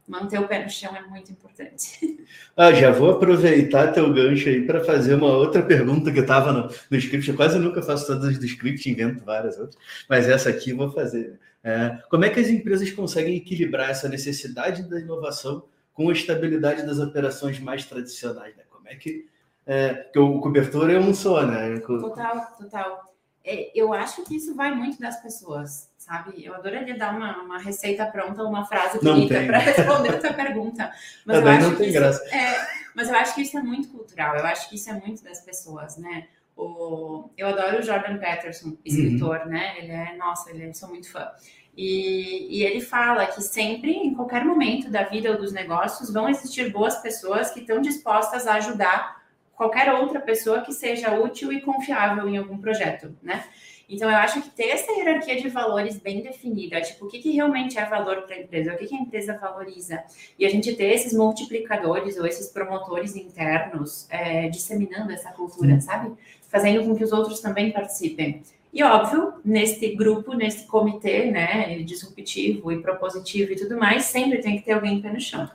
Manter 0.07 0.39
o 0.39 0.47
pé 0.47 0.63
no 0.63 0.69
chão 0.69 0.95
é 0.95 1.01
muito 1.01 1.31
importante. 1.31 2.15
Ah, 2.57 2.73
já 2.73 2.89
vou 2.89 3.11
aproveitar 3.11 3.91
teu 3.91 4.11
gancho 4.13 4.47
aí 4.47 4.65
para 4.65 4.83
fazer 4.83 5.15
uma 5.15 5.27
outra 5.27 5.61
pergunta 5.61 6.11
que 6.11 6.21
estava 6.21 6.53
no, 6.53 6.69
no 6.89 6.97
script. 6.97 7.29
Eu 7.29 7.35
quase 7.35 7.59
nunca 7.59 7.81
faço 7.81 8.07
todas 8.07 8.37
do 8.39 8.45
script, 8.45 8.89
invento 8.89 9.23
várias 9.25 9.59
outras, 9.59 9.77
mas 10.09 10.27
essa 10.27 10.49
aqui 10.49 10.69
eu 10.69 10.77
vou 10.77 10.89
fazer. 10.89 11.37
É, 11.61 11.99
como 12.09 12.23
é 12.23 12.29
que 12.29 12.39
as 12.39 12.47
empresas 12.47 12.89
conseguem 12.91 13.35
equilibrar 13.35 13.89
essa 13.89 14.07
necessidade 14.07 14.89
da 14.89 14.99
inovação 14.99 15.65
com 15.93 16.09
a 16.09 16.13
estabilidade 16.13 16.85
das 16.85 16.97
operações 16.97 17.59
mais 17.59 17.85
tradicionais? 17.85 18.55
Né? 18.55 18.63
Como 18.69 18.87
é 18.87 18.95
que. 18.95 19.27
É, 19.65 19.93
porque 19.93 20.19
o 20.19 20.39
cobertor 20.39 20.89
é 20.89 20.97
um 20.97 21.13
só, 21.13 21.45
né? 21.45 21.77
Total, 21.79 22.55
total. 22.57 23.14
É, 23.45 23.71
eu 23.75 23.93
acho 23.93 24.23
que 24.23 24.35
isso 24.35 24.55
vai 24.55 24.73
muito 24.73 24.99
das 24.99 25.21
pessoas 25.21 25.89
sabe? 26.05 26.45
Eu 26.45 26.53
adoraria 26.53 26.95
dar 26.95 27.15
uma, 27.15 27.41
uma 27.41 27.57
receita 27.57 28.05
pronta, 28.05 28.43
uma 28.43 28.65
frase 28.65 28.99
bonita 28.99 29.43
para 29.43 29.57
responder 29.57 30.09
a 30.09 30.19
tua 30.19 30.33
pergunta. 30.33 30.91
Mas 31.25 31.37
eu 31.37 31.47
acho 31.47 31.69
não 31.69 31.75
tem 31.75 31.91
graça. 31.91 32.23
É, 32.35 32.67
mas 32.93 33.09
eu 33.09 33.15
acho 33.15 33.33
que 33.33 33.41
isso 33.41 33.57
é 33.57 33.61
muito 33.61 33.89
cultural, 33.89 34.37
eu 34.37 34.45
acho 34.45 34.69
que 34.69 34.75
isso 34.75 34.89
é 34.89 34.93
muito 34.93 35.23
das 35.23 35.41
pessoas, 35.41 35.97
né? 35.97 36.27
O, 36.55 37.29
eu 37.35 37.47
adoro 37.47 37.79
o 37.79 37.81
Jordan 37.81 38.17
Peterson, 38.17 38.77
escritor, 38.85 39.41
uhum. 39.41 39.49
né? 39.49 39.75
Ele 39.79 39.91
é, 39.91 40.15
nossa, 40.15 40.51
ele 40.51 40.69
é, 40.69 40.73
sou 40.73 40.87
muito 40.87 41.11
fã. 41.11 41.27
E, 41.75 42.59
e, 42.59 42.63
ele 42.63 42.79
fala 42.79 43.25
que 43.25 43.41
sempre, 43.41 43.91
em 43.91 44.13
qualquer 44.13 44.45
momento 44.45 44.89
da 44.89 45.03
vida 45.03 45.31
ou 45.31 45.37
dos 45.37 45.51
negócios, 45.51 46.09
vão 46.13 46.29
existir 46.29 46.71
boas 46.71 46.95
pessoas 47.01 47.51
que 47.51 47.59
estão 47.59 47.81
dispostas 47.81 48.47
a 48.47 48.53
ajudar 48.53 49.24
qualquer 49.55 49.93
outra 49.93 50.19
pessoa 50.19 50.61
que 50.61 50.73
seja 50.73 51.17
útil 51.17 51.51
e 51.51 51.61
confiável 51.61 52.27
em 52.27 52.37
algum 52.37 52.57
projeto, 52.57 53.15
né? 53.21 53.43
Então, 53.87 54.09
eu 54.09 54.17
acho 54.17 54.41
que 54.41 54.49
ter 54.49 54.69
essa 54.69 54.91
hierarquia 54.91 55.39
de 55.39 55.47
valores 55.47 55.99
bem 55.99 56.21
definida, 56.21 56.81
tipo, 56.81 57.05
o 57.05 57.07
que, 57.07 57.19
que 57.19 57.31
realmente 57.31 57.77
é 57.77 57.85
valor 57.85 58.23
para 58.23 58.35
a 58.35 58.39
empresa, 58.39 58.73
o 58.73 58.77
que, 58.77 58.87
que 58.87 58.95
a 58.95 58.99
empresa 58.99 59.37
valoriza, 59.37 60.03
e 60.39 60.45
a 60.45 60.49
gente 60.49 60.75
ter 60.75 60.85
esses 60.85 61.13
multiplicadores 61.13 62.17
ou 62.17 62.25
esses 62.25 62.49
promotores 62.49 63.15
internos 63.15 64.07
é, 64.09 64.49
disseminando 64.49 65.11
essa 65.11 65.31
cultura, 65.31 65.79
sabe? 65.81 66.15
Fazendo 66.49 66.83
com 66.83 66.95
que 66.95 67.03
os 67.03 67.11
outros 67.11 67.39
também 67.41 67.71
participem. 67.71 68.41
E 68.73 68.83
óbvio, 68.83 69.35
nesse 69.45 69.95
grupo, 69.95 70.33
nesse 70.33 70.65
comitê, 70.65 71.31
né, 71.31 71.77
disruptivo 71.83 72.71
e 72.71 72.81
propositivo 72.81 73.53
e 73.53 73.55
tudo 73.55 73.77
mais, 73.77 74.05
sempre 74.05 74.39
tem 74.39 74.57
que 74.57 74.65
ter 74.65 74.73
alguém 74.73 75.01
pé 75.01 75.13
no 75.13 75.21
chão. 75.21 75.49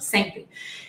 sempre. 0.00 0.46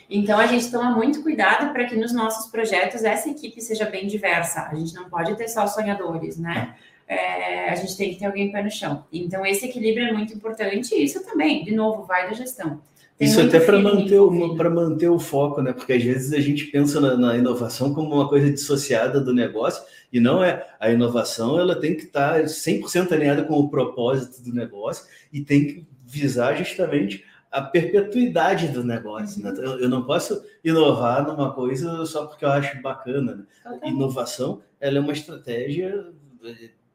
Então, 0.10 0.39
a 0.39 0.47
gente 0.47 0.72
toma 0.72 0.91
muito 0.91 1.22
cuidado 1.22 1.72
para 1.74 1.86
que 1.86 1.95
nos 1.95 2.14
nossos 2.14 2.49
projetos 2.49 3.03
essa 3.03 3.30
equipe 3.30 3.62
seja 3.62 3.86
bem 3.86 4.08
diversa. 4.08 4.68
A 4.70 4.76
gente 4.76 4.93
não 4.93 5.10
pode 5.10 5.36
ter 5.36 5.47
só 5.47 5.68
sonhadores, 5.68 6.38
né? 6.38 6.76
É, 7.08 7.70
a 7.70 7.76
gente 7.76 7.95
tem 7.95 8.14
que 8.14 8.20
ter 8.20 8.26
alguém 8.26 8.51
pé 8.51 8.64
no 8.64 8.72
chão. 8.72 9.05
Então, 9.12 9.45
esse 9.45 9.66
equilíbrio 9.66 10.08
é 10.08 10.14
muito 10.14 10.34
importante 10.34 10.93
e 10.93 11.03
isso 11.03 11.24
também, 11.24 11.64
de 11.64 11.74
novo, 11.74 12.03
vai 12.03 12.28
da 12.28 12.34
gestão. 12.34 12.82
Tem 13.18 13.28
isso 13.28 13.41
até 13.41 13.60
para 13.60 13.80
manter, 13.80 14.20
o, 14.20 14.30
manter 14.30 15.10
o 15.10 15.18
foco, 15.18 15.62
né? 15.62 15.74
Porque 15.74 15.93
às 15.93 16.03
vezes 16.03 16.34
a 16.34 16.39
gente 16.39 16.66
pensa 16.66 17.01
na, 17.01 17.18
na, 17.18 17.36
inovação 17.36 17.91
como 17.91 18.14
uma 18.14 18.30
coisa 18.30 18.51
dissociada 18.51 19.20
do 19.20 19.34
negócio, 19.34 19.84
e 20.14 20.20
não 20.20 20.43
é. 20.43 20.68
A 20.80 20.91
inovação 20.91 21.60
ela 21.60 21.76
tem 21.76 21.95
que 21.95 22.03
estar 22.03 22.43
100% 22.43 23.12
alinhada 23.12 23.43
com 23.43 23.55
o 23.55 23.70
propósito 23.70 24.43
do 24.43 24.53
negócio 24.53 25.05
e 25.34 25.41
tem 25.41 25.66
que 25.66 25.88
visar 26.05 26.55
justamente 26.55 27.26
a 27.58 27.62
perpetuidade 27.62 28.68
do 28.68 28.84
negócio. 28.84 29.43
Né? 29.43 29.51
Eu, 29.58 29.80
eu, 29.80 29.89
não 29.89 30.03
posso 30.03 30.45
inovar 30.64 31.26
numa 31.26 31.53
coisa 31.53 32.05
só 32.05 32.28
porque 32.28 32.45
eu 32.45 32.51
acho 32.51 32.80
bacana. 32.84 33.36
Né? 33.66 33.80
Inovação 33.86 34.62
ela 34.80 34.97
é 34.97 35.01
uma 35.01 35.14
estratégia 35.14 36.14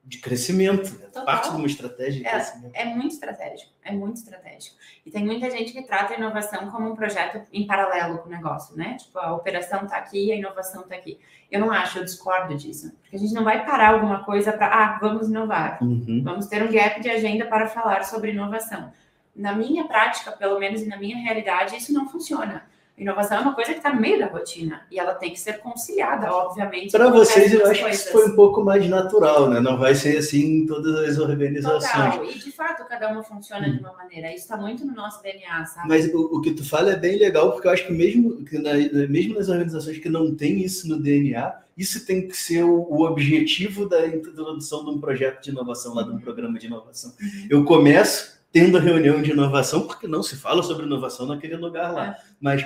de 0.04 0.18
crescimento, 0.18 0.96
né? 0.98 1.08
parte 1.24 1.50
de 1.50 1.56
uma 1.56 1.66
estratégia 1.66 2.20
de 2.20 2.26
é, 2.26 2.30
crescimento. 2.30 2.72
É 2.74 2.84
muito 2.84 3.12
estratégico, 3.12 3.72
é 3.84 3.92
muito 3.92 4.16
estratégico. 4.16 4.76
E 5.04 5.10
tem 5.10 5.24
muita 5.24 5.50
gente 5.50 5.72
que 5.72 5.82
trata 5.82 6.14
a 6.14 6.16
inovação 6.16 6.70
como 6.70 6.92
um 6.92 6.94
projeto 6.94 7.42
em 7.52 7.66
paralelo 7.66 8.18
com 8.18 8.28
o 8.28 8.32
negócio, 8.32 8.76
né? 8.76 8.96
Tipo, 8.96 9.18
a 9.18 9.34
operação 9.34 9.82
está 9.82 9.96
aqui, 9.96 10.30
a 10.30 10.36
inovação 10.36 10.82
está 10.82 10.94
aqui. 10.94 11.18
Eu 11.50 11.60
não 11.60 11.72
acho, 11.72 11.98
eu 11.98 12.04
discordo 12.04 12.56
disso. 12.56 12.92
Porque 13.02 13.16
a 13.16 13.18
gente 13.18 13.34
não 13.34 13.42
vai 13.42 13.64
parar 13.66 13.94
alguma 13.94 14.24
coisa 14.24 14.52
para, 14.52 14.66
ah, 14.66 14.98
vamos 15.00 15.28
inovar. 15.28 15.82
Uhum. 15.82 16.22
Vamos 16.24 16.46
ter 16.46 16.62
um 16.62 16.70
gap 16.70 17.00
de 17.00 17.10
agenda 17.10 17.46
para 17.46 17.66
falar 17.66 18.04
sobre 18.04 18.30
inovação 18.30 18.92
na 19.34 19.54
minha 19.54 19.84
prática, 19.84 20.32
pelo 20.32 20.58
menos 20.58 20.82
e 20.82 20.86
na 20.86 20.96
minha 20.96 21.16
realidade, 21.16 21.76
isso 21.76 21.92
não 21.92 22.08
funciona. 22.08 22.64
Inovação 22.96 23.38
é 23.38 23.40
uma 23.40 23.54
coisa 23.54 23.72
que 23.72 23.78
está 23.78 23.92
no 23.92 24.00
meio 24.00 24.18
da 24.18 24.26
rotina 24.26 24.82
e 24.90 24.98
ela 24.98 25.14
tem 25.14 25.32
que 25.32 25.40
ser 25.40 25.58
conciliada, 25.60 26.30
obviamente. 26.30 26.92
Para 26.92 27.08
vocês, 27.08 27.52
eu 27.52 27.66
acho 27.66 27.80
coisas. 27.80 28.02
que 28.02 28.08
isso 28.08 28.12
foi 28.12 28.30
um 28.30 28.36
pouco 28.36 28.62
mais 28.62 28.86
natural, 28.86 29.48
né? 29.48 29.60
Não 29.60 29.78
vai 29.78 29.94
ser 29.94 30.18
assim 30.18 30.58
em 30.58 30.66
todas 30.66 30.94
as 30.96 31.18
organizações. 31.18 31.90
Total. 31.90 32.24
E 32.26 32.38
de 32.38 32.52
fato, 32.52 32.86
cada 32.86 33.08
uma 33.08 33.22
funciona 33.22 33.66
hum. 33.66 33.72
de 33.72 33.78
uma 33.78 33.94
maneira. 33.94 34.28
Isso 34.28 34.44
está 34.44 34.58
muito 34.58 34.84
no 34.84 34.94
nosso 34.94 35.22
DNA, 35.22 35.64
sabe? 35.64 35.88
Mas 35.88 36.12
o, 36.12 36.36
o, 36.36 36.40
que 36.42 36.52
tu 36.52 36.68
fala 36.68 36.92
é 36.92 36.96
bem 36.96 37.18
legal, 37.18 37.52
porque 37.52 37.66
eu 37.66 37.72
acho 37.72 37.86
que 37.86 37.92
mesmo, 37.92 38.44
que 38.44 38.58
na, 38.58 38.74
mesmo 39.08 39.34
nas 39.34 39.48
organizações 39.48 39.98
que 39.98 40.10
não 40.10 40.34
tem 40.34 40.60
isso 40.60 40.86
no 40.86 41.00
DNA, 41.00 41.60
isso 41.76 42.04
tem 42.04 42.28
que 42.28 42.36
ser 42.36 42.62
o, 42.62 42.74
o 42.74 43.06
objetivo 43.06 43.88
da 43.88 44.06
introdução 44.06 44.84
de 44.84 44.90
um 44.90 45.00
projeto 45.00 45.42
de 45.42 45.50
inovação, 45.50 45.94
lá 45.94 46.02
de 46.02 46.10
um 46.10 46.20
programa 46.20 46.58
de 46.58 46.66
inovação. 46.66 47.14
Uhum. 47.20 47.46
Eu 47.48 47.64
começo 47.64 48.41
tendo 48.52 48.76
a 48.76 48.80
reunião 48.80 49.22
de 49.22 49.30
inovação, 49.30 49.86
porque 49.86 50.06
não 50.06 50.22
se 50.22 50.36
fala 50.36 50.62
sobre 50.62 50.86
inovação 50.86 51.26
naquele 51.26 51.56
lugar 51.56 51.92
lá. 51.92 52.08
É. 52.08 52.16
Mas 52.38 52.64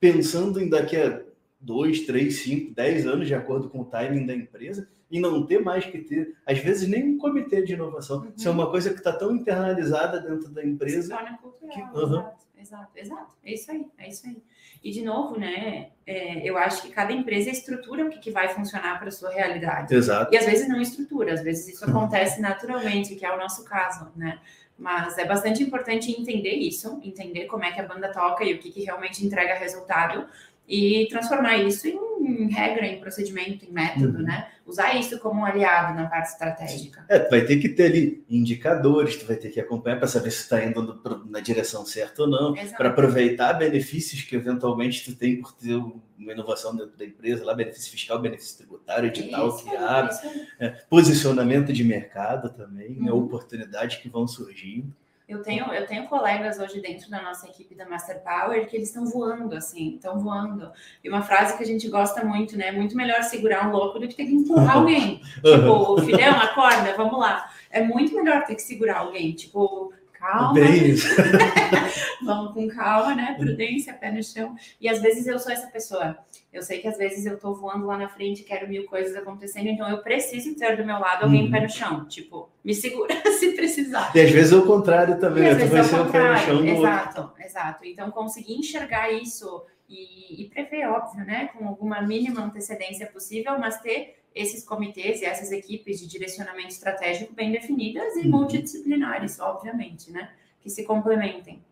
pensando 0.00 0.60
em 0.60 0.68
daqui 0.68 0.96
a 0.96 1.20
dois, 1.60 2.06
três, 2.06 2.42
cinco, 2.42 2.72
dez 2.72 3.06
anos, 3.06 3.26
de 3.26 3.34
acordo 3.34 3.68
com 3.68 3.80
o 3.80 3.84
timing 3.84 4.26
da 4.26 4.34
empresa, 4.34 4.88
e 5.10 5.18
não 5.18 5.44
ter 5.44 5.60
mais 5.60 5.84
que 5.84 5.98
ter, 5.98 6.36
às 6.46 6.58
vezes, 6.58 6.88
nem 6.88 7.02
um 7.04 7.18
comitê 7.18 7.62
de 7.62 7.72
inovação. 7.72 8.18
Uhum. 8.18 8.32
Isso 8.36 8.46
é 8.46 8.50
uma 8.50 8.70
coisa 8.70 8.90
que 8.90 8.98
está 8.98 9.12
tão 9.12 9.34
internalizada 9.34 10.20
dentro 10.20 10.50
da 10.50 10.64
empresa. 10.64 11.02
Se 11.02 11.08
torna 11.08 11.38
cultural, 11.38 11.74
que, 11.74 11.98
uhum. 11.98 12.04
exato, 12.04 12.46
exato, 12.60 12.90
exato. 12.94 13.34
É 13.42 13.54
isso 13.54 13.70
aí, 13.70 13.86
é 13.98 14.08
isso 14.08 14.26
aí. 14.26 14.42
E, 14.84 14.92
de 14.92 15.02
novo, 15.02 15.38
né, 15.38 15.88
é, 16.06 16.48
eu 16.48 16.56
acho 16.56 16.82
que 16.82 16.90
cada 16.90 17.12
empresa 17.12 17.50
estrutura 17.50 18.04
o 18.04 18.10
que, 18.10 18.18
que 18.18 18.30
vai 18.30 18.48
funcionar 18.50 18.98
para 18.98 19.08
a 19.08 19.12
sua 19.12 19.30
realidade. 19.30 19.94
Exato. 19.94 20.32
E, 20.32 20.36
às 20.36 20.44
vezes, 20.44 20.68
não 20.68 20.80
estrutura, 20.80 21.32
às 21.32 21.42
vezes 21.42 21.74
isso 21.74 21.84
acontece 21.84 22.40
naturalmente, 22.40 23.16
que 23.16 23.24
é 23.24 23.34
o 23.34 23.38
nosso 23.38 23.64
caso, 23.64 24.12
né? 24.14 24.38
Mas 24.78 25.18
é 25.18 25.24
bastante 25.24 25.60
importante 25.60 26.12
entender 26.12 26.54
isso, 26.54 27.00
entender 27.02 27.46
como 27.46 27.64
é 27.64 27.72
que 27.72 27.80
a 27.80 27.86
banda 27.86 28.12
toca 28.12 28.44
e 28.44 28.54
o 28.54 28.58
que, 28.58 28.70
que 28.70 28.84
realmente 28.84 29.26
entrega 29.26 29.54
resultado 29.54 30.28
e 30.68 31.08
transformar 31.08 31.56
isso 31.56 31.88
em 31.88 32.50
regra, 32.50 32.86
em 32.86 33.00
procedimento, 33.00 33.64
em 33.64 33.72
método, 33.72 34.18
uhum. 34.18 34.24
né? 34.24 34.48
Usar 34.66 34.94
isso 34.98 35.18
como 35.18 35.40
um 35.40 35.44
aliado 35.46 35.94
na 35.94 36.06
parte 36.06 36.28
estratégica. 36.28 37.02
É, 37.08 37.18
tu 37.18 37.30
vai 37.30 37.40
ter 37.40 37.56
que 37.56 37.70
ter 37.70 37.86
ali 37.86 38.24
indicadores, 38.28 39.16
tu 39.16 39.24
vai 39.24 39.36
ter 39.36 39.48
que 39.48 39.58
acompanhar 39.58 39.96
para 39.96 40.06
saber 40.06 40.30
se 40.30 40.42
está 40.42 40.62
indo 40.62 41.00
na 41.30 41.40
direção 41.40 41.86
certa 41.86 42.22
ou 42.22 42.28
não, 42.28 42.54
para 42.76 42.90
aproveitar 42.90 43.54
benefícios 43.54 44.22
que 44.22 44.36
eventualmente 44.36 45.04
tu 45.04 45.16
tem 45.16 45.40
por 45.40 45.52
ter 45.52 45.74
uma 45.74 46.32
inovação 46.32 46.76
dentro 46.76 46.98
da 46.98 47.04
empresa, 47.06 47.44
lá 47.44 47.54
benefício 47.54 47.90
fiscal, 47.90 48.18
benefício 48.18 48.58
tributário, 48.58 49.08
edital 49.08 49.48
isso, 49.48 49.76
abre, 49.76 50.14
é, 50.60 50.68
posicionamento 50.68 51.72
de 51.72 51.82
mercado 51.82 52.50
também, 52.50 52.90
né? 52.90 52.96
uhum. 52.98 53.04
né, 53.04 53.12
oportunidades 53.12 53.96
que 53.96 54.08
vão 54.10 54.28
surgindo. 54.28 54.92
Eu 55.28 55.42
tenho, 55.42 55.70
eu 55.74 55.86
tenho 55.86 56.08
colegas 56.08 56.58
hoje 56.58 56.80
dentro 56.80 57.10
da 57.10 57.20
nossa 57.20 57.46
equipe 57.46 57.74
da 57.74 57.86
Master 57.86 58.22
Power 58.22 58.66
que 58.66 58.74
eles 58.74 58.88
estão 58.88 59.04
voando, 59.04 59.54
assim, 59.54 59.96
estão 59.96 60.18
voando. 60.18 60.72
E 61.04 61.08
uma 61.10 61.20
frase 61.20 61.54
que 61.54 61.62
a 61.62 61.66
gente 61.66 61.86
gosta 61.88 62.24
muito, 62.24 62.56
né? 62.56 62.72
Muito 62.72 62.96
melhor 62.96 63.22
segurar 63.22 63.68
um 63.68 63.72
louco 63.72 63.98
do 63.98 64.08
que 64.08 64.14
ter 64.14 64.24
que 64.24 64.32
empurrar 64.32 64.76
alguém. 64.78 65.20
Tipo, 65.44 66.00
filhão, 66.00 66.34
acorda, 66.34 66.94
vamos 66.96 67.18
lá. 67.20 67.50
É 67.70 67.82
muito 67.82 68.14
melhor 68.14 68.44
ter 68.44 68.54
que 68.54 68.62
segurar 68.62 69.00
alguém. 69.00 69.32
Tipo, 69.32 69.92
calma. 70.28 70.52
Bem 70.54 70.90
isso. 70.90 71.08
Vamos 72.22 72.52
com 72.52 72.68
calma, 72.68 73.14
né? 73.14 73.34
Prudência, 73.38 73.94
pé 73.94 74.10
no 74.10 74.22
chão. 74.22 74.54
E 74.80 74.88
às 74.88 75.00
vezes 75.00 75.26
eu 75.26 75.38
sou 75.38 75.50
essa 75.50 75.66
pessoa. 75.68 76.18
Eu 76.52 76.62
sei 76.62 76.78
que 76.78 76.88
às 76.88 76.98
vezes 76.98 77.24
eu 77.24 77.38
tô 77.38 77.54
voando 77.54 77.86
lá 77.86 77.96
na 77.96 78.08
frente, 78.08 78.42
quero 78.42 78.68
mil 78.68 78.84
coisas 78.86 79.16
acontecendo, 79.16 79.68
então 79.68 79.88
eu 79.88 79.98
preciso 79.98 80.54
ter 80.56 80.76
do 80.76 80.84
meu 80.84 80.98
lado 80.98 81.24
alguém 81.24 81.44
uhum. 81.44 81.50
pé 81.50 81.60
no 81.60 81.70
chão. 81.70 82.04
Tipo, 82.06 82.50
me 82.64 82.74
segura 82.74 83.14
se 83.38 83.52
precisar. 83.52 84.12
E 84.14 84.20
às 84.20 84.30
vezes 84.30 84.52
é 84.52 84.56
o 84.56 84.66
contrário 84.66 85.18
também, 85.18 85.44
né? 85.44 85.54
Tu 85.54 85.66
vai 85.66 85.84
ser 85.84 86.00
o 86.00 86.10
pé 86.10 86.32
no 86.32 86.38
chão 86.38 86.56
do 86.58 86.66
Exato, 86.66 87.20
outro. 87.20 87.42
exato. 87.42 87.84
Então 87.84 88.10
conseguir 88.10 88.54
enxergar 88.54 89.10
isso 89.10 89.64
e, 89.88 90.42
e 90.42 90.48
prever, 90.48 90.86
óbvio, 90.88 91.24
né? 91.24 91.48
Com 91.56 91.66
alguma 91.66 92.02
mínima 92.02 92.42
antecedência 92.42 93.06
possível, 93.06 93.58
mas 93.58 93.80
ter 93.80 94.17
esses 94.34 94.64
comitês 94.64 95.20
e 95.20 95.24
essas 95.24 95.50
equipes 95.52 96.00
de 96.00 96.06
direcionamento 96.06 96.68
estratégico 96.68 97.32
bem 97.34 97.50
definidas 97.50 98.16
e 98.16 98.20
uhum. 98.20 98.30
multidisciplinares, 98.30 99.38
obviamente, 99.40 100.10
né? 100.10 100.30
Que 100.60 100.70
se 100.70 100.84
complementem. 100.84 101.62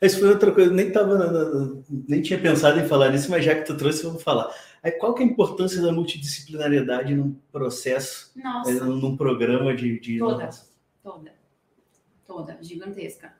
Isso 0.00 0.18
foi 0.18 0.30
outra 0.30 0.50
coisa, 0.50 0.72
nem 0.72 0.90
tava, 0.90 1.80
nem 2.08 2.20
tinha 2.20 2.40
pensado 2.40 2.80
em 2.80 2.88
falar 2.88 3.10
nisso, 3.10 3.30
mas 3.30 3.44
já 3.44 3.54
que 3.54 3.64
tu 3.64 3.76
trouxe, 3.76 4.02
vamos 4.02 4.22
falar. 4.22 4.52
Aí, 4.82 4.90
qual 4.90 5.14
que 5.14 5.22
é 5.22 5.26
a 5.26 5.28
importância 5.28 5.80
da 5.80 5.92
multidisciplinariedade 5.92 7.14
num 7.14 7.36
processo, 7.52 8.32
Nossa. 8.34 8.70
Eh, 8.70 8.80
num 8.80 9.16
programa 9.16 9.76
de, 9.76 10.00
de 10.00 10.18
toda, 10.18 10.50
toda, 11.04 11.32
toda, 12.26 12.58
gigantesca 12.60 13.32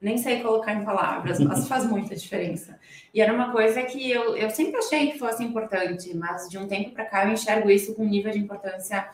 nem 0.00 0.18
sei 0.18 0.40
colocar 0.40 0.74
em 0.74 0.84
palavras, 0.84 1.40
mas 1.40 1.66
faz 1.66 1.84
muita 1.88 2.14
diferença. 2.14 2.78
E 3.12 3.20
era 3.20 3.32
uma 3.32 3.50
coisa 3.52 3.82
que 3.82 4.10
eu, 4.10 4.36
eu 4.36 4.50
sempre 4.50 4.76
achei 4.76 5.12
que 5.12 5.18
fosse 5.18 5.42
importante, 5.42 6.14
mas 6.16 6.48
de 6.48 6.58
um 6.58 6.66
tempo 6.68 6.90
para 6.90 7.04
cá 7.04 7.24
eu 7.24 7.32
enxergo 7.32 7.70
isso 7.70 7.94
com 7.94 8.02
um 8.02 8.08
nível 8.08 8.32
de 8.32 8.38
importância 8.38 9.08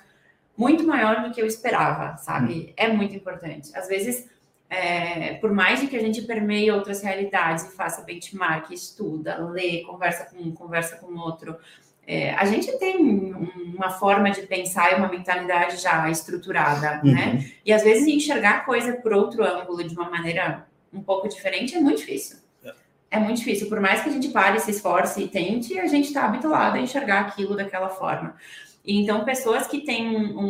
muito 0.57 0.87
maior 0.87 1.23
do 1.23 1.33
que 1.33 1.41
eu 1.41 1.47
esperava, 1.47 2.17
sabe? 2.19 2.55
Hum. 2.55 2.73
É 2.77 2.89
muito 2.89 3.15
importante. 3.15 3.71
Às 3.75 3.89
vezes 3.89 4.31
é, 4.73 5.35
por 5.35 5.53
mais 5.53 5.83
de 5.83 5.87
que 5.87 5.95
a 5.95 6.01
gente 6.01 6.23
permeie 6.23 6.71
outras 6.71 7.03
realidades 7.03 7.75
faça 7.75 8.01
benchmark, 8.01 8.71
estuda, 8.71 9.37
lê, 9.37 9.83
conversa 9.83 10.25
com 10.25 10.43
um, 10.43 10.51
conversa 10.51 10.97
com 10.97 11.15
outro, 11.15 11.59
é, 12.07 12.31
a 12.31 12.47
gente 12.47 12.73
tem 12.79 13.35
uma 13.77 13.91
forma 13.91 14.31
de 14.31 14.43
pensar 14.43 14.93
e 14.93 14.95
uma 14.95 15.09
mentalidade 15.09 15.77
já 15.77 16.09
estruturada, 16.09 17.03
uhum. 17.05 17.13
né? 17.13 17.51
E 17.67 17.71
às 17.71 17.85
vezes 17.85 18.09
enxergar 18.09 18.65
coisa 18.65 18.95
por 18.95 19.13
outro 19.13 19.45
ângulo, 19.45 19.87
de 19.87 19.95
uma 19.95 20.09
maneira 20.09 20.67
um 20.93 21.03
pouco 21.03 21.29
diferente, 21.29 21.75
é 21.75 21.81
muito 21.81 21.99
difícil. 21.99 22.39
É, 22.65 22.75
é 23.13 23.19
muito 23.19 23.39
difícil. 23.39 23.69
Por 23.69 23.81
mais 23.81 24.03
que 24.03 24.09
a 24.09 24.13
gente 24.13 24.29
pare, 24.29 24.59
se 24.61 24.71
esforce 24.71 25.23
e 25.23 25.29
tente, 25.29 25.79
a 25.79 25.87
gente 25.87 26.07
está 26.07 26.25
habituado 26.25 26.77
a 26.77 26.81
enxergar 26.81 27.21
aquilo 27.21 27.57
daquela 27.57 27.89
forma. 27.89 28.37
E 28.85 29.01
então, 29.01 29.25
pessoas 29.25 29.67
que 29.67 29.81
têm 29.81 30.17
um, 30.17 30.49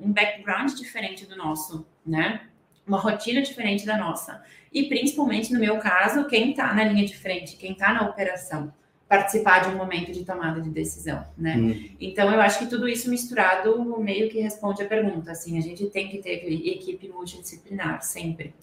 um 0.00 0.12
background 0.12 0.72
diferente 0.72 1.26
do 1.26 1.36
nosso, 1.36 1.86
né? 2.06 2.42
Uma 2.86 2.98
rotina 2.98 3.42
diferente 3.42 3.84
da 3.84 3.96
nossa. 3.96 4.42
E 4.72 4.84
principalmente, 4.84 5.52
no 5.52 5.60
meu 5.60 5.78
caso, 5.78 6.26
quem 6.26 6.50
está 6.50 6.72
na 6.72 6.84
linha 6.84 7.04
de 7.04 7.16
frente, 7.16 7.56
quem 7.56 7.72
está 7.72 7.92
na 7.92 8.08
operação 8.08 8.72
participar 9.12 9.58
de 9.58 9.68
um 9.68 9.76
momento 9.76 10.10
de 10.10 10.24
tomada 10.24 10.58
de 10.58 10.70
decisão, 10.70 11.22
né? 11.36 11.54
Hum. 11.54 11.90
Então 12.00 12.32
eu 12.32 12.40
acho 12.40 12.60
que 12.60 12.66
tudo 12.66 12.88
isso 12.88 13.10
misturado 13.10 14.00
meio 14.00 14.30
que 14.30 14.40
responde 14.40 14.82
a 14.82 14.86
pergunta, 14.86 15.32
assim, 15.32 15.58
a 15.58 15.60
gente 15.60 15.84
tem 15.90 16.08
que 16.08 16.16
ter 16.16 16.50
equipe 16.66 17.10
multidisciplinar 17.10 18.02
sempre. 18.02 18.54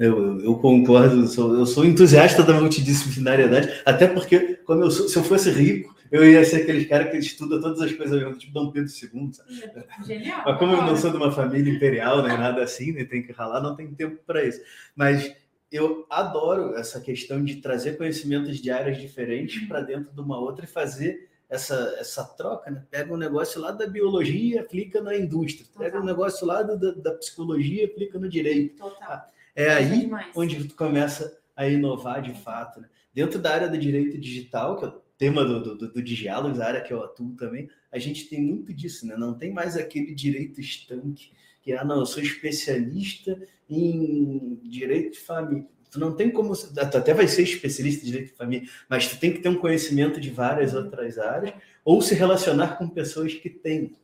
Eu, 0.00 0.40
eu, 0.40 0.54
concordo, 0.56 1.20
eu 1.20 1.26
sou, 1.26 1.54
eu 1.54 1.66
sou, 1.66 1.84
entusiasta 1.84 2.42
da 2.42 2.58
multidisciplinariedade, 2.58 3.82
até 3.84 4.06
porque 4.06 4.58
quando 4.64 4.84
eu 4.84 4.90
sou, 4.90 5.06
se 5.06 5.18
eu 5.18 5.22
fosse 5.22 5.50
rico, 5.50 5.94
eu 6.10 6.24
ia 6.26 6.42
ser 6.42 6.62
aquele 6.62 6.86
cara 6.86 7.10
que 7.10 7.18
estuda 7.18 7.60
todas 7.60 7.82
as 7.82 7.92
coisas 7.92 8.22
ao 8.22 8.32
tipo 8.32 8.50
Dom 8.54 8.70
Pedro 8.70 8.90
II, 8.90 9.30
sabe? 9.34 9.84
Genial. 10.06 10.42
Mas 10.46 10.58
como 10.58 10.72
eu 10.72 10.82
não 10.82 10.96
sou 10.96 11.10
de 11.10 11.18
uma 11.18 11.30
família 11.30 11.70
imperial, 11.70 12.22
nem 12.22 12.36
nada 12.36 12.62
assim, 12.62 12.92
nem 12.92 13.04
tem 13.04 13.22
que 13.22 13.30
ralar, 13.30 13.60
não 13.60 13.76
tem 13.76 13.92
tempo 13.94 14.18
para 14.26 14.42
isso. 14.42 14.62
Mas 14.96 15.36
eu 15.70 16.06
adoro 16.08 16.74
essa 16.76 16.98
questão 16.98 17.44
de 17.44 17.56
trazer 17.56 17.98
conhecimentos 17.98 18.58
de 18.58 18.70
áreas 18.70 18.98
diferentes 18.98 19.68
para 19.68 19.82
dentro 19.82 20.14
de 20.14 20.20
uma 20.20 20.40
outra 20.40 20.64
e 20.64 20.68
fazer 20.68 21.28
essa, 21.48 21.94
essa 21.98 22.24
troca, 22.24 22.70
né? 22.70 22.84
Pega 22.90 23.12
um 23.12 23.18
negócio 23.18 23.60
lá 23.60 23.70
da 23.70 23.86
biologia 23.86 24.62
aplica 24.62 25.02
na 25.02 25.14
indústria. 25.14 25.66
Total. 25.66 25.82
Pega 25.82 26.00
um 26.00 26.06
negócio 26.06 26.46
lá 26.46 26.62
da, 26.62 26.74
da 26.74 27.12
psicologia 27.12 27.84
aplica 27.84 28.18
no 28.18 28.28
direito. 28.28 28.78
Total. 28.78 29.26
É, 29.60 29.74
aí 29.74 30.00
demais. 30.00 30.26
onde 30.34 30.64
tu 30.64 30.74
começa 30.74 31.38
a 31.54 31.68
inovar 31.68 32.22
de 32.22 32.32
fato. 32.32 32.80
Né? 32.80 32.88
Dentro 33.12 33.38
da 33.38 33.52
área 33.52 33.68
do 33.68 33.76
direito 33.76 34.18
digital, 34.18 34.78
que 34.78 34.84
é 34.84 34.88
o 34.88 35.02
tema 35.18 35.44
do, 35.44 35.62
do, 35.62 35.76
do, 35.76 35.92
do 35.92 36.02
diálogos, 36.02 36.60
a 36.60 36.66
área 36.66 36.80
que 36.80 36.92
eu 36.92 37.04
atuo 37.04 37.34
também, 37.36 37.68
a 37.92 37.98
gente 37.98 38.26
tem 38.28 38.40
muito 38.40 38.72
disso, 38.72 39.06
né? 39.06 39.16
Não 39.16 39.34
tem 39.34 39.52
mais 39.52 39.76
aquele 39.76 40.14
direito 40.14 40.60
estanque 40.60 41.30
que 41.62 41.72
ah, 41.72 41.84
não, 41.84 42.00
eu 42.00 42.06
sou 42.06 42.22
especialista 42.22 43.38
em 43.68 44.58
direito 44.62 45.12
de 45.12 45.20
família. 45.20 45.66
Tu 45.90 45.98
não 45.98 46.14
tem 46.14 46.30
como, 46.30 46.56
tu 46.56 46.80
até 46.80 47.12
vai 47.12 47.26
ser 47.26 47.42
especialista 47.42 48.02
em 48.02 48.06
direito 48.06 48.30
de 48.30 48.36
família, 48.36 48.68
mas 48.88 49.08
tu 49.08 49.18
tem 49.18 49.32
que 49.32 49.40
ter 49.40 49.48
um 49.48 49.56
conhecimento 49.56 50.20
de 50.20 50.30
várias 50.30 50.72
outras 50.72 51.18
áreas 51.18 51.54
ou 51.84 52.00
se 52.00 52.14
relacionar 52.14 52.78
com 52.78 52.88
pessoas 52.88 53.34
que 53.34 53.50
têm. 53.50 53.96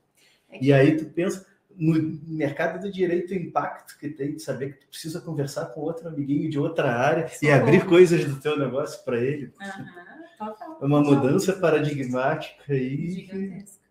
É 0.50 0.58
e 0.60 0.72
aí 0.72 0.96
tu 0.96 1.06
pensa 1.06 1.46
no 1.78 2.18
mercado 2.26 2.80
do 2.80 2.90
direito 2.90 3.32
o 3.32 3.36
impacto 3.36 3.98
que 3.98 4.08
tem 4.08 4.34
de 4.34 4.42
saber 4.42 4.72
que 4.72 4.80
tu 4.80 4.88
precisa 4.88 5.20
conversar 5.20 5.66
com 5.66 5.80
outro 5.80 6.08
amiguinho 6.08 6.48
de 6.50 6.58
outra 6.58 6.92
área 6.92 7.30
e 7.42 7.50
abrir 7.50 7.84
coisas 7.86 8.24
do 8.24 8.40
teu 8.40 8.58
negócio 8.58 9.04
para 9.04 9.18
ele. 9.18 9.52
Uhum, 9.60 10.46
é 10.80 10.84
uma 10.84 11.00
mudança 11.00 11.52
paradigmática 11.54 12.72
aí. 12.72 13.10
Gigantesca. 13.10 13.86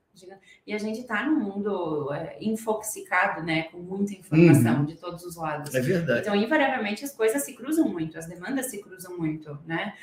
E 0.66 0.74
a 0.74 0.78
gente 0.78 1.02
está 1.02 1.26
num 1.26 1.40
mundo 1.40 2.12
é, 2.14 2.38
infoxicado, 2.42 3.44
né, 3.44 3.64
com 3.64 3.78
muita 3.80 4.14
informação 4.14 4.80
uhum. 4.80 4.86
de 4.86 4.96
todos 4.96 5.24
os 5.24 5.36
lados. 5.36 5.76
É 5.76 5.82
verdade. 5.82 6.22
Então, 6.22 6.36
invariavelmente, 6.36 7.04
as 7.04 7.14
coisas 7.14 7.44
se 7.44 7.54
cruzam 7.54 7.88
muito, 7.88 8.18
as 8.18 8.26
demandas 8.26 8.68
se 8.68 8.82
cruzam 8.82 9.18
muito, 9.18 9.60
né? 9.66 9.94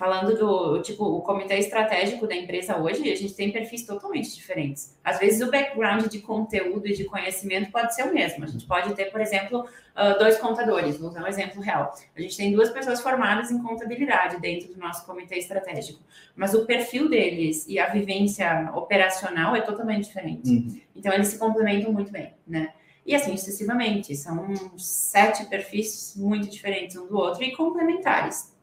Falando 0.00 0.34
do 0.34 0.80
tipo 0.80 1.04
o 1.04 1.20
comitê 1.20 1.58
estratégico 1.58 2.26
da 2.26 2.34
empresa 2.34 2.78
hoje, 2.78 3.02
a 3.12 3.14
gente 3.14 3.34
tem 3.34 3.52
perfis 3.52 3.84
totalmente 3.84 4.34
diferentes. 4.34 4.98
Às 5.04 5.18
vezes 5.18 5.46
o 5.46 5.50
background 5.50 6.06
de 6.06 6.20
conteúdo 6.20 6.88
e 6.88 6.94
de 6.94 7.04
conhecimento 7.04 7.70
pode 7.70 7.94
ser 7.94 8.04
o 8.04 8.14
mesmo. 8.14 8.42
A 8.42 8.46
gente 8.46 8.64
pode 8.64 8.94
ter, 8.94 9.10
por 9.12 9.20
exemplo, 9.20 9.68
ah, 9.94 10.14
dois 10.14 10.38
contadores. 10.38 10.96
Vou 10.96 11.10
usar 11.10 11.22
um 11.22 11.26
exemplo 11.26 11.60
real. 11.60 11.94
A 12.16 12.20
gente 12.22 12.34
tem 12.34 12.50
duas 12.50 12.70
pessoas 12.70 13.02
formadas 13.02 13.50
em 13.50 13.62
contabilidade 13.62 14.40
dentro 14.40 14.72
do 14.72 14.80
nosso 14.80 15.04
comitê 15.04 15.36
estratégico, 15.36 16.00
mas 16.34 16.54
o 16.54 16.64
perfil 16.64 17.10
deles 17.10 17.66
e 17.68 17.78
a 17.78 17.90
vivência 17.90 18.70
operacional 18.74 19.54
é 19.54 19.60
totalmente 19.60 20.06
diferente. 20.06 20.48
Uhum. 20.48 20.80
Então 20.96 21.12
eles 21.12 21.28
se 21.28 21.38
complementam 21.38 21.92
muito 21.92 22.10
bem, 22.10 22.32
né? 22.48 22.72
E 23.04 23.14
assim 23.14 23.36
sucessivamente. 23.36 24.16
São 24.16 24.78
sete 24.78 25.44
perfis 25.44 26.14
muito 26.16 26.48
diferentes 26.48 26.96
um 26.96 27.06
do 27.06 27.18
outro 27.18 27.44
e 27.44 27.52
complementares 27.52 28.58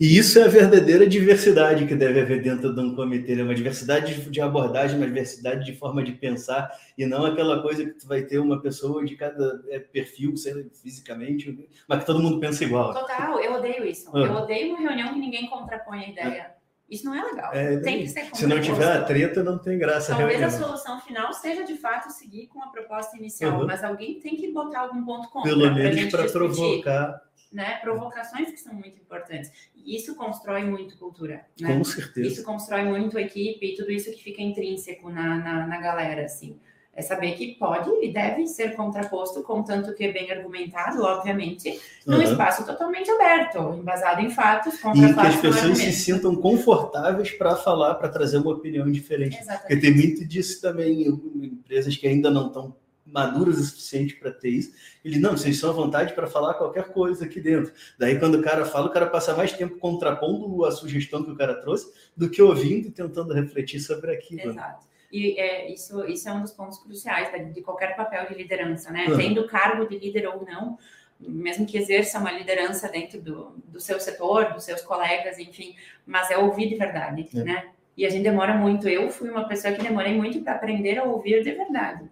e 0.00 0.16
isso 0.16 0.38
é 0.38 0.44
a 0.44 0.48
verdadeira 0.48 1.06
diversidade 1.06 1.86
que 1.86 1.94
deve 1.94 2.20
haver 2.20 2.40
dentro 2.40 2.72
de 2.72 2.80
um 2.80 2.94
comitê, 2.94 3.34
né? 3.34 3.42
uma 3.42 3.54
diversidade 3.54 4.30
de 4.30 4.40
abordagem, 4.40 4.96
uma 4.96 5.06
diversidade 5.06 5.64
de 5.64 5.74
forma 5.76 6.04
de 6.04 6.12
pensar, 6.12 6.70
e 6.96 7.04
não 7.04 7.24
aquela 7.24 7.60
coisa 7.60 7.84
que 7.84 7.92
tu 7.92 8.06
vai 8.06 8.22
ter 8.22 8.38
uma 8.38 8.60
pessoa 8.60 9.04
de 9.04 9.16
cada 9.16 9.60
é, 9.68 9.80
perfil, 9.80 10.36
seja 10.36 10.64
fisicamente, 10.82 11.68
mas 11.88 12.00
que 12.00 12.06
todo 12.06 12.22
mundo 12.22 12.38
pensa 12.38 12.62
igual. 12.62 12.94
Total, 12.94 13.40
eu 13.40 13.54
odeio 13.54 13.84
isso. 13.84 14.16
Eu 14.16 14.32
odeio 14.34 14.74
uma 14.74 14.88
reunião 14.88 15.12
que 15.14 15.18
ninguém 15.18 15.48
contrapõe 15.48 16.04
a 16.04 16.08
ideia. 16.08 16.58
Isso 16.88 17.04
não 17.04 17.14
é 17.14 17.22
legal. 17.22 17.52
É, 17.52 17.76
tem 17.80 18.00
que 18.00 18.08
ser 18.08 18.34
Se 18.34 18.46
não 18.46 18.60
tiver 18.60 18.90
a 18.90 19.04
treta, 19.04 19.42
não 19.42 19.58
tem 19.58 19.78
graça. 19.78 20.14
Talvez 20.14 20.42
a 20.42 20.48
solução 20.48 20.98
final 21.00 21.32
seja 21.34 21.64
de 21.64 21.76
fato 21.76 22.10
seguir 22.10 22.46
com 22.46 22.62
a 22.62 22.68
proposta 22.68 23.16
inicial, 23.16 23.60
uhum. 23.60 23.66
mas 23.66 23.84
alguém 23.84 24.18
tem 24.20 24.36
que 24.36 24.50
botar 24.52 24.80
algum 24.80 25.04
ponto 25.04 25.28
contra. 25.28 25.50
Pelo 25.50 25.74
menos 25.74 26.10
para 26.10 26.30
provocar 26.30 27.27
né, 27.52 27.78
provocações 27.80 28.50
que 28.50 28.58
são 28.58 28.74
muito 28.74 29.00
importantes. 29.00 29.50
E 29.74 29.96
isso 29.96 30.14
constrói 30.14 30.64
muito 30.64 30.96
cultura. 30.98 31.46
Né? 31.60 31.76
Com 31.76 31.84
certeza. 31.84 32.26
Isso 32.26 32.44
constrói 32.44 32.84
muito 32.84 33.18
equipe 33.18 33.66
e 33.66 33.76
tudo 33.76 33.90
isso 33.90 34.10
que 34.12 34.22
fica 34.22 34.42
intrínseco 34.42 35.08
na, 35.10 35.36
na, 35.36 35.66
na, 35.66 35.80
galera, 35.80 36.24
assim. 36.24 36.58
É 36.94 37.00
saber 37.00 37.32
que 37.36 37.54
pode 37.54 37.88
e 38.04 38.12
deve 38.12 38.46
ser 38.48 38.74
contraposto, 38.74 39.42
contanto 39.44 39.94
que 39.94 40.04
é 40.04 40.12
bem 40.12 40.32
argumentado, 40.32 41.00
obviamente, 41.00 41.80
num 42.04 42.16
uhum. 42.16 42.22
espaço 42.22 42.66
totalmente 42.66 43.08
aberto, 43.08 43.76
embasado 43.78 44.20
em 44.20 44.30
fatos, 44.30 44.80
contra 44.80 45.08
E 45.08 45.14
que 45.14 45.20
as 45.20 45.36
pessoas 45.36 45.78
se 45.78 45.92
sintam 45.92 46.34
confortáveis 46.34 47.30
para 47.30 47.54
falar, 47.54 47.94
para 47.94 48.08
trazer 48.08 48.38
uma 48.38 48.50
opinião 48.50 48.90
diferente. 48.90 49.38
Exatamente. 49.38 49.60
Porque 49.60 49.76
tem 49.76 49.94
muito 49.94 50.26
disso 50.26 50.60
também 50.60 51.04
em 51.04 51.46
empresas 51.46 51.96
que 51.96 52.08
ainda 52.08 52.32
não 52.32 52.48
estão 52.48 52.74
maduras 53.12 53.58
o 53.58 53.64
suficiente 53.64 54.14
para 54.16 54.30
ter 54.30 54.50
isso. 54.50 54.72
Ele, 55.04 55.18
não, 55.18 55.32
vocês 55.32 55.58
são 55.58 55.70
à 55.70 55.72
vontade 55.72 56.14
para 56.14 56.26
falar 56.26 56.54
qualquer 56.54 56.88
coisa 56.88 57.24
aqui 57.24 57.40
dentro. 57.40 57.72
Daí, 57.98 58.18
quando 58.18 58.36
o 58.36 58.42
cara 58.42 58.64
fala, 58.64 58.86
o 58.86 58.92
cara 58.92 59.06
passa 59.06 59.36
mais 59.36 59.52
tempo 59.52 59.78
contrapondo 59.78 60.64
a 60.64 60.70
sugestão 60.70 61.24
que 61.24 61.30
o 61.30 61.36
cara 61.36 61.54
trouxe 61.54 61.92
do 62.16 62.28
que 62.28 62.42
ouvindo 62.42 62.88
e 62.88 62.90
tentando 62.90 63.32
refletir 63.32 63.80
sobre 63.80 64.12
aquilo. 64.12 64.46
Né? 64.46 64.52
Exato. 64.52 64.86
E 65.10 65.38
é, 65.38 65.72
isso, 65.72 66.04
isso 66.04 66.28
é 66.28 66.32
um 66.32 66.42
dos 66.42 66.52
pontos 66.52 66.78
cruciais 66.78 67.32
de, 67.32 67.52
de 67.52 67.62
qualquer 67.62 67.96
papel 67.96 68.26
de 68.26 68.34
liderança, 68.34 68.90
né? 68.90 69.06
Uhum. 69.08 69.16
Tendo 69.16 69.46
cargo 69.46 69.88
de 69.88 69.98
líder 69.98 70.26
ou 70.26 70.44
não, 70.44 70.78
mesmo 71.18 71.66
que 71.66 71.78
exerça 71.78 72.18
uma 72.18 72.30
liderança 72.30 72.88
dentro 72.88 73.20
do, 73.20 73.54
do 73.66 73.80
seu 73.80 73.98
setor, 73.98 74.52
dos 74.52 74.64
seus 74.64 74.82
colegas, 74.82 75.38
enfim, 75.38 75.74
mas 76.06 76.30
é 76.30 76.36
ouvir 76.36 76.68
de 76.68 76.76
verdade, 76.76 77.28
é. 77.34 77.42
né? 77.42 77.70
E 77.96 78.06
a 78.06 78.10
gente 78.10 78.22
demora 78.22 78.54
muito. 78.54 78.88
Eu 78.88 79.10
fui 79.10 79.28
uma 79.28 79.48
pessoa 79.48 79.72
que 79.72 79.82
demorei 79.82 80.14
muito 80.14 80.40
para 80.42 80.54
aprender 80.54 80.98
a 80.98 81.04
ouvir 81.04 81.42
de 81.42 81.50
verdade. 81.52 82.08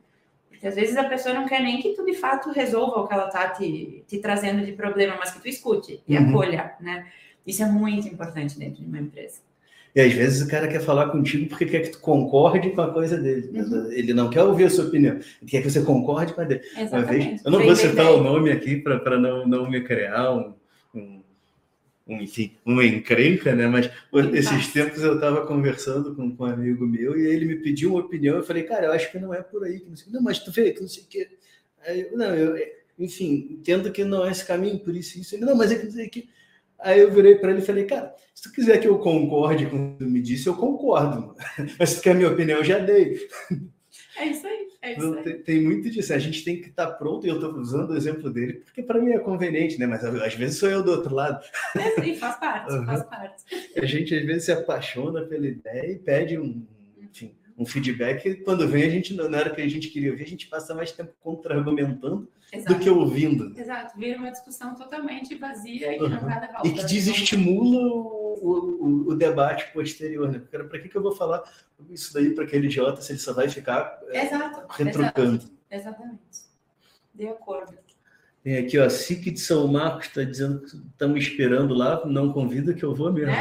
Às 0.66 0.74
vezes 0.74 0.96
a 0.96 1.04
pessoa 1.04 1.34
não 1.34 1.46
quer 1.46 1.62
nem 1.62 1.80
que 1.80 1.94
tu 1.94 2.04
de 2.04 2.14
fato 2.14 2.50
resolva 2.50 3.00
o 3.00 3.06
que 3.08 3.14
ela 3.14 3.28
tá 3.28 3.48
te, 3.48 4.04
te 4.06 4.18
trazendo 4.18 4.64
de 4.64 4.72
problema, 4.72 5.16
mas 5.18 5.30
que 5.30 5.40
tu 5.40 5.48
escute 5.48 6.00
e 6.06 6.16
uhum. 6.16 6.30
acolha, 6.30 6.72
né? 6.80 7.06
Isso 7.46 7.62
é 7.62 7.66
muito 7.66 8.08
importante 8.08 8.58
dentro 8.58 8.82
de 8.82 8.88
uma 8.88 8.98
empresa. 8.98 9.40
E 9.94 10.00
às 10.00 10.12
vezes 10.12 10.42
o 10.42 10.50
cara 10.50 10.68
quer 10.68 10.80
falar 10.80 11.08
contigo 11.08 11.48
porque 11.48 11.64
quer 11.64 11.80
que 11.80 11.90
tu 11.90 12.00
concorde 12.00 12.70
com 12.70 12.82
a 12.82 12.92
coisa 12.92 13.16
dele. 13.16 13.48
Uhum. 13.54 13.90
Ele 13.92 14.12
não 14.12 14.28
quer 14.28 14.42
ouvir 14.42 14.64
a 14.64 14.70
sua 14.70 14.84
opinião, 14.86 15.14
ele 15.14 15.50
quer 15.50 15.62
que 15.62 15.70
você 15.70 15.82
concorde 15.82 16.34
com 16.34 16.42
a 16.42 16.44
dele. 16.44 16.60
Exatamente. 16.76 17.28
Vez, 17.28 17.44
eu 17.44 17.50
não 17.50 17.62
vou 17.62 17.74
citar 17.74 18.12
o 18.12 18.22
nome 18.22 18.50
aqui 18.50 18.76
para 18.76 19.18
não, 19.18 19.46
não 19.46 19.70
me 19.70 19.80
criar 19.82 20.32
um 20.32 20.52
um, 22.06 22.20
enfim, 22.20 22.56
uma 22.64 22.84
encrenca, 22.84 23.54
né? 23.54 23.66
Mas 23.66 23.90
esses 24.32 24.72
tempos 24.72 25.02
eu 25.02 25.14
estava 25.16 25.46
conversando 25.46 26.14
com, 26.14 26.34
com, 26.34 26.44
um 26.44 26.46
amigo 26.46 26.86
meu 26.86 27.18
e 27.18 27.26
ele 27.26 27.44
me 27.44 27.56
pediu 27.56 27.90
uma 27.90 28.00
opinião. 28.00 28.36
Eu 28.36 28.44
falei, 28.44 28.62
cara, 28.62 28.86
eu 28.86 28.92
acho 28.92 29.10
que 29.10 29.18
não 29.18 29.34
é 29.34 29.42
por 29.42 29.64
aí. 29.64 29.80
Que 29.80 29.88
não, 29.88 29.96
sei, 29.96 30.12
não, 30.12 30.22
mas 30.22 30.38
tu 30.38 30.52
vê 30.52 30.72
que 30.72 30.80
não 30.80 30.88
sei 30.88 31.02
o 31.02 31.06
quê. 31.06 31.28
Não, 32.12 32.34
eu, 32.34 32.56
enfim, 32.98 33.48
entendo 33.50 33.90
que 33.90 34.04
não 34.04 34.24
é 34.24 34.30
esse 34.30 34.44
caminho, 34.44 34.78
por 34.78 34.94
isso, 34.94 35.18
isso. 35.18 35.38
Não, 35.38 35.56
mas 35.56 35.72
é 35.72 35.76
que 35.76 35.84
não 35.84 35.92
sei 35.92 36.06
o 36.06 36.10
quê. 36.10 36.28
Aí 36.78 37.00
eu 37.00 37.10
virei 37.10 37.36
para 37.36 37.50
ele 37.50 37.60
e 37.60 37.64
falei, 37.64 37.84
cara, 37.84 38.14
se 38.34 38.42
tu 38.44 38.52
quiser 38.52 38.78
que 38.78 38.86
eu 38.86 38.98
concorde 38.98 39.66
com 39.66 39.76
o 39.76 39.92
que 39.92 40.04
tu 40.04 40.10
me 40.10 40.20
disse, 40.20 40.46
eu 40.46 40.54
concordo. 40.54 41.34
Mas 41.78 41.90
se 41.90 41.96
tu 41.96 42.02
quer 42.02 42.10
a 42.10 42.14
minha 42.14 42.30
opinião, 42.30 42.58
eu 42.58 42.64
já 42.64 42.78
dei. 42.78 43.26
É 44.16 44.26
isso 44.26 44.46
aí. 44.46 44.68
É 44.82 44.92
isso 44.92 45.16
tem, 45.22 45.42
tem, 45.42 45.62
muito 45.62 45.90
disso. 45.90 46.12
A 46.12 46.18
gente 46.18 46.44
tem 46.44 46.60
que 46.60 46.68
estar 46.68 46.86
tá 46.86 46.92
pronto, 46.92 47.26
e 47.26 47.28
eu 47.28 47.36
estou 47.36 47.54
usando 47.54 47.90
o 47.90 47.96
exemplo 47.96 48.30
dele, 48.30 48.54
porque 48.64 48.82
para 48.82 49.00
mim 49.00 49.12
é 49.12 49.18
conveniente, 49.18 49.78
né? 49.78 49.86
Mas 49.86 50.04
às 50.04 50.34
vezes 50.34 50.58
sou 50.58 50.68
eu 50.68 50.82
do 50.82 50.90
outro 50.90 51.14
lado. 51.14 51.44
É, 51.76 52.00
sim, 52.00 52.14
faz 52.14 52.36
parte, 52.36 52.72
uhum. 52.72 52.86
faz 52.86 53.02
parte. 53.04 53.44
A 53.76 53.84
gente 53.84 54.14
às 54.14 54.24
vezes 54.24 54.44
se 54.44 54.52
apaixona 54.52 55.22
pela 55.22 55.46
ideia 55.46 55.92
e 55.92 55.98
pede 55.98 56.38
um, 56.38 56.66
enfim, 57.00 57.34
um 57.58 57.66
feedback. 57.66 58.36
Quando 58.36 58.66
vem, 58.68 58.84
a 58.84 58.90
gente, 58.90 59.18
era 59.20 59.52
o 59.52 59.54
que 59.54 59.62
a 59.62 59.68
gente 59.68 59.88
queria 59.88 60.10
ouvir, 60.10 60.24
a 60.24 60.28
gente 60.28 60.46
passa 60.46 60.74
mais 60.74 60.92
tempo 60.92 61.12
contra-argumentando 61.20 62.28
do 62.66 62.78
que 62.78 62.88
ouvindo. 62.88 63.58
Exato, 63.58 63.98
vira 63.98 64.18
uma 64.18 64.30
discussão 64.30 64.74
totalmente 64.74 65.34
vazia 65.34 65.94
e 65.94 65.98
que 65.98 66.04
uhum. 66.04 66.08
não 66.10 66.24
levar 66.24 66.62
E 66.64 66.70
que 66.70 66.84
desestimula 66.84 67.86
o, 67.86 68.25
o, 68.42 69.08
o, 69.08 69.14
debate 69.14 69.72
posterior, 69.72 70.30
né? 70.30 70.38
Para 70.38 70.78
que, 70.78 70.88
que 70.88 70.96
eu 70.96 71.02
vou 71.02 71.14
falar 71.14 71.42
isso 71.90 72.12
daí 72.12 72.34
para 72.34 72.44
aquele 72.44 72.66
idiota 72.66 73.00
se 73.00 73.12
ele 73.12 73.18
só 73.18 73.32
vai 73.32 73.48
ficar 73.48 74.00
é, 74.08 74.26
exato, 74.26 74.66
retrucando? 74.70 75.36
Exato, 75.36 75.52
exatamente. 75.70 76.46
De 77.14 77.28
acordo. 77.28 77.74
Tem 78.42 78.58
aqui, 78.58 78.78
ó, 78.78 78.88
SIC 78.88 79.32
de 79.32 79.40
São 79.40 79.66
Marcos 79.66 80.06
está 80.06 80.22
dizendo 80.22 80.60
que 80.60 80.76
estamos 80.76 81.20
esperando 81.20 81.74
lá, 81.74 82.04
não 82.06 82.32
convida 82.32 82.74
que 82.74 82.84
eu 82.84 82.94
vou 82.94 83.12
mesmo. 83.12 83.32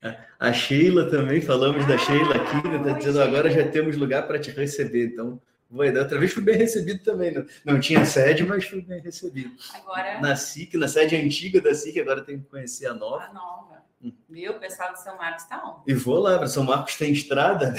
É? 0.00 0.16
A 0.38 0.52
Sheila 0.52 1.10
também, 1.10 1.40
falamos 1.40 1.84
ah, 1.84 1.88
da 1.88 1.98
Sheila 1.98 2.36
aqui, 2.36 2.56
está 2.56 2.78
né? 2.78 2.94
dizendo 2.94 3.20
agora 3.20 3.50
já 3.50 3.68
temos 3.68 3.96
lugar 3.96 4.26
para 4.26 4.38
te 4.38 4.52
receber, 4.52 5.06
então 5.06 5.40
vai 5.70 5.92
dar. 5.92 6.02
Outra 6.02 6.18
vez 6.18 6.32
fui 6.32 6.42
bem 6.42 6.56
recebido 6.56 7.02
também, 7.02 7.32
não, 7.32 7.46
não 7.64 7.80
tinha 7.80 8.04
sede, 8.04 8.44
mas 8.44 8.64
fui 8.64 8.82
bem 8.82 9.00
recebido. 9.00 9.54
Agora... 9.74 10.20
Na 10.20 10.36
SIC, 10.36 10.74
na 10.74 10.88
sede 10.88 11.16
antiga 11.16 11.60
da 11.60 11.74
SIC, 11.74 11.98
agora 11.98 12.22
tem 12.22 12.38
que 12.38 12.46
conhecer 12.46 12.86
a 12.86 12.94
nova. 12.94 13.24
A 13.24 13.32
nova. 13.32 13.78
Viu? 14.28 14.52
O 14.52 14.60
pessoal 14.60 14.92
de 14.92 15.02
São 15.02 15.16
Marcos 15.16 15.42
está 15.42 15.64
on. 15.64 15.82
E 15.86 15.94
vou 15.94 16.20
lá, 16.20 16.46
São 16.46 16.64
Marcos 16.64 16.96
tem 16.96 17.12
estrada. 17.12 17.74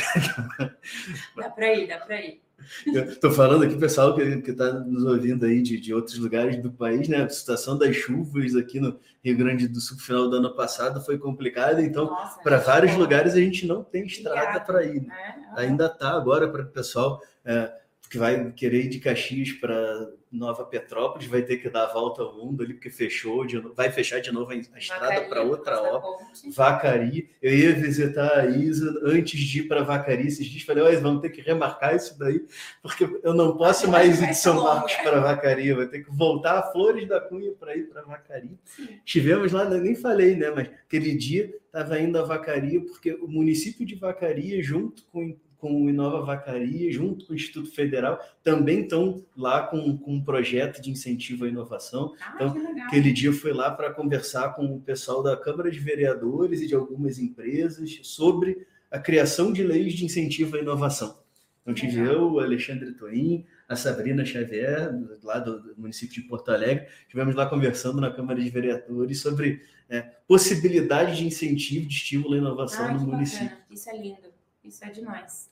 dá 1.36 1.50
para 1.50 1.74
ir, 1.74 1.88
dá 1.88 1.98
para 2.00 2.22
ir. 2.22 2.42
Estou 2.86 3.32
falando 3.32 3.64
aqui, 3.64 3.76
pessoal, 3.76 4.16
que 4.16 4.52
está 4.52 4.72
nos 4.74 5.04
ouvindo 5.04 5.46
aí 5.46 5.62
de, 5.62 5.80
de 5.80 5.94
outros 5.94 6.18
lugares 6.18 6.62
do 6.62 6.72
país, 6.72 7.08
né? 7.08 7.24
A 7.24 7.30
situação 7.30 7.78
das 7.78 7.96
chuvas 7.96 8.56
aqui 8.56 8.80
no 8.80 9.00
Rio 9.24 9.38
Grande 9.38 9.68
do 9.68 9.80
Sul, 9.80 9.98
final 9.98 10.30
do 10.30 10.38
ano 10.38 10.56
passado, 10.56 11.02
foi 11.02 11.18
complicada. 11.18 11.82
Então, 11.82 12.16
para 12.44 12.58
vários 12.58 12.96
lugares, 12.96 13.34
a 13.34 13.40
gente 13.40 13.66
não 13.66 13.84
tem 13.84 14.06
estrada 14.06 14.60
para 14.60 14.84
ir. 14.84 15.02
Né? 15.02 15.14
É, 15.58 15.62
Ainda 15.62 15.88
está 15.88 16.12
agora 16.12 16.48
para 16.48 16.64
o 16.64 16.68
pessoal 16.68 17.22
é, 17.44 17.72
que 18.10 18.18
vai 18.18 18.52
querer 18.54 18.86
ir 18.86 18.90
de 18.90 19.00
Caxias 19.00 19.52
para 19.52 20.10
Nova 20.32 20.64
Petrópolis 20.64 21.28
vai 21.28 21.42
ter 21.42 21.58
que 21.58 21.70
dar 21.70 21.86
a 21.86 21.94
volta 21.94 22.22
ao 22.22 22.36
mundo 22.36 22.64
ali, 22.64 22.74
porque 22.74 22.90
fechou, 22.90 23.46
de, 23.46 23.58
vai 23.60 23.92
fechar 23.92 24.20
de 24.20 24.32
novo 24.32 24.52
a 24.52 24.56
estrada 24.56 25.22
para 25.28 25.42
outra 25.42 25.82
obra. 25.82 26.08
Vacari. 26.52 27.30
Eu 27.42 27.56
ia 27.56 27.74
visitar 27.74 28.40
a 28.40 28.46
Isa 28.46 29.00
antes 29.04 29.40
de 29.40 29.60
ir 29.60 29.68
para 29.68 29.84
Vacari 29.84 30.28
esses 30.28 30.46
dias. 30.46 30.64
Falei, 30.64 30.84
olha, 30.84 31.00
vamos 31.00 31.22
ter 31.22 31.30
que 31.30 31.42
remarcar 31.42 31.96
isso 31.96 32.18
daí, 32.18 32.46
porque 32.82 33.10
eu 33.24 33.34
não 33.34 33.58
posso 33.58 33.88
ah, 33.88 33.90
mais 33.90 34.22
ir 34.22 34.28
de 34.28 34.36
São 34.36 34.64
Marcos 34.64 34.96
para 34.98 35.20
Vacari. 35.20 35.74
Vou 35.74 35.88
ter 35.88 36.04
que 36.04 36.12
voltar 36.12 36.60
a 36.60 36.72
Flores 36.72 37.08
da 37.08 37.20
Cunha 37.20 37.52
para 37.60 37.76
ir 37.76 37.90
para 37.90 38.04
Vacari. 38.04 38.58
Tivemos 39.04 39.52
lá, 39.52 39.66
nem 39.66 39.96
falei, 39.96 40.36
né? 40.36 40.52
Mas 40.52 40.68
aquele 40.68 41.16
dia 41.16 41.52
estava 41.66 42.00
indo 42.00 42.18
a 42.20 42.24
Vacaria, 42.24 42.82
porque 42.82 43.14
o 43.14 43.28
município 43.28 43.86
de 43.86 43.96
Vacaria, 43.96 44.62
junto 44.62 45.04
com 45.12 45.36
com 45.60 45.84
o 45.84 45.90
Inova 45.90 46.22
Vacaria, 46.22 46.92
junto 46.92 47.26
com 47.26 47.34
o 47.34 47.36
Instituto 47.36 47.70
Federal, 47.72 48.20
também 48.42 48.82
estão 48.82 49.24
lá 49.36 49.68
com, 49.68 49.98
com 49.98 50.16
um 50.16 50.24
projeto 50.24 50.82
de 50.82 50.90
incentivo 50.90 51.46
à 51.46 51.50
inovação. 51.50 52.14
Ah, 52.22 52.32
então, 52.36 52.86
aquele 52.88 53.12
dia 53.12 53.30
eu 53.30 53.34
fui 53.34 53.52
lá 53.52 53.70
para 53.70 53.92
conversar 53.92 54.56
com 54.56 54.66
o 54.66 54.80
pessoal 54.80 55.22
da 55.22 55.36
Câmara 55.36 55.70
de 55.70 55.80
Vereadores 55.80 56.62
e 56.62 56.68
de 56.68 56.74
algumas 56.74 57.20
empresas 57.20 58.00
sobre 58.04 58.66
a 58.90 58.98
criação 58.98 59.52
de 59.52 59.62
leis 59.62 59.94
de 59.94 60.06
incentivo 60.06 60.56
à 60.56 60.60
inovação. 60.60 61.20
Então, 61.62 61.74
tive 61.74 61.98
legal. 61.98 62.14
eu, 62.14 62.32
o 62.32 62.40
Alexandre 62.40 62.94
Toim, 62.94 63.46
a 63.68 63.76
Sabrina 63.76 64.26
Xavier, 64.26 64.92
lá 65.22 65.40
do 65.40 65.76
município 65.78 66.16
de 66.16 66.28
Porto 66.28 66.50
Alegre, 66.50 66.88
estivemos 67.02 67.36
lá 67.36 67.46
conversando 67.46 68.00
na 68.00 68.12
Câmara 68.12 68.42
de 68.42 68.50
Vereadores 68.50 69.22
sobre 69.22 69.62
é, 69.90 70.02
possibilidade 70.28 71.18
de 71.18 71.28
incentivo, 71.28 71.86
de 71.86 71.94
estímulo 71.94 72.34
à 72.34 72.38
inovação 72.38 72.86
ah, 72.86 72.94
no 72.94 73.02
município. 73.02 73.50
Bacana. 73.50 73.66
Isso 73.70 73.90
é 73.90 73.98
lindo. 73.98 74.39
Isso 74.70 74.86
é 74.86 74.90
demais. 74.90 75.50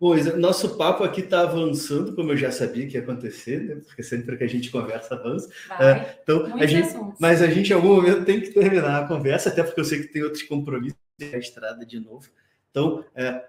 Pois, 0.00 0.36
nosso 0.36 0.76
papo 0.76 1.02
aqui 1.02 1.20
está 1.20 1.42
avançando, 1.42 2.14
como 2.14 2.32
eu 2.32 2.36
já 2.36 2.52
sabia 2.52 2.86
que 2.86 2.96
ia 2.96 3.02
acontecer, 3.02 3.60
né? 3.60 3.80
porque 3.84 4.02
sempre 4.02 4.36
que 4.36 4.44
a 4.44 4.48
gente 4.48 4.70
conversa, 4.70 5.14
avança. 5.14 5.48
É, 5.80 6.18
então, 6.22 6.56
a 6.56 6.66
gente, 6.66 6.88
mas 7.18 7.42
a 7.42 7.48
gente, 7.48 7.70
em 7.70 7.74
algum 7.74 7.96
momento, 7.96 8.24
tem 8.24 8.40
que 8.40 8.50
terminar 8.50 9.02
a 9.02 9.08
conversa, 9.08 9.48
até 9.48 9.62
porque 9.62 9.80
eu 9.80 9.84
sei 9.84 10.02
que 10.02 10.12
tem 10.12 10.22
outros 10.22 10.42
compromissos 10.44 10.98
a 11.20 11.38
estrada 11.38 11.84
de 11.84 11.98
novo. 11.98 12.28
Então, 12.70 13.04
é, 13.14 13.44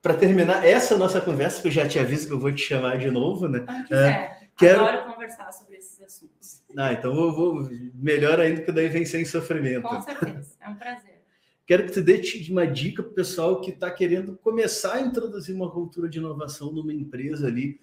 para 0.00 0.14
terminar 0.14 0.64
essa 0.64 0.96
nossa 0.96 1.20
conversa, 1.20 1.60
que 1.60 1.68
eu 1.68 1.72
já 1.72 1.88
te 1.88 1.98
aviso 1.98 2.28
que 2.28 2.32
eu 2.32 2.40
vou 2.40 2.52
te 2.52 2.62
chamar 2.62 2.98
de 2.98 3.10
novo, 3.10 3.48
né? 3.48 3.64
É, 3.90 4.46
quero... 4.56 4.84
Adoro 4.84 5.12
conversar 5.12 5.52
sobre 5.52 5.76
esses 5.76 6.00
assuntos. 6.00 6.62
Ah, 6.76 6.92
então 6.92 7.12
vou, 7.12 7.32
vou 7.32 7.68
melhor 7.94 8.40
ainda 8.40 8.62
que 8.62 8.70
daí 8.70 8.88
vem 8.88 9.04
sem 9.04 9.24
sofrimento. 9.24 9.82
Com 9.82 10.00
certeza, 10.02 10.54
é 10.60 10.68
um 10.68 10.76
prazer. 10.76 11.17
Quero 11.68 11.84
que 11.84 11.92
você 11.92 12.00
dê 12.00 12.18
uma 12.48 12.66
dica 12.66 13.02
para 13.02 13.12
o 13.12 13.14
pessoal 13.14 13.60
que 13.60 13.72
está 13.72 13.90
querendo 13.90 14.38
começar 14.38 14.94
a 14.94 15.00
introduzir 15.02 15.54
uma 15.54 15.70
cultura 15.70 16.08
de 16.08 16.16
inovação 16.16 16.72
numa 16.72 16.94
empresa 16.94 17.46
ali. 17.46 17.78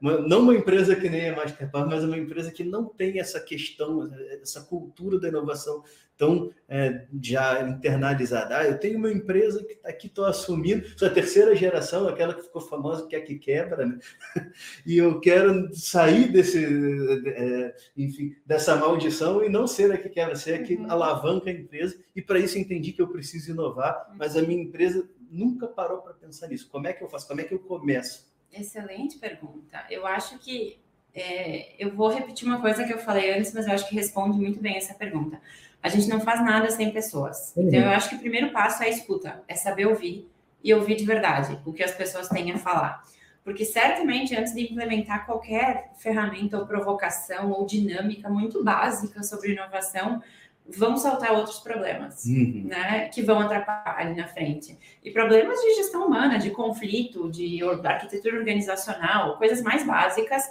Uma, 0.00 0.20
não 0.20 0.40
uma 0.40 0.54
empresa 0.54 0.94
que 0.94 1.08
nem 1.08 1.28
a 1.28 1.36
Mastercard, 1.36 1.90
mas 1.90 2.04
uma 2.04 2.16
empresa 2.16 2.52
que 2.52 2.62
não 2.62 2.84
tem 2.84 3.18
essa 3.18 3.40
questão, 3.40 4.08
essa 4.40 4.60
cultura 4.62 5.18
da 5.18 5.28
inovação 5.28 5.82
tão 6.16 6.50
é, 6.68 7.06
já 7.22 7.62
internalizada. 7.68 8.58
Ah, 8.58 8.64
eu 8.64 8.78
tenho 8.78 8.98
uma 8.98 9.10
empresa 9.10 9.62
que 9.64 9.74
está 9.74 9.88
aqui, 9.88 10.06
estou 10.06 10.24
assumindo, 10.24 10.86
sou 10.96 11.08
a 11.08 11.10
terceira 11.10 11.54
geração, 11.54 12.08
aquela 12.08 12.34
que 12.34 12.42
ficou 12.42 12.62
famosa, 12.62 13.06
que 13.06 13.14
é 13.14 13.18
a 13.18 13.22
que 13.22 13.38
quebra, 13.38 13.84
né? 13.84 13.98
e 14.86 14.98
eu 14.98 15.20
quero 15.20 15.68
sair 15.74 16.32
desse, 16.32 16.64
é, 17.26 17.74
enfim, 17.96 18.34
dessa 18.46 18.76
maldição 18.76 19.44
e 19.44 19.48
não 19.48 19.66
ser 19.66 19.92
a 19.92 19.98
que 19.98 20.08
quebra, 20.08 20.36
ser 20.36 20.54
a 20.54 20.62
que 20.62 20.76
uhum. 20.76 20.90
alavanca 20.90 21.50
a 21.50 21.52
empresa. 21.52 21.98
E 22.14 22.22
para 22.22 22.38
isso 22.38 22.58
entendi 22.58 22.92
que 22.92 23.02
eu 23.02 23.08
preciso 23.08 23.50
inovar, 23.50 24.06
uhum. 24.08 24.16
mas 24.18 24.36
a 24.36 24.42
minha 24.42 24.62
empresa 24.62 25.06
nunca 25.30 25.66
parou 25.66 25.98
para 25.98 26.14
pensar 26.14 26.48
nisso. 26.48 26.68
Como 26.70 26.86
é 26.86 26.92
que 26.92 27.02
eu 27.04 27.08
faço? 27.08 27.28
Como 27.28 27.40
é 27.40 27.44
que 27.44 27.52
eu 27.52 27.58
começo? 27.58 28.26
Excelente 28.58 29.18
pergunta. 29.18 29.84
Eu 29.90 30.06
acho 30.06 30.38
que 30.38 30.78
é, 31.14 31.74
eu 31.78 31.94
vou 31.94 32.08
repetir 32.08 32.46
uma 32.46 32.60
coisa 32.60 32.84
que 32.84 32.92
eu 32.92 32.98
falei 32.98 33.38
antes, 33.38 33.52
mas 33.54 33.66
eu 33.66 33.72
acho 33.72 33.88
que 33.88 33.94
responde 33.94 34.38
muito 34.38 34.60
bem 34.60 34.76
essa 34.76 34.94
pergunta. 34.94 35.40
A 35.82 35.88
gente 35.88 36.08
não 36.08 36.20
faz 36.20 36.44
nada 36.44 36.70
sem 36.70 36.90
pessoas. 36.90 37.54
Uhum. 37.56 37.68
Então, 37.68 37.80
eu 37.80 37.90
acho 37.90 38.08
que 38.10 38.16
o 38.16 38.18
primeiro 38.18 38.50
passo 38.50 38.82
é 38.82 38.86
a 38.86 38.90
escuta, 38.90 39.42
é 39.48 39.54
saber 39.54 39.86
ouvir 39.86 40.30
e 40.62 40.74
ouvir 40.74 40.96
de 40.96 41.04
verdade 41.04 41.58
o 41.64 41.72
que 41.72 41.82
as 41.82 41.92
pessoas 41.92 42.28
têm 42.28 42.50
a 42.50 42.58
falar. 42.58 43.02
Porque 43.44 43.64
certamente, 43.64 44.34
antes 44.34 44.52
de 44.52 44.60
implementar 44.60 45.24
qualquer 45.24 45.92
ferramenta 45.98 46.58
ou 46.58 46.66
provocação 46.66 47.52
ou 47.52 47.64
dinâmica 47.64 48.28
muito 48.28 48.64
básica 48.64 49.22
sobre 49.22 49.52
inovação, 49.52 50.20
vão 50.68 50.96
saltar 50.96 51.32
outros 51.32 51.58
problemas, 51.60 52.24
uhum. 52.24 52.64
né, 52.64 53.08
que 53.08 53.22
vão 53.22 53.40
atrapalhar 53.40 53.96
ali 53.98 54.14
na 54.14 54.26
frente. 54.26 54.78
E 55.02 55.10
problemas 55.10 55.60
de 55.60 55.74
gestão 55.74 56.06
humana, 56.06 56.38
de 56.38 56.50
conflito, 56.50 57.30
de 57.30 57.60
arquitetura 57.84 58.36
organizacional, 58.36 59.36
coisas 59.38 59.62
mais 59.62 59.86
básicas, 59.86 60.42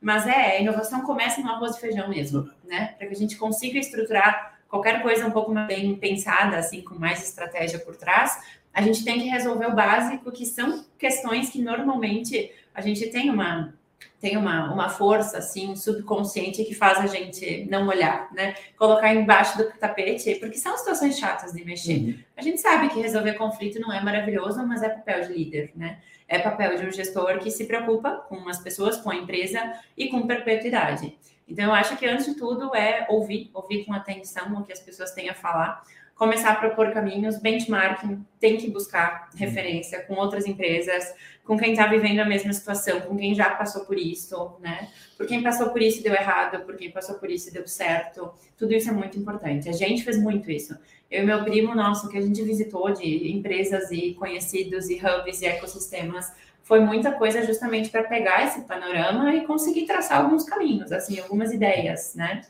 mas 0.00 0.26
é, 0.26 0.56
a 0.56 0.60
inovação 0.60 1.02
começa 1.02 1.40
no 1.40 1.48
arroz 1.48 1.76
e 1.76 1.80
feijão 1.80 2.08
mesmo, 2.08 2.50
né, 2.64 2.94
para 2.98 3.06
que 3.06 3.14
a 3.14 3.16
gente 3.16 3.36
consiga 3.36 3.78
estruturar 3.78 4.58
qualquer 4.68 5.02
coisa 5.02 5.26
um 5.26 5.30
pouco 5.30 5.52
mais 5.52 5.68
bem 5.68 5.94
pensada, 5.96 6.56
assim, 6.56 6.82
com 6.82 6.94
mais 6.94 7.22
estratégia 7.22 7.78
por 7.78 7.96
trás, 7.96 8.38
a 8.72 8.80
gente 8.80 9.04
tem 9.04 9.20
que 9.20 9.28
resolver 9.28 9.66
o 9.66 9.74
básico, 9.74 10.32
que 10.32 10.46
são 10.46 10.84
questões 10.98 11.50
que 11.50 11.60
normalmente 11.60 12.50
a 12.74 12.80
gente 12.80 13.10
tem 13.10 13.28
uma 13.28 13.74
tem 14.20 14.36
uma, 14.36 14.72
uma 14.72 14.88
força 14.88 15.38
assim 15.38 15.74
subconsciente 15.74 16.64
que 16.64 16.74
faz 16.74 16.98
a 16.98 17.06
gente 17.06 17.66
não 17.68 17.88
olhar, 17.88 18.32
né? 18.32 18.54
Colocar 18.78 19.12
embaixo 19.14 19.58
do 19.58 19.64
tapete, 19.72 20.36
porque 20.36 20.58
são 20.58 20.76
situações 20.76 21.18
chatas 21.18 21.52
de 21.52 21.64
mexer. 21.64 21.96
Uhum. 21.96 22.18
A 22.36 22.42
gente 22.42 22.60
sabe 22.60 22.88
que 22.88 23.00
resolver 23.00 23.34
conflito 23.34 23.80
não 23.80 23.92
é 23.92 24.00
maravilhoso, 24.00 24.64
mas 24.66 24.82
é 24.82 24.88
papel 24.88 25.22
de 25.22 25.32
líder, 25.32 25.72
né? 25.74 25.98
É 26.28 26.38
papel 26.38 26.76
de 26.76 26.86
um 26.86 26.92
gestor 26.92 27.38
que 27.40 27.50
se 27.50 27.66
preocupa 27.66 28.12
com 28.28 28.48
as 28.48 28.58
pessoas, 28.58 28.96
com 28.96 29.10
a 29.10 29.16
empresa 29.16 29.74
e 29.96 30.08
com 30.08 30.26
perpetuidade. 30.26 31.18
Então, 31.46 31.66
eu 31.66 31.74
acho 31.74 31.96
que 31.96 32.06
antes 32.06 32.24
de 32.24 32.34
tudo 32.34 32.74
é 32.74 33.06
ouvir, 33.10 33.50
ouvir 33.52 33.84
com 33.84 33.92
atenção 33.92 34.54
o 34.54 34.64
que 34.64 34.72
as 34.72 34.80
pessoas 34.80 35.10
têm 35.10 35.28
a 35.28 35.34
falar, 35.34 35.82
começar 36.22 36.52
a 36.52 36.54
propor 36.54 36.92
caminhos, 36.92 37.40
benchmarking, 37.40 38.24
tem 38.38 38.56
que 38.56 38.70
buscar 38.70 39.28
referência 39.34 40.04
com 40.04 40.14
outras 40.14 40.46
empresas, 40.46 41.12
com 41.42 41.58
quem 41.58 41.72
está 41.72 41.88
vivendo 41.88 42.20
a 42.20 42.24
mesma 42.24 42.52
situação, 42.52 43.00
com 43.00 43.16
quem 43.16 43.34
já 43.34 43.50
passou 43.50 43.84
por 43.84 43.98
isso, 43.98 44.56
né? 44.60 44.88
Por 45.16 45.26
quem 45.26 45.42
passou 45.42 45.70
por 45.70 45.82
isso 45.82 45.98
e 45.98 46.02
deu 46.04 46.14
errado, 46.14 46.64
por 46.64 46.76
quem 46.76 46.92
passou 46.92 47.16
por 47.16 47.28
isso 47.28 47.48
e 47.48 47.52
deu 47.52 47.66
certo. 47.66 48.32
Tudo 48.56 48.72
isso 48.72 48.88
é 48.88 48.92
muito 48.92 49.18
importante. 49.18 49.68
A 49.68 49.72
gente 49.72 50.04
fez 50.04 50.16
muito 50.16 50.48
isso. 50.48 50.78
Eu 51.10 51.24
e 51.24 51.26
meu 51.26 51.42
primo, 51.42 51.74
nosso, 51.74 52.08
que 52.08 52.16
a 52.16 52.22
gente 52.22 52.40
visitou 52.44 52.92
de 52.92 53.32
empresas 53.32 53.90
e 53.90 54.14
conhecidos 54.14 54.88
e 54.90 55.00
hubs 55.04 55.42
e 55.42 55.46
ecossistemas, 55.46 56.32
foi 56.62 56.78
muita 56.78 57.10
coisa 57.10 57.44
justamente 57.44 57.90
para 57.90 58.04
pegar 58.04 58.46
esse 58.46 58.60
panorama 58.60 59.34
e 59.34 59.44
conseguir 59.44 59.86
traçar 59.86 60.20
alguns 60.20 60.44
caminhos, 60.44 60.92
assim, 60.92 61.18
algumas 61.18 61.52
ideias, 61.52 62.14
né? 62.14 62.42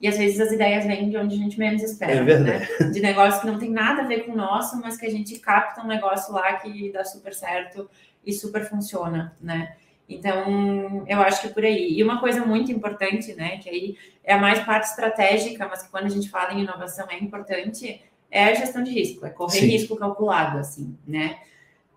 E 0.00 0.06
às 0.06 0.18
vezes 0.18 0.38
as 0.40 0.52
ideias 0.52 0.84
vêm 0.84 1.08
de 1.08 1.16
onde 1.16 1.34
a 1.34 1.38
gente 1.38 1.58
menos 1.58 1.82
espera, 1.82 2.30
é 2.30 2.38
né? 2.38 2.68
De 2.92 3.00
negócio 3.00 3.40
que 3.40 3.46
não 3.46 3.58
tem 3.58 3.70
nada 3.70 4.02
a 4.02 4.06
ver 4.06 4.26
com 4.26 4.32
o 4.32 4.36
nosso, 4.36 4.78
mas 4.80 4.96
que 4.96 5.06
a 5.06 5.10
gente 5.10 5.38
capta 5.38 5.82
um 5.82 5.86
negócio 5.86 6.34
lá 6.34 6.52
que 6.54 6.92
dá 6.92 7.02
super 7.04 7.32
certo 7.32 7.88
e 8.24 8.32
super 8.32 8.68
funciona, 8.68 9.34
né? 9.40 9.74
Então, 10.08 11.04
eu 11.08 11.20
acho 11.20 11.40
que 11.40 11.46
é 11.48 11.50
por 11.50 11.64
aí. 11.64 11.94
E 11.94 12.02
uma 12.02 12.20
coisa 12.20 12.44
muito 12.44 12.70
importante, 12.70 13.34
né, 13.34 13.58
que 13.58 13.68
aí 13.68 13.96
é 14.22 14.34
a 14.34 14.38
mais 14.38 14.60
parte 14.60 14.88
estratégica, 14.88 15.66
mas 15.68 15.82
que 15.82 15.90
quando 15.90 16.04
a 16.04 16.10
gente 16.10 16.28
fala 16.28 16.52
em 16.52 16.60
inovação 16.60 17.06
é 17.10 17.18
importante, 17.18 18.00
é 18.30 18.44
a 18.44 18.54
gestão 18.54 18.82
de 18.82 18.90
risco, 18.90 19.24
é 19.26 19.30
correr 19.30 19.60
Sim. 19.60 19.66
risco 19.66 19.96
calculado, 19.96 20.58
assim, 20.58 20.96
né? 21.06 21.38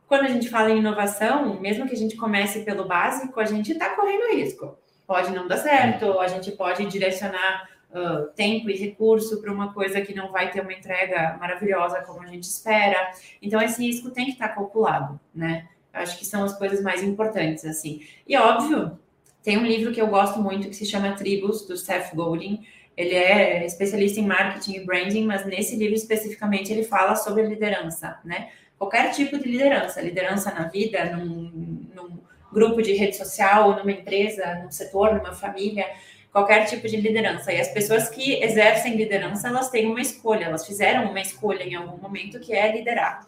Quando 0.07 0.25
a 0.25 0.29
gente 0.29 0.49
fala 0.49 0.71
em 0.71 0.79
inovação, 0.79 1.59
mesmo 1.59 1.87
que 1.87 1.93
a 1.93 1.97
gente 1.97 2.15
comece 2.15 2.61
pelo 2.61 2.85
básico, 2.85 3.39
a 3.39 3.45
gente 3.45 3.71
está 3.71 3.89
correndo 3.95 4.35
risco. 4.35 4.75
Pode 5.05 5.31
não 5.31 5.47
dar 5.47 5.57
certo, 5.57 6.19
a 6.19 6.27
gente 6.27 6.51
pode 6.51 6.85
direcionar 6.87 7.67
uh, 7.91 8.27
tempo 8.35 8.69
e 8.69 8.75
recurso 8.75 9.41
para 9.41 9.51
uma 9.51 9.73
coisa 9.73 10.01
que 10.01 10.13
não 10.13 10.31
vai 10.31 10.51
ter 10.51 10.61
uma 10.61 10.73
entrega 10.73 11.37
maravilhosa 11.39 12.01
como 12.01 12.21
a 12.21 12.27
gente 12.27 12.43
espera. 12.43 13.11
Então, 13.41 13.61
esse 13.61 13.85
risco 13.85 14.09
tem 14.11 14.25
que 14.25 14.31
estar 14.31 14.49
tá 14.49 14.55
calculado, 14.55 15.19
né? 15.33 15.67
Acho 15.91 16.17
que 16.17 16.25
são 16.25 16.43
as 16.43 16.57
coisas 16.57 16.81
mais 16.81 17.03
importantes, 17.03 17.65
assim. 17.65 18.01
E 18.27 18.37
óbvio, 18.37 18.97
tem 19.43 19.57
um 19.57 19.65
livro 19.65 19.91
que 19.91 20.01
eu 20.01 20.07
gosto 20.07 20.39
muito 20.39 20.69
que 20.69 20.75
se 20.75 20.85
chama 20.85 21.15
Tribos, 21.15 21.65
do 21.65 21.75
Seth 21.75 22.13
Godin. 22.13 22.63
Ele 22.95 23.15
é 23.15 23.65
especialista 23.65 24.19
em 24.19 24.27
marketing 24.27 24.75
e 24.75 24.85
branding, 24.85 25.25
mas 25.25 25.45
nesse 25.45 25.75
livro 25.75 25.95
especificamente 25.95 26.71
ele 26.71 26.83
fala 26.83 27.15
sobre 27.15 27.43
liderança, 27.43 28.19
né? 28.23 28.49
Qualquer 28.77 29.11
tipo 29.11 29.37
de 29.37 29.49
liderança, 29.49 30.01
liderança 30.01 30.53
na 30.53 30.67
vida, 30.67 31.05
num, 31.15 31.85
num 31.93 32.19
grupo 32.51 32.81
de 32.81 32.93
rede 32.93 33.15
social, 33.15 33.77
numa 33.77 33.91
empresa, 33.91 34.61
num 34.63 34.71
setor, 34.71 35.15
numa 35.15 35.33
família, 35.33 35.85
qualquer 36.31 36.65
tipo 36.65 36.87
de 36.87 36.97
liderança. 36.97 37.51
E 37.51 37.59
as 37.59 37.69
pessoas 37.69 38.09
que 38.09 38.41
exercem 38.43 38.95
liderança, 38.95 39.47
elas 39.47 39.69
têm 39.69 39.87
uma 39.87 40.01
escolha, 40.01 40.45
elas 40.45 40.65
fizeram 40.65 41.09
uma 41.09 41.21
escolha 41.21 41.63
em 41.63 41.75
algum 41.75 41.97
momento 41.97 42.39
que 42.39 42.53
é 42.53 42.71
liderar 42.71 43.25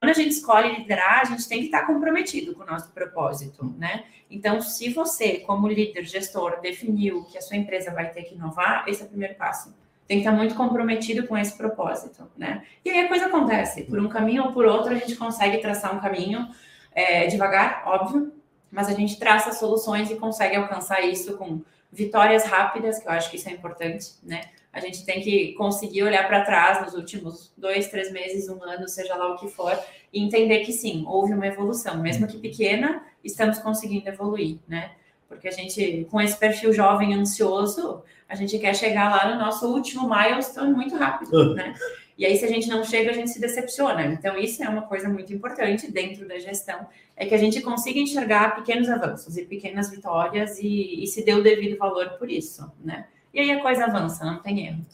quando 0.00 0.10
a 0.10 0.14
gente 0.14 0.30
escolhe 0.30 0.76
liderar, 0.76 1.22
a 1.22 1.24
gente 1.24 1.48
tem 1.48 1.58
que 1.58 1.66
estar 1.66 1.84
comprometido 1.84 2.54
com 2.54 2.62
o 2.62 2.66
nosso 2.66 2.90
propósito, 2.92 3.64
né? 3.76 4.04
Então, 4.30 4.60
se 4.60 4.90
você, 4.90 5.38
como 5.38 5.66
líder, 5.66 6.04
gestor, 6.04 6.60
definiu 6.60 7.24
que 7.24 7.36
a 7.36 7.40
sua 7.40 7.56
empresa 7.56 7.90
vai 7.90 8.10
ter 8.10 8.22
que 8.22 8.34
inovar, 8.34 8.84
esse 8.86 9.02
é 9.02 9.06
o 9.06 9.08
primeiro 9.08 9.34
passo. 9.34 9.74
Tem 10.06 10.18
que 10.18 10.26
estar 10.26 10.36
muito 10.36 10.54
comprometido 10.54 11.26
com 11.26 11.36
esse 11.36 11.56
propósito, 11.56 12.30
né? 12.36 12.62
E 12.84 12.90
aí 12.90 13.00
a 13.00 13.08
coisa 13.08 13.26
acontece. 13.26 13.82
Por 13.84 13.98
um 13.98 14.08
caminho 14.08 14.44
ou 14.44 14.52
por 14.52 14.64
outro, 14.66 14.92
a 14.92 14.96
gente 14.96 15.16
consegue 15.16 15.58
traçar 15.58 15.94
um 15.94 16.00
caminho 16.00 16.48
é, 16.92 17.26
devagar, 17.26 17.82
óbvio, 17.84 18.32
mas 18.70 18.88
a 18.88 18.92
gente 18.92 19.18
traça 19.18 19.52
soluções 19.52 20.10
e 20.10 20.16
consegue 20.16 20.56
alcançar 20.56 21.00
isso 21.00 21.36
com 21.36 21.62
vitórias 21.90 22.44
rápidas, 22.44 22.98
que 22.98 23.08
eu 23.08 23.12
acho 23.12 23.30
que 23.30 23.36
isso 23.36 23.48
é 23.48 23.52
importante, 23.52 24.12
né? 24.22 24.42
A 24.72 24.80
gente 24.80 25.04
tem 25.04 25.20
que 25.20 25.54
conseguir 25.54 26.02
olhar 26.02 26.26
para 26.28 26.44
trás 26.44 26.82
nos 26.82 26.94
últimos 26.94 27.52
dois, 27.56 27.88
três 27.88 28.12
meses, 28.12 28.48
um 28.48 28.62
ano, 28.62 28.88
seja 28.88 29.16
lá 29.16 29.32
o 29.32 29.36
que 29.36 29.48
for, 29.48 29.78
e 30.12 30.22
entender 30.22 30.60
que 30.60 30.72
sim, 30.72 31.04
houve 31.06 31.32
uma 31.32 31.46
evolução, 31.46 31.98
mesmo 32.00 32.26
que 32.26 32.38
pequena, 32.38 33.02
estamos 33.24 33.58
conseguindo 33.58 34.08
evoluir, 34.08 34.58
né? 34.68 34.92
Porque 35.26 35.48
a 35.48 35.50
gente, 35.50 36.06
com 36.10 36.20
esse 36.20 36.36
perfil 36.36 36.72
jovem 36.72 37.14
ansioso, 37.14 38.02
a 38.28 38.34
gente 38.34 38.58
quer 38.58 38.74
chegar 38.74 39.10
lá 39.10 39.34
no 39.34 39.40
nosso 39.40 39.66
último 39.66 40.08
milestone 40.08 40.72
muito 40.72 40.96
rápido, 40.96 41.34
uhum. 41.34 41.54
né? 41.54 41.74
E 42.16 42.26
aí, 42.26 42.36
se 42.36 42.44
a 42.44 42.48
gente 42.48 42.68
não 42.68 42.82
chega, 42.82 43.10
a 43.10 43.14
gente 43.14 43.30
se 43.30 43.40
decepciona. 43.40 44.04
Então, 44.06 44.36
isso 44.36 44.62
é 44.62 44.68
uma 44.68 44.82
coisa 44.82 45.08
muito 45.08 45.32
importante 45.32 45.90
dentro 45.90 46.26
da 46.26 46.36
gestão, 46.38 46.88
é 47.18 47.26
que 47.26 47.34
a 47.34 47.38
gente 47.38 47.60
consiga 47.60 47.98
enxergar 47.98 48.54
pequenos 48.54 48.88
avanços 48.88 49.36
e 49.36 49.44
pequenas 49.44 49.90
vitórias 49.90 50.58
e, 50.60 51.02
e 51.02 51.06
se 51.08 51.24
dê 51.24 51.34
o 51.34 51.42
devido 51.42 51.76
valor 51.76 52.10
por 52.10 52.30
isso, 52.30 52.70
né? 52.82 53.06
E 53.34 53.40
aí 53.40 53.50
a 53.50 53.60
coisa 53.60 53.84
avança, 53.84 54.24
não 54.24 54.38
tem 54.38 54.66
erro. 54.66 54.86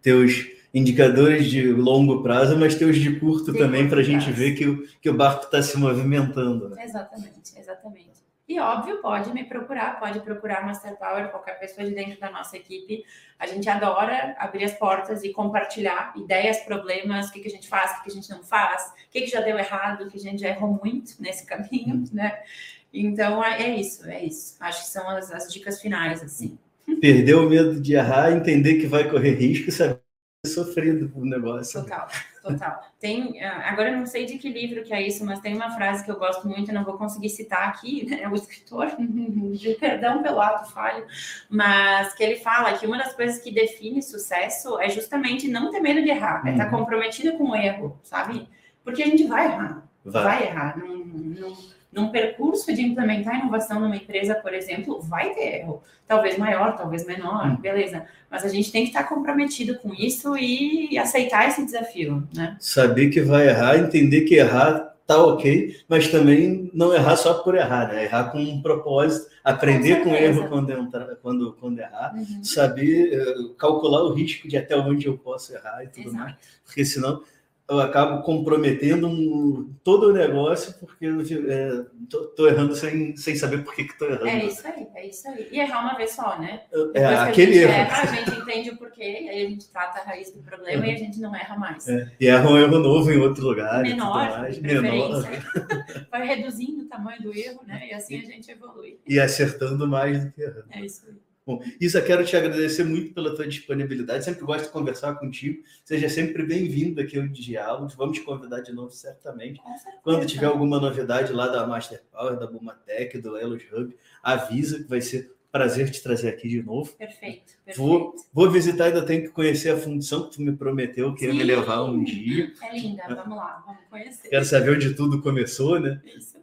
Teus 0.00 0.46
indicadores 0.72 1.46
de 1.46 1.72
longo 1.72 2.22
prazo, 2.22 2.56
mas 2.56 2.76
teus 2.76 2.96
de 2.96 3.18
curto 3.18 3.52
também, 3.52 3.88
para 3.88 4.00
a 4.00 4.04
gente 4.04 4.30
ver 4.30 4.54
que 4.54 4.66
o, 4.66 4.86
que 5.00 5.10
o 5.10 5.14
barco 5.14 5.44
está 5.44 5.60
se 5.60 5.76
movimentando. 5.76 6.68
Né? 6.68 6.84
Exatamente, 6.84 7.58
exatamente. 7.58 8.17
E 8.48 8.58
óbvio, 8.58 9.02
pode 9.02 9.30
me 9.34 9.44
procurar, 9.44 10.00
pode 10.00 10.20
procurar 10.20 10.64
Master 10.64 10.96
Power, 10.96 11.28
qualquer 11.30 11.60
pessoa 11.60 11.86
de 11.86 11.94
dentro 11.94 12.18
da 12.18 12.30
nossa 12.30 12.56
equipe. 12.56 13.04
A 13.38 13.46
gente 13.46 13.68
adora 13.68 14.34
abrir 14.38 14.64
as 14.64 14.72
portas 14.72 15.22
e 15.22 15.32
compartilhar 15.32 16.14
ideias, 16.16 16.60
problemas, 16.60 17.28
o 17.28 17.32
que, 17.32 17.40
que 17.40 17.48
a 17.48 17.50
gente 17.50 17.68
faz, 17.68 17.98
o 17.98 18.02
que, 18.02 18.10
a 18.10 18.14
gente 18.14 18.30
não 18.30 18.42
faz, 18.42 18.90
o 19.06 19.10
que, 19.10 19.20
que 19.20 19.26
já 19.26 19.42
deu 19.42 19.58
errado, 19.58 20.04
o 20.04 20.08
que 20.08 20.16
a 20.16 20.20
gente 20.20 20.40
já 20.40 20.48
errou 20.48 20.80
muito 20.82 21.20
nesse 21.20 21.44
caminho, 21.44 21.96
uhum. 21.96 22.08
né? 22.12 22.42
Então 22.90 23.44
é 23.44 23.76
isso, 23.76 24.08
é 24.08 24.24
isso. 24.24 24.56
Acho 24.60 24.80
que 24.80 24.88
são 24.88 25.08
as, 25.10 25.30
as 25.30 25.52
dicas 25.52 25.80
finais, 25.80 26.22
assim 26.22 26.58
perder 27.00 27.34
o 27.34 27.48
medo 27.48 27.80
de 27.80 27.94
errar, 27.94 28.32
entender 28.32 28.78
que 28.78 28.86
vai 28.86 29.08
correr 29.08 29.34
risco 29.34 29.68
e 29.68 29.72
saber 29.72 30.00
sofrendo 30.46 31.10
o 31.14 31.24
negócio. 31.24 31.82
Total, 31.82 32.08
total. 32.52 32.82
Tem, 32.98 33.42
ah, 33.42 33.70
agora 33.70 33.90
eu 33.90 33.96
não 33.96 34.06
sei 34.06 34.24
de 34.26 34.38
que 34.38 34.48
livro 34.48 34.84
que 34.84 34.92
é 34.92 35.00
isso, 35.00 35.24
mas 35.24 35.40
tem 35.40 35.54
uma 35.54 35.70
frase 35.70 36.04
que 36.04 36.10
eu 36.10 36.18
gosto 36.18 36.46
muito, 36.48 36.72
não 36.72 36.84
vou 36.84 36.98
conseguir 36.98 37.28
citar 37.28 37.68
aqui, 37.68 38.04
né? 38.08 38.22
É 38.22 38.28
o 38.28 38.34
escritor, 38.34 38.90
perdão 39.78 40.22
pelo 40.22 40.40
ato 40.40 40.70
falho, 40.72 41.06
mas 41.48 42.14
que 42.14 42.22
ele 42.22 42.36
fala 42.36 42.76
que 42.76 42.86
uma 42.86 42.98
das 42.98 43.14
coisas 43.14 43.42
que 43.42 43.50
define 43.50 44.02
sucesso 44.02 44.78
é 44.80 44.88
justamente 44.88 45.48
não 45.48 45.70
ter 45.70 45.80
medo 45.80 46.02
de 46.02 46.10
errar, 46.10 46.46
é 46.46 46.52
estar 46.52 46.72
uhum. 46.72 46.78
comprometido 46.78 47.36
com 47.36 47.50
o 47.50 47.56
erro, 47.56 47.98
sabe? 48.02 48.48
Porque 48.84 49.02
a 49.02 49.06
gente 49.06 49.24
vai 49.24 49.46
errar, 49.46 49.82
vai, 50.04 50.24
vai 50.24 50.42
errar, 50.44 50.78
não, 50.78 50.96
não 50.96 51.77
num 51.92 52.10
percurso 52.10 52.72
de 52.74 52.82
implementar 52.82 53.40
inovação 53.40 53.80
numa 53.80 53.96
empresa, 53.96 54.34
por 54.34 54.52
exemplo, 54.52 55.00
vai 55.00 55.34
ter 55.34 55.60
erro. 55.60 55.82
Talvez 56.06 56.36
maior, 56.38 56.76
talvez 56.76 57.06
menor, 57.06 57.46
hum. 57.46 57.56
beleza. 57.56 58.06
Mas 58.30 58.44
a 58.44 58.48
gente 58.48 58.70
tem 58.70 58.82
que 58.82 58.90
estar 58.90 59.04
comprometido 59.04 59.78
com 59.78 59.94
isso 59.94 60.36
e 60.36 60.98
aceitar 60.98 61.48
esse 61.48 61.64
desafio, 61.64 62.26
né? 62.34 62.56
Saber 62.60 63.08
que 63.10 63.20
vai 63.20 63.48
errar, 63.48 63.78
entender 63.78 64.22
que 64.22 64.34
errar 64.34 64.94
tá 65.08 65.24
ok, 65.24 65.74
mas 65.88 66.08
também 66.08 66.70
não 66.74 66.92
errar 66.92 67.16
só 67.16 67.32
por 67.32 67.54
errar, 67.54 67.88
né? 67.88 68.04
Errar 68.04 68.30
com 68.30 68.38
um 68.38 68.60
propósito, 68.60 69.30
aprender 69.42 70.04
com, 70.04 70.10
com 70.10 70.14
erro 70.14 70.48
quando, 70.50 70.70
entrar, 70.70 71.06
quando, 71.22 71.52
quando 71.54 71.78
errar, 71.78 72.14
uhum. 72.14 72.44
saber 72.44 73.18
uh, 73.18 73.54
calcular 73.54 74.02
o 74.02 74.12
risco 74.12 74.46
de 74.46 74.58
até 74.58 74.76
onde 74.76 75.06
eu 75.06 75.16
posso 75.16 75.54
errar 75.54 75.82
e 75.82 75.88
tudo 75.88 76.08
Exato. 76.08 76.24
mais, 76.24 76.34
porque 76.62 76.84
senão 76.84 77.22
eu 77.68 77.80
acabo 77.80 78.22
comprometendo 78.22 79.06
um, 79.06 79.74
todo 79.84 80.08
o 80.08 80.12
negócio 80.12 80.74
porque 80.80 81.04
eu 81.04 81.20
é, 81.20 82.48
errando 82.50 82.74
sem, 82.74 83.14
sem 83.14 83.36
saber 83.36 83.62
por 83.62 83.74
que 83.74 83.82
estou 83.82 84.08
errando. 84.08 84.26
É 84.26 84.44
isso 84.46 84.66
aí, 84.66 84.86
é 84.94 85.06
isso 85.06 85.28
aí. 85.28 85.48
E 85.52 85.60
errar 85.60 85.80
uma 85.80 85.94
vez 85.94 86.12
só, 86.12 86.38
né? 86.38 86.62
É, 86.94 87.04
aquele 87.04 87.58
a 87.58 87.62
erro. 87.62 87.72
Erra, 87.72 88.02
a 88.02 88.06
gente 88.06 88.40
entende 88.40 88.70
o 88.70 88.76
porquê, 88.78 89.02
aí 89.02 89.44
a 89.44 89.48
gente 89.48 89.68
trata 89.68 90.00
a 90.00 90.04
raiz 90.04 90.32
do 90.32 90.42
problema 90.42 90.86
e 90.86 90.92
a 90.92 90.96
gente 90.96 91.20
não 91.20 91.34
erra 91.36 91.56
mais. 91.58 91.86
É, 91.86 92.10
e 92.18 92.26
erra 92.26 92.48
um 92.48 92.56
erro 92.56 92.78
novo 92.78 93.12
em 93.12 93.18
outro 93.18 93.46
lugar. 93.46 93.82
Menor, 93.82 94.38
mais, 94.38 94.58
menor. 94.58 95.24
Vai 96.10 96.26
reduzindo 96.26 96.84
o 96.84 96.88
tamanho 96.88 97.20
do 97.22 97.36
erro, 97.36 97.60
né? 97.66 97.88
E 97.90 97.94
assim 97.94 98.18
a 98.18 98.24
gente 98.24 98.50
evolui. 98.50 98.98
E 99.06 99.20
acertando 99.20 99.86
mais 99.86 100.24
do 100.24 100.32
que 100.32 100.40
errando. 100.40 100.68
É 100.70 100.80
isso 100.80 101.04
aí. 101.06 101.27
Bom, 101.48 101.62
Isa, 101.80 102.02
quero 102.02 102.22
te 102.26 102.36
agradecer 102.36 102.84
muito 102.84 103.14
pela 103.14 103.34
tua 103.34 103.48
disponibilidade. 103.48 104.22
Sempre 104.22 104.44
gosto 104.44 104.66
de 104.66 104.70
conversar 104.70 105.14
contigo. 105.14 105.62
Seja 105.82 106.06
sempre 106.06 106.42
bem-vindo 106.42 107.00
aqui 107.00 107.18
ao 107.18 107.26
Diálogos. 107.26 107.94
Vamos 107.94 108.18
te 108.18 108.22
convidar 108.22 108.60
de 108.60 108.70
novo, 108.70 108.90
certamente. 108.90 109.58
Quando 110.02 110.26
tiver 110.26 110.44
alguma 110.44 110.78
novidade 110.78 111.32
lá 111.32 111.48
da 111.48 111.66
Master 111.66 112.02
Power, 112.12 112.38
da 112.38 112.46
Bumatec, 112.46 113.16
do 113.16 113.34
Elos 113.34 113.62
Hub, 113.72 113.96
avisa 114.22 114.82
que 114.82 114.90
vai 114.90 115.00
ser 115.00 115.32
prazer 115.50 115.90
te 115.90 116.02
trazer 116.02 116.28
aqui 116.28 116.50
de 116.50 116.62
novo. 116.62 116.92
Perfeito. 116.92 117.54
perfeito. 117.64 117.78
Vou, 117.78 118.14
vou 118.30 118.50
visitar, 118.50 118.84
ainda 118.84 119.00
tenho 119.00 119.22
que 119.22 119.30
conhecer 119.30 119.70
a 119.70 119.78
função 119.78 120.28
que 120.28 120.36
tu 120.36 120.42
me 120.42 120.54
prometeu 120.54 121.14
que 121.14 121.24
ia 121.24 121.32
me 121.32 121.42
levar 121.42 121.82
um 121.84 122.04
dia. 122.04 122.52
É 122.62 122.78
linda, 122.78 123.04
vamos 123.08 123.38
lá, 123.38 123.64
vamos 123.64 123.80
conhecer. 123.88 124.28
Quero 124.28 124.44
saber 124.44 124.72
onde 124.72 124.92
tudo 124.92 125.22
começou, 125.22 125.80
né? 125.80 125.98
Isso. 126.04 126.36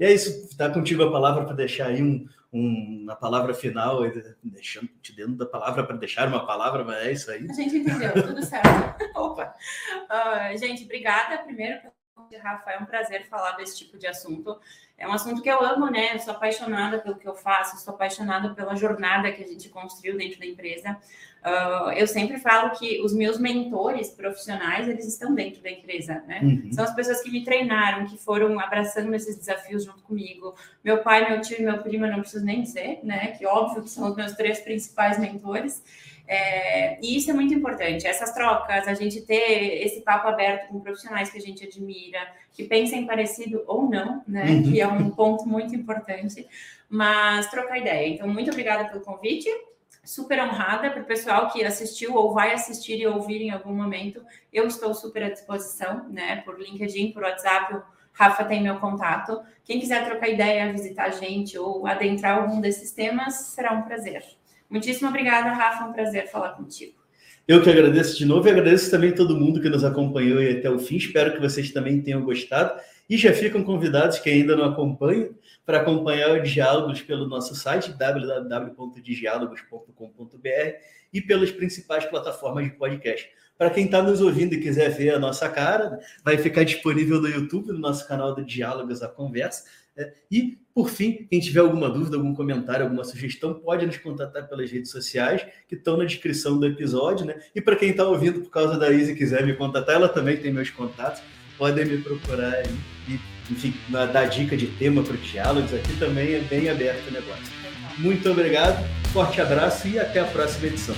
E 0.00 0.04
é 0.04 0.12
isso, 0.12 0.56
tá 0.56 0.68
contigo 0.68 1.04
a 1.04 1.12
palavra 1.12 1.44
para 1.44 1.54
deixar 1.54 1.86
aí 1.86 2.02
um, 2.02 2.26
um, 2.52 3.04
uma 3.04 3.16
palavra 3.16 3.54
final, 3.54 4.00
deixando, 4.42 4.88
te 5.00 5.16
dando 5.16 5.36
da 5.36 5.46
palavra 5.46 5.84
para 5.84 5.96
deixar 5.96 6.28
uma 6.28 6.46
palavra, 6.46 6.84
mas 6.84 7.06
é 7.06 7.12
isso 7.12 7.30
aí. 7.30 7.46
A 7.48 7.52
gente 7.52 7.76
entendeu, 7.76 8.12
tudo 8.12 8.44
certo. 8.44 8.68
Opa! 9.16 9.54
Uh, 10.10 10.58
gente, 10.58 10.84
obrigada 10.84 11.38
primeiro 11.38 11.80
Rafa, 12.42 12.70
é 12.72 12.78
um 12.78 12.84
prazer 12.84 13.26
falar 13.26 13.52
desse 13.52 13.78
tipo 13.78 13.96
de 13.96 14.06
assunto. 14.06 14.58
É 14.98 15.08
um 15.08 15.12
assunto 15.12 15.42
que 15.42 15.50
eu 15.50 15.60
amo, 15.64 15.90
né? 15.90 16.14
Eu 16.14 16.18
sou 16.18 16.34
apaixonada 16.34 16.98
pelo 16.98 17.16
que 17.16 17.26
eu 17.26 17.34
faço, 17.34 17.82
sou 17.82 17.94
apaixonada 17.94 18.54
pela 18.54 18.76
jornada 18.76 19.32
que 19.32 19.42
a 19.42 19.46
gente 19.46 19.68
construiu 19.68 20.16
dentro 20.16 20.38
da 20.38 20.46
empresa. 20.46 20.98
Uh, 21.42 21.90
eu 21.92 22.06
sempre 22.06 22.38
falo 22.38 22.70
que 22.70 23.00
os 23.02 23.12
meus 23.12 23.38
mentores 23.38 24.10
profissionais, 24.10 24.88
eles 24.88 25.06
estão 25.08 25.34
dentro 25.34 25.60
da 25.60 25.70
empresa, 25.70 26.22
né? 26.26 26.40
Uhum. 26.40 26.72
São 26.72 26.84
as 26.84 26.94
pessoas 26.94 27.20
que 27.20 27.30
me 27.30 27.42
treinaram, 27.44 28.06
que 28.06 28.16
foram 28.16 28.60
abraçando 28.60 29.12
esses 29.14 29.36
desafios 29.36 29.84
junto 29.84 30.02
comigo. 30.04 30.54
Meu 30.84 31.02
pai, 31.02 31.28
meu 31.28 31.40
tio 31.40 31.58
e 31.58 31.64
meu 31.64 31.82
primo, 31.82 32.06
eu 32.06 32.12
não 32.12 32.20
preciso 32.20 32.44
nem 32.44 32.62
dizer, 32.62 33.00
né? 33.02 33.32
Que 33.32 33.44
óbvio 33.44 33.82
que 33.82 33.90
são 33.90 34.08
os 34.08 34.14
meus 34.14 34.32
três 34.32 34.60
principais 34.60 35.18
mentores. 35.18 35.82
É, 36.26 36.98
e 37.04 37.16
isso 37.16 37.30
é 37.30 37.34
muito 37.34 37.52
importante, 37.52 38.06
essas 38.06 38.32
trocas, 38.32 38.86
a 38.86 38.94
gente 38.94 39.20
ter 39.22 39.84
esse 39.84 40.00
papo 40.02 40.28
aberto 40.28 40.68
com 40.68 40.80
profissionais 40.80 41.30
que 41.30 41.38
a 41.38 41.40
gente 41.40 41.64
admira, 41.64 42.20
que 42.52 42.64
pensem 42.64 43.06
parecido 43.06 43.62
ou 43.66 43.88
não, 43.88 44.22
né? 44.26 44.44
Uhum. 44.44 44.62
Que 44.62 44.80
é 44.80 44.86
um 44.86 45.10
ponto 45.10 45.46
muito 45.46 45.74
importante, 45.74 46.46
mas 46.88 47.50
trocar 47.50 47.78
ideia. 47.78 48.08
Então, 48.08 48.28
muito 48.28 48.50
obrigada 48.50 48.88
pelo 48.88 49.02
convite 49.02 49.48
super 50.04 50.42
honrada 50.42 50.90
para 50.90 51.02
o 51.02 51.06
pessoal 51.06 51.48
que 51.50 51.64
assistiu 51.64 52.14
ou 52.14 52.34
vai 52.34 52.52
assistir 52.52 52.98
e 52.98 53.06
ouvir 53.06 53.40
em 53.40 53.50
algum 53.50 53.74
momento. 53.74 54.20
Eu 54.52 54.66
estou 54.66 54.92
super 54.94 55.22
à 55.22 55.30
disposição, 55.30 56.08
né? 56.08 56.36
Por 56.44 56.60
LinkedIn, 56.60 57.12
por 57.12 57.22
WhatsApp, 57.22 57.82
Rafa 58.12 58.44
tem 58.44 58.62
meu 58.62 58.78
contato. 58.78 59.40
Quem 59.64 59.78
quiser 59.78 60.04
trocar 60.04 60.28
ideia, 60.28 60.72
visitar 60.72 61.04
a 61.04 61.10
gente 61.10 61.56
ou 61.56 61.86
adentrar 61.86 62.38
algum 62.38 62.60
desses 62.60 62.92
temas, 62.92 63.34
será 63.34 63.72
um 63.72 63.82
prazer. 63.82 64.24
Muitíssimo 64.72 65.08
obrigada, 65.10 65.50
Rafa. 65.50 65.84
Um 65.84 65.92
prazer 65.92 66.30
falar 66.30 66.52
contigo. 66.52 66.94
Eu 67.46 67.62
que 67.62 67.68
agradeço 67.68 68.16
de 68.16 68.24
novo 68.24 68.48
e 68.48 68.50
agradeço 68.50 68.90
também 68.90 69.14
todo 69.14 69.38
mundo 69.38 69.60
que 69.60 69.68
nos 69.68 69.84
acompanhou 69.84 70.40
até 70.40 70.70
o 70.70 70.78
fim. 70.78 70.96
Espero 70.96 71.34
que 71.34 71.40
vocês 71.40 71.70
também 71.70 72.00
tenham 72.00 72.24
gostado. 72.24 72.80
E 73.10 73.18
já 73.18 73.34
ficam 73.34 73.62
convidados 73.62 74.18
que 74.18 74.30
ainda 74.30 74.56
não 74.56 74.64
acompanham 74.64 75.34
para 75.66 75.82
acompanhar 75.82 76.30
o 76.30 76.42
Diálogos 76.42 77.02
pelo 77.02 77.28
nosso 77.28 77.54
site 77.54 77.92
www.diálogos.com.br 77.92 80.48
e 81.12 81.20
pelas 81.20 81.50
principais 81.50 82.06
plataformas 82.06 82.64
de 82.64 82.70
podcast. 82.70 83.28
Para 83.58 83.68
quem 83.68 83.84
está 83.84 84.02
nos 84.02 84.22
ouvindo 84.22 84.54
e 84.54 84.60
quiser 84.60 84.88
ver 84.88 85.10
a 85.10 85.18
nossa 85.18 85.46
cara, 85.48 85.98
vai 86.24 86.38
ficar 86.38 86.64
disponível 86.64 87.20
no 87.20 87.28
YouTube, 87.28 87.68
no 87.68 87.78
nosso 87.78 88.08
canal 88.08 88.34
do 88.34 88.42
Diálogos 88.42 89.02
a 89.02 89.08
Conversa. 89.08 89.64
É, 89.96 90.12
e, 90.30 90.58
por 90.74 90.88
fim, 90.88 91.26
quem 91.30 91.38
tiver 91.38 91.60
alguma 91.60 91.90
dúvida, 91.90 92.16
algum 92.16 92.34
comentário, 92.34 92.84
alguma 92.84 93.04
sugestão, 93.04 93.54
pode 93.54 93.84
nos 93.84 93.98
contatar 93.98 94.48
pelas 94.48 94.70
redes 94.70 94.90
sociais, 94.90 95.44
que 95.68 95.74
estão 95.74 95.96
na 95.96 96.04
descrição 96.04 96.58
do 96.58 96.66
episódio. 96.66 97.26
Né? 97.26 97.38
E 97.54 97.60
para 97.60 97.76
quem 97.76 97.90
está 97.90 98.06
ouvindo 98.06 98.40
por 98.40 98.50
causa 98.50 98.78
da 98.78 98.90
Isa 98.90 99.12
e 99.12 99.16
quiser 99.16 99.44
me 99.44 99.54
contatar, 99.54 99.96
ela 99.96 100.08
também 100.08 100.36
tem 100.36 100.52
meus 100.52 100.70
contatos, 100.70 101.22
podem 101.58 101.84
me 101.84 101.98
procurar 101.98 102.54
aí. 102.54 102.74
E, 103.08 103.20
enfim, 103.52 103.74
dar 103.90 104.24
dica 104.26 104.56
de 104.56 104.66
tema 104.66 105.02
para 105.02 105.14
os 105.14 105.20
diálogos, 105.20 105.74
aqui 105.74 105.96
também 105.98 106.34
é 106.34 106.40
bem 106.40 106.68
aberto 106.68 107.08
o 107.08 107.12
negócio. 107.12 107.62
Muito 107.98 108.30
obrigado, 108.30 108.82
forte 109.12 109.40
abraço 109.40 109.86
e 109.86 109.98
até 109.98 110.20
a 110.20 110.24
próxima 110.24 110.68
edição. 110.68 110.96